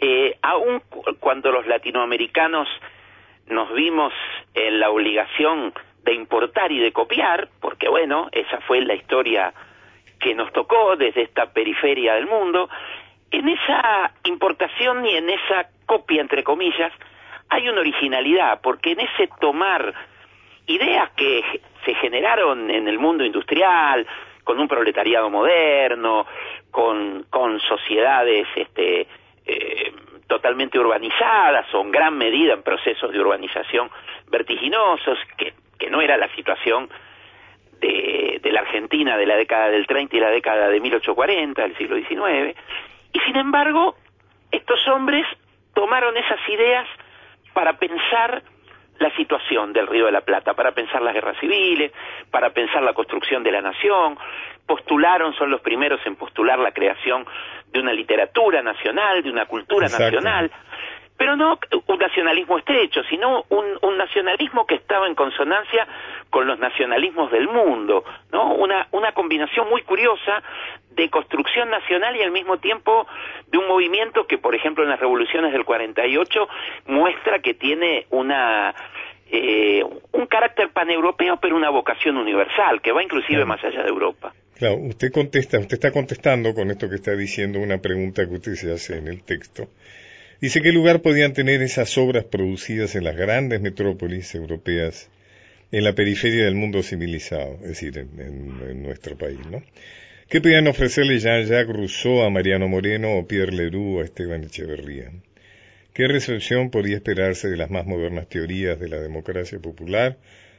eh, 0.00 0.36
aun 0.42 0.82
cuando 1.20 1.50
los 1.50 1.66
latinoamericanos 1.66 2.68
nos 3.48 3.72
vimos 3.74 4.12
en 4.54 4.78
la 4.78 4.90
obligación 4.90 5.72
de 6.04 6.14
importar 6.14 6.70
y 6.70 6.78
de 6.78 6.92
copiar, 6.92 7.48
porque 7.60 7.88
bueno, 7.88 8.28
esa 8.32 8.60
fue 8.60 8.80
la 8.82 8.94
historia 8.94 9.52
que 10.20 10.34
nos 10.34 10.52
tocó 10.52 10.96
desde 10.96 11.22
esta 11.22 11.52
periferia 11.52 12.14
del 12.14 12.26
mundo, 12.26 12.68
en 13.30 13.48
esa 13.48 14.12
importación 14.24 15.04
y 15.06 15.16
en 15.16 15.30
esa 15.30 15.68
copia, 15.86 16.20
entre 16.20 16.44
comillas, 16.44 16.92
hay 17.48 17.68
una 17.68 17.80
originalidad, 17.80 18.60
porque 18.62 18.92
en 18.92 19.00
ese 19.00 19.28
tomar 19.40 19.92
ideas 20.66 21.10
que 21.16 21.42
se 21.84 21.94
generaron 21.94 22.70
en 22.70 22.88
el 22.88 22.98
mundo 22.98 23.24
industrial, 23.24 24.06
con 24.44 24.60
un 24.60 24.68
proletariado 24.68 25.30
moderno, 25.30 26.26
con, 26.70 27.24
con 27.30 27.60
sociedades 27.60 28.46
este, 28.54 29.06
eh, 29.46 29.92
totalmente 30.26 30.78
urbanizadas 30.78 31.72
o 31.74 31.80
en 31.80 31.90
gran 31.90 32.16
medida 32.16 32.54
en 32.54 32.62
procesos 32.62 33.10
de 33.10 33.20
urbanización 33.20 33.90
vertiginosos, 34.28 35.18
que, 35.36 35.53
no 35.94 36.02
era 36.02 36.16
la 36.16 36.28
situación 36.34 36.88
de, 37.80 38.40
de 38.42 38.52
la 38.52 38.60
Argentina 38.60 39.16
de 39.16 39.26
la 39.26 39.36
década 39.36 39.68
del 39.68 39.86
30 39.86 40.16
y 40.16 40.20
la 40.20 40.30
década 40.30 40.68
de 40.68 40.80
1840, 40.80 41.62
del 41.62 41.76
siglo 41.76 41.96
XIX, 41.96 42.56
y 43.12 43.20
sin 43.20 43.36
embargo, 43.36 43.94
estos 44.50 44.86
hombres 44.88 45.24
tomaron 45.72 46.16
esas 46.16 46.40
ideas 46.48 46.86
para 47.52 47.74
pensar 47.74 48.42
la 48.98 49.14
situación 49.16 49.72
del 49.72 49.86
Río 49.86 50.06
de 50.06 50.12
la 50.12 50.22
Plata, 50.22 50.54
para 50.54 50.72
pensar 50.72 51.00
las 51.02 51.14
guerras 51.14 51.36
civiles, 51.38 51.92
para 52.30 52.50
pensar 52.50 52.82
la 52.82 52.92
construcción 52.92 53.42
de 53.42 53.52
la 53.52 53.60
nación, 53.60 54.18
postularon, 54.66 55.34
son 55.34 55.50
los 55.50 55.60
primeros 55.60 56.00
en 56.06 56.16
postular 56.16 56.58
la 56.58 56.72
creación 56.72 57.24
de 57.72 57.80
una 57.80 57.92
literatura 57.92 58.62
nacional, 58.62 59.22
de 59.22 59.30
una 59.30 59.46
cultura 59.46 59.88
nacional, 59.88 60.50
pero 61.16 61.36
no 61.36 61.58
un 61.86 61.98
nacionalismo 61.98 62.58
estrecho, 62.58 63.02
sino 63.08 63.44
un, 63.48 63.64
un, 63.82 63.96
nacionalismo 63.96 64.66
que 64.66 64.74
estaba 64.74 65.06
en 65.06 65.14
consonancia 65.14 65.86
con 66.30 66.46
los 66.46 66.58
nacionalismos 66.58 67.30
del 67.30 67.48
mundo, 67.48 68.04
¿no? 68.32 68.54
Una, 68.54 68.88
una 68.90 69.12
combinación 69.12 69.68
muy 69.68 69.82
curiosa 69.82 70.42
de 70.90 71.08
construcción 71.10 71.70
nacional 71.70 72.16
y 72.16 72.22
al 72.22 72.32
mismo 72.32 72.58
tiempo 72.58 73.06
de 73.46 73.58
un 73.58 73.68
movimiento 73.68 74.26
que, 74.26 74.38
por 74.38 74.54
ejemplo, 74.54 74.82
en 74.82 74.90
las 74.90 75.00
revoluciones 75.00 75.52
del 75.52 75.64
48 75.64 76.48
muestra 76.86 77.38
que 77.38 77.54
tiene 77.54 78.06
una 78.10 78.74
eh, 79.30 79.82
un 80.12 80.26
carácter 80.26 80.70
paneuropeo, 80.72 81.38
pero 81.40 81.56
una 81.56 81.70
vocación 81.70 82.16
universal, 82.16 82.80
que 82.82 82.92
va 82.92 83.02
inclusive 83.02 83.44
más 83.44 83.62
allá 83.64 83.82
de 83.82 83.88
Europa. 83.88 84.32
Claro, 84.56 84.76
usted 84.76 85.10
contesta, 85.12 85.58
usted 85.58 85.74
está 85.74 85.90
contestando 85.90 86.54
con 86.54 86.70
esto 86.70 86.88
que 86.88 86.96
está 86.96 87.16
diciendo 87.16 87.58
una 87.58 87.78
pregunta 87.78 88.26
que 88.28 88.34
usted 88.34 88.52
se 88.52 88.72
hace 88.72 88.98
en 88.98 89.08
el 89.08 89.24
texto. 89.24 89.64
Dice, 90.44 90.60
¿qué 90.60 90.72
lugar 90.72 91.00
podían 91.00 91.32
tener 91.32 91.62
esas 91.62 91.96
obras 91.96 92.24
producidas 92.26 92.94
en 92.96 93.04
las 93.04 93.16
grandes 93.16 93.62
metrópolis 93.62 94.34
europeas 94.34 95.08
en 95.72 95.84
la 95.84 95.94
periferia 95.94 96.44
del 96.44 96.54
mundo 96.54 96.82
civilizado, 96.82 97.54
es 97.62 97.68
decir, 97.68 97.96
en, 97.96 98.82
nuestro 98.82 99.16
país, 99.16 99.38
¿no? 99.50 99.62
¿Qué 100.28 100.42
podían 100.42 100.68
ofrecerle 100.68 101.18
Jean-Jacques 101.18 101.74
Rousseau 101.74 102.24
a 102.24 102.28
Mariano 102.28 102.68
Moreno 102.68 103.16
o 103.16 103.26
Pierre 103.26 103.52
Leroux 103.52 104.02
a 104.02 104.04
Esteban 104.04 104.44
Echeverría? 104.44 105.12
¿Qué 105.94 106.08
recepción 106.08 106.70
podía 106.70 106.96
esperarse 106.96 107.48
de 107.48 107.56
las 107.56 107.70
más 107.70 107.86
modernas 107.86 108.28
teorías 108.28 108.78
de 108.78 108.90
la 108.90 109.00
democracia 109.00 109.58
popular 109.60 110.18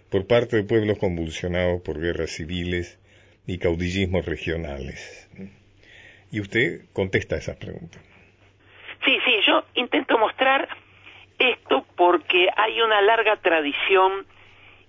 por 0.10 0.26
parte 0.26 0.56
de 0.56 0.64
pueblos 0.64 0.98
convulsionados 0.98 1.84
por 1.84 2.02
guerras 2.02 2.32
civiles 2.32 2.98
y 3.46 3.60
caudillismos 3.60 4.26
regionales? 4.26 5.30
Y 6.32 6.40
usted 6.40 6.82
contesta 6.92 7.38
esas 7.38 7.58
preguntas. 7.58 8.02
Sí, 9.06 9.16
sí, 9.24 9.35
intento 9.96 10.18
mostrar 10.18 10.68
esto 11.40 11.86
porque 11.96 12.50
hay 12.56 12.82
una 12.82 13.02
larga 13.02 13.38
tradición 13.38 14.26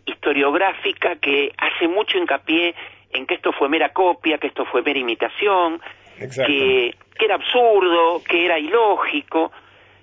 historiográfica 0.05 1.17
que 1.17 1.53
hace 1.57 1.87
mucho 1.87 2.19
hincapié 2.19 2.75
en 3.11 3.27
que 3.27 3.35
esto 3.35 3.53
fue 3.53 3.69
mera 3.69 3.93
copia, 3.93 4.39
que 4.39 4.49
esto 4.49 4.65
fue 4.67 4.83
mera 4.83 4.99
imitación, 4.99 5.81
que, 6.19 6.95
era 7.21 7.37
absurdo, 7.37 8.23
que 8.29 8.45
era 8.45 8.59
ilógico, 8.59 9.53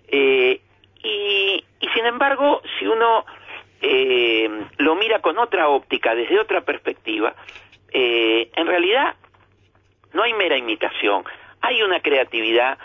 eh, 0.07 0.61
y, 1.03 1.63
sin 1.93 2.05
embargo, 2.05 2.61
si 2.79 2.87
uno 2.87 3.25
eh, 3.81 4.49
lo 4.77 4.95
mira 4.95 5.19
con 5.19 5.37
otra 5.37 5.67
óptica, 5.67 6.15
desde 6.15 6.39
otra 6.39 6.61
perspectiva, 6.61 7.35
eh, 7.91 8.49
en 8.55 8.67
realidad 8.67 9.15
no 10.13 10.23
hay 10.23 10.33
mera 10.33 10.57
imitación, 10.57 11.23
hay 11.61 11.81
una 11.81 11.99
creatividad 11.99 12.77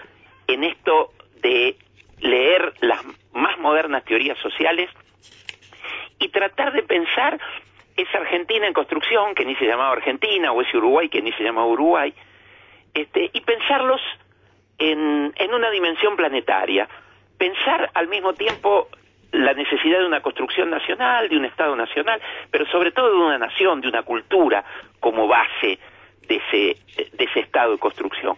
en 0.49 0.65
esto 0.65 1.13
de 1.43 1.77
leer 2.21 2.73
las 2.81 3.01
más 3.33 3.59
modernas 3.59 4.05
teorías 4.05 4.39
sociales 4.39 4.91
y 6.19 6.29
tratar 6.29 6.73
de 6.73 6.83
pensar 6.83 7.39
esa 7.97 8.19
Argentina 8.19 8.67
en 8.67 8.73
construcción, 8.73 9.35
que 9.35 9.45
ni 9.45 9.57
se 9.57 9.67
llamaba 9.67 9.93
Argentina, 9.93 10.53
o 10.53 10.63
ese 10.63 10.77
Uruguay, 10.77 11.09
que 11.09 11.21
ni 11.21 11.33
se 11.33 11.43
llamaba 11.43 11.67
Uruguay, 11.67 12.15
este, 12.95 13.31
y 13.33 13.41
pensarlos 13.41 14.01
en, 14.79 15.33
en 15.37 15.55
una 15.55 15.71
dimensión 15.71 16.17
planetaria. 16.17 16.89
Pensar 17.37 17.91
al 17.95 18.09
mismo 18.09 18.35
tiempo 18.35 18.89
la 19.33 19.53
necesidad 19.53 19.99
de 19.99 20.07
una 20.07 20.23
construcción 20.23 20.71
nacional, 20.71 21.29
de 21.29 21.37
un 21.37 21.45
Estado 21.45 21.77
nacional, 21.77 22.21
pero 22.51 22.67
sobre 22.67 22.93
todo 22.93 23.11
de 23.11 23.17
una 23.17 23.39
nación, 23.39 23.81
de 23.81 23.89
una 23.89 24.03
cultura 24.03 24.65
como 25.01 25.27
base 25.27 25.79
de 26.27 26.37
ese, 26.37 26.77
de 27.13 27.25
ese 27.25 27.41
Estado 27.41 27.73
de 27.73 27.79
construcción 27.79 28.37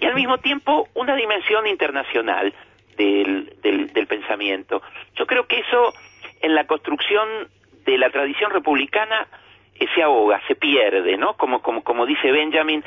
y 0.00 0.06
al 0.06 0.14
mismo 0.14 0.38
tiempo 0.38 0.88
una 0.94 1.14
dimensión 1.14 1.66
internacional 1.66 2.52
del, 2.96 3.52
del, 3.62 4.06
pensamiento. 4.06 4.82
Yo 5.14 5.26
creo 5.26 5.46
que 5.46 5.60
eso 5.60 5.92
en 6.40 6.54
la 6.54 6.66
construcción 6.66 7.48
de 7.84 7.98
la 7.98 8.10
tradición 8.10 8.50
republicana 8.50 9.26
eh, 9.74 9.86
se 9.94 10.02
ahoga, 10.02 10.40
se 10.46 10.54
pierde, 10.54 11.16
¿no? 11.16 11.34
Como, 11.36 11.62
como, 11.62 11.82
como 11.82 12.06
dice 12.06 12.30
Benjamin, 12.30 12.84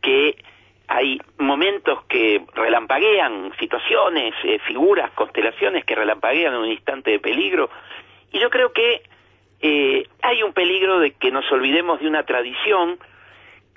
que 0.00 0.36
hay 0.88 1.20
momentos 1.38 2.04
que 2.04 2.42
relampaguean, 2.54 3.52
situaciones, 3.58 4.34
eh, 4.44 4.58
figuras, 4.66 5.10
constelaciones 5.12 5.84
que 5.84 5.94
relampaguean 5.94 6.54
en 6.54 6.60
un 6.60 6.70
instante 6.70 7.12
de 7.12 7.18
peligro. 7.18 7.70
Y 8.32 8.40
yo 8.40 8.50
creo 8.50 8.72
que 8.72 9.02
eh, 9.60 10.06
hay 10.22 10.42
un 10.42 10.52
peligro 10.52 10.98
de 10.98 11.12
que 11.12 11.30
nos 11.30 11.50
olvidemos 11.52 12.00
de 12.00 12.08
una 12.08 12.24
tradición 12.24 12.98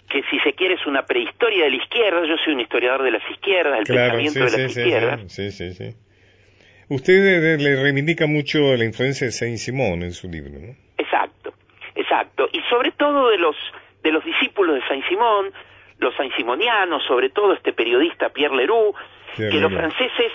que 0.09 0.21
si 0.29 0.39
se 0.39 0.53
quiere 0.53 0.75
es 0.75 0.85
una 0.85 1.05
prehistoria 1.05 1.65
de 1.65 1.71
la 1.71 1.77
izquierda, 1.77 2.25
yo 2.25 2.37
soy 2.43 2.53
un 2.53 2.59
historiador 2.61 3.03
de 3.03 3.11
las 3.11 3.31
izquierdas, 3.31 3.85
del 3.85 3.97
pensamiento 3.97 4.39
de 4.39 4.45
las 4.45 4.77
izquierdas. 4.77 5.31
Sí, 5.31 5.51
sí, 5.51 5.73
sí. 5.73 5.95
Usted 6.87 7.59
le 7.59 7.81
reivindica 7.81 8.27
mucho 8.27 8.75
la 8.75 8.85
influencia 8.85 9.25
de 9.25 9.31
Saint-Simon 9.31 10.03
en 10.03 10.13
su 10.13 10.29
libro, 10.29 10.59
¿no? 10.59 10.75
Exacto, 10.97 11.53
exacto. 11.95 12.47
Y 12.51 12.61
sobre 12.69 12.91
todo 12.91 13.29
de 13.29 13.39
los, 13.39 13.55
de 14.03 14.11
los 14.11 14.23
discípulos 14.23 14.75
de 14.75 14.87
Saint-Simon, 14.87 15.51
los 15.97 16.15
saint-simonianos, 16.15 17.03
sobre 17.07 17.29
todo 17.29 17.53
este 17.53 17.73
periodista 17.73 18.29
Pierre 18.29 18.55
Leroux, 18.55 18.95
que 19.35 19.59
los 19.59 19.73
franceses 19.73 20.31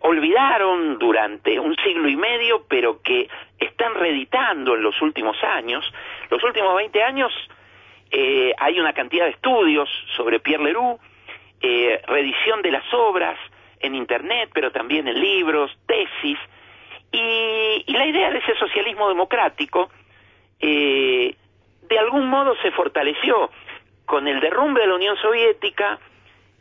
olvidaron 0.00 0.98
durante 0.98 1.58
un 1.58 1.74
siglo 1.76 2.08
y 2.08 2.16
medio, 2.16 2.66
pero 2.68 3.00
que 3.02 3.28
están 3.58 3.94
reeditando 3.94 4.74
en 4.76 4.82
los 4.82 5.00
últimos 5.02 5.36
años. 5.42 5.84
Los 6.30 6.42
últimos 6.44 6.76
20 6.76 7.02
años 7.02 7.32
eh, 8.16 8.54
hay 8.58 8.78
una 8.78 8.92
cantidad 8.92 9.24
de 9.24 9.32
estudios 9.32 9.88
sobre 10.16 10.38
Pierre 10.38 10.62
Leroux, 10.62 11.00
eh, 11.60 12.00
reedición 12.06 12.62
de 12.62 12.70
las 12.70 12.84
obras 12.94 13.36
en 13.80 13.96
Internet, 13.96 14.50
pero 14.54 14.70
también 14.70 15.08
en 15.08 15.20
libros, 15.20 15.76
tesis, 15.84 16.38
y, 17.10 17.84
la 17.88 18.06
idea 18.06 18.30
de 18.30 18.38
ese 18.38 18.54
socialismo 18.54 19.08
democrático 19.08 19.90
eh, 20.60 21.34
de 21.88 21.98
algún 21.98 22.28
modo 22.28 22.54
se 22.62 22.70
fortaleció 22.70 23.50
con 24.06 24.28
el 24.28 24.38
derrumbe 24.38 24.82
de 24.82 24.86
la 24.86 24.94
Unión 24.94 25.16
Soviética 25.16 25.98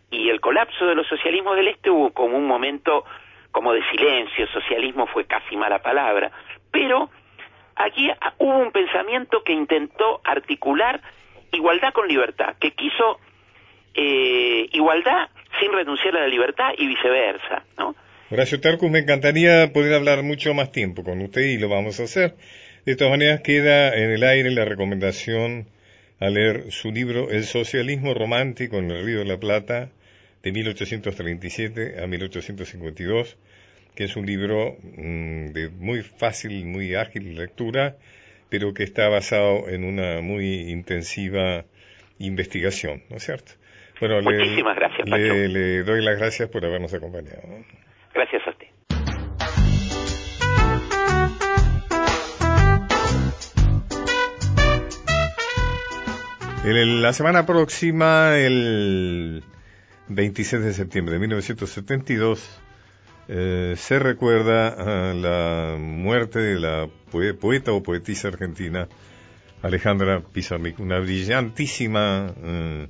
y 0.10 0.30
el 0.30 0.41
colapso 0.41 0.88
de 0.88 0.95
los 0.95 1.06
socialismos 1.06 1.56
del 1.56 1.68
Este. 1.68 1.91
Hubo 1.91 2.12
como 2.14 2.36
un 2.36 2.47
momento 2.47 3.06
como 3.51 3.74
de 3.74 3.88
silencio, 3.91 4.47
socialismo 4.47 5.06
fue 5.06 5.26
casi 5.26 5.56
mala 5.56 5.84
palabra, 5.84 6.32
pero 6.72 7.12
aquí 7.76 8.10
hubo 8.39 8.58
un 8.58 8.72
pensamiento 8.72 9.43
que 9.43 9.54
intentó 9.54 10.20
articular 10.24 10.99
igualdad 11.54 11.93
con 11.93 12.08
libertad, 12.08 12.56
que 12.60 12.72
quiso 12.72 13.20
eh, 13.93 14.68
igualdad 14.72 15.30
sin 15.60 15.72
renunciar 15.72 16.16
a 16.18 16.22
la 16.22 16.28
libertad 16.28 16.72
y 16.78 16.88
viceversa, 16.88 17.64
¿no? 17.78 17.95
Horacio 18.32 18.60
Tarcus, 18.60 18.89
me 18.89 18.99
encantaría 18.99 19.72
poder 19.74 19.93
hablar 19.93 20.24
mucho 20.24 20.54
más 20.54 20.72
tiempo 20.72 21.04
con 21.04 21.22
usted 21.22 21.41
y 21.41 21.58
lo 21.60 21.70
vamos 21.70 21.99
a 21.99 22.04
hacer. 22.04 22.36
De 22.86 22.95
todas 22.95 23.12
maneras, 23.12 23.41
queda 23.41 23.93
en 23.95 24.10
el 24.10 24.24
aire 24.24 24.49
la 24.51 24.66
recomendación 24.66 25.68
a 26.20 26.30
leer 26.30 26.72
su 26.72 26.91
libro 26.91 27.30
El 27.30 27.43
socialismo 27.43 28.14
romántico 28.14 28.78
en 28.78 28.89
el 28.89 29.06
Río 29.06 29.20
de 29.20 29.26
la 29.26 29.38
Plata, 29.38 29.89
de 30.41 30.51
1837 30.51 32.01
a 32.01 32.08
1852, 32.08 33.38
que 33.95 34.06
es 34.06 34.16
un 34.16 34.26
libro 34.26 34.78
mm, 34.82 35.47
de 35.47 35.70
muy 35.70 36.01
fácil, 36.01 36.66
muy 36.66 36.95
ágil 36.95 37.36
lectura 37.36 37.97
pero 38.54 38.72
que 38.72 38.84
está 38.84 39.10
basado 39.10 39.68
en 39.68 39.84
una 39.84 40.22
muy 40.22 40.70
intensiva 40.70 41.66
investigación, 42.20 43.01
¿no 43.10 43.18
es 43.18 43.24
cierto? 43.24 43.54
Bueno, 43.99 44.22
Muchísimas 44.22 44.76
gracias, 44.76 45.10
le, 45.10 45.47
le, 45.47 45.82
doy 45.82 46.04
las 46.04 46.20
gracias 46.20 46.49
por 46.49 46.64
habernos 46.64 46.93
acompañado. 46.93 47.41
Gracias 48.14 48.45
a 48.45 48.51
usted. 48.51 48.68
la 57.01 57.12
semana 57.14 57.47
próxima, 57.47 58.38
el 58.38 59.43
26 60.10 60.64
de 60.64 60.74
septiembre 60.74 61.16
de 61.16 61.20
1972, 61.22 62.62
eh, 63.28 63.76
se 63.78 63.99
recuerda 63.99 65.13
la 65.13 65.78
muerte 65.80 66.39
de 66.39 66.59
la 66.59 66.89
poeta 67.39 67.71
o 67.71 67.82
poetisa 67.82 68.28
argentina 68.28 68.88
Alejandra 69.61 70.21
Pizarnik, 70.21 70.80
una 70.80 70.99
brillantísima 70.99 72.34
eh, 72.43 72.88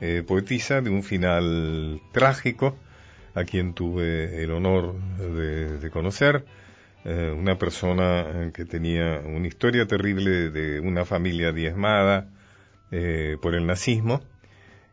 eh, 0.00 0.22
poetisa 0.26 0.80
de 0.80 0.88
un 0.88 1.02
final 1.02 2.00
trágico, 2.12 2.78
a 3.34 3.44
quien 3.44 3.74
tuve 3.74 4.42
el 4.42 4.52
honor 4.52 4.94
de, 5.18 5.90
conocer, 5.90 6.44
una 7.04 7.58
persona 7.58 8.50
que 8.54 8.64
tenía 8.64 9.20
una 9.26 9.48
historia 9.48 9.86
terrible 9.86 10.50
de 10.50 10.80
una 10.80 11.04
familia 11.04 11.52
diezmada 11.52 12.30
por 13.42 13.54
el 13.56 13.66
nazismo 13.66 14.22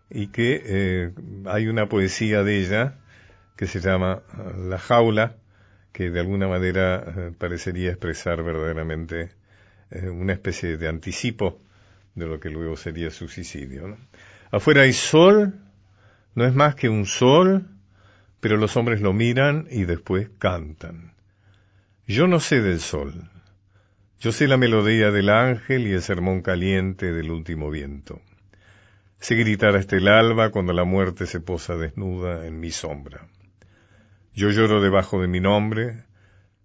y 0.09 0.27
que 0.27 1.13
hay 1.45 1.67
una 1.67 1.85
poesía 1.85 2.43
de 2.43 2.59
ella 2.59 2.97
que 3.61 3.67
se 3.67 3.79
llama 3.79 4.23
La 4.57 4.79
jaula, 4.79 5.35
que 5.93 6.09
de 6.09 6.19
alguna 6.19 6.47
manera 6.47 6.95
eh, 7.05 7.31
parecería 7.37 7.91
expresar 7.91 8.41
verdaderamente 8.41 9.33
eh, 9.91 10.09
una 10.09 10.33
especie 10.33 10.77
de 10.77 10.87
anticipo 10.87 11.61
de 12.15 12.25
lo 12.25 12.39
que 12.39 12.49
luego 12.49 12.75
sería 12.75 13.11
su 13.11 13.27
suicidio. 13.27 13.99
Afuera 14.49 14.81
hay 14.81 14.93
sol, 14.93 15.53
no 16.33 16.43
es 16.43 16.55
más 16.55 16.73
que 16.73 16.89
un 16.89 17.05
sol, 17.05 17.67
pero 18.39 18.57
los 18.57 18.75
hombres 18.77 18.99
lo 18.99 19.13
miran 19.13 19.67
y 19.69 19.83
después 19.83 20.31
cantan. 20.39 21.13
Yo 22.07 22.25
no 22.25 22.39
sé 22.39 22.61
del 22.61 22.79
sol, 22.79 23.29
yo 24.19 24.31
sé 24.31 24.47
la 24.47 24.57
melodía 24.57 25.11
del 25.11 25.29
ángel 25.29 25.85
y 25.85 25.91
el 25.93 26.01
sermón 26.01 26.41
caliente 26.41 27.11
del 27.11 27.29
último 27.29 27.69
viento. 27.69 28.21
Sé 29.19 29.35
gritar 29.35 29.75
hasta 29.75 29.97
el 29.97 30.07
alba 30.07 30.49
cuando 30.49 30.73
la 30.73 30.83
muerte 30.83 31.27
se 31.27 31.41
posa 31.41 31.77
desnuda 31.77 32.47
en 32.47 32.59
mi 32.59 32.71
sombra. 32.71 33.27
Yo 34.33 34.49
lloro 34.49 34.81
debajo 34.81 35.21
de 35.21 35.27
mi 35.27 35.39
nombre, 35.39 36.05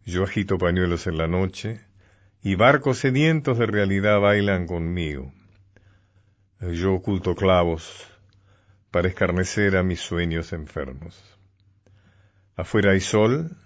yo 0.05 0.23
agito 0.23 0.57
pañuelos 0.57 1.07
en 1.07 1.19
la 1.19 1.27
noche, 1.27 1.81
y 2.43 2.55
barcos 2.55 2.99
sedientos 2.99 3.59
de 3.59 3.67
realidad 3.67 4.21
bailan 4.21 4.67
conmigo. 4.67 5.33
Yo 6.61 6.95
oculto 6.95 7.35
clavos 7.35 8.07
para 8.93 9.09
escarnecer 9.09 9.77
a 9.77 9.83
mis 9.83 10.01
sueños 10.01 10.53
enfermos. 10.53 11.21
Afuera 12.55 12.93
hay 12.93 13.01
sol, 13.01 13.57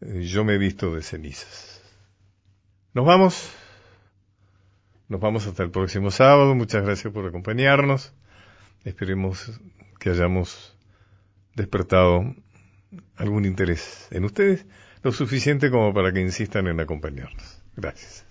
yo 0.00 0.44
me 0.44 0.54
he 0.54 0.58
visto 0.58 0.94
de 0.94 1.02
cenizas. 1.02 1.82
Nos 2.94 3.04
vamos. 3.04 3.54
Nos 5.08 5.20
vamos 5.20 5.46
hasta 5.46 5.62
el 5.62 5.70
próximo 5.70 6.10
sábado. 6.10 6.54
Muchas 6.54 6.84
gracias 6.84 7.12
por 7.12 7.26
acompañarnos. 7.26 8.14
Esperemos 8.84 9.60
que 9.98 10.10
hayamos 10.10 10.74
despertado 11.54 12.34
algún 13.16 13.44
interés 13.44 14.08
en 14.10 14.24
ustedes, 14.24 14.66
lo 15.02 15.12
suficiente 15.12 15.70
como 15.70 15.94
para 15.94 16.12
que 16.12 16.20
insistan 16.20 16.66
en 16.66 16.80
acompañarnos. 16.80 17.62
Gracias. 17.76 18.29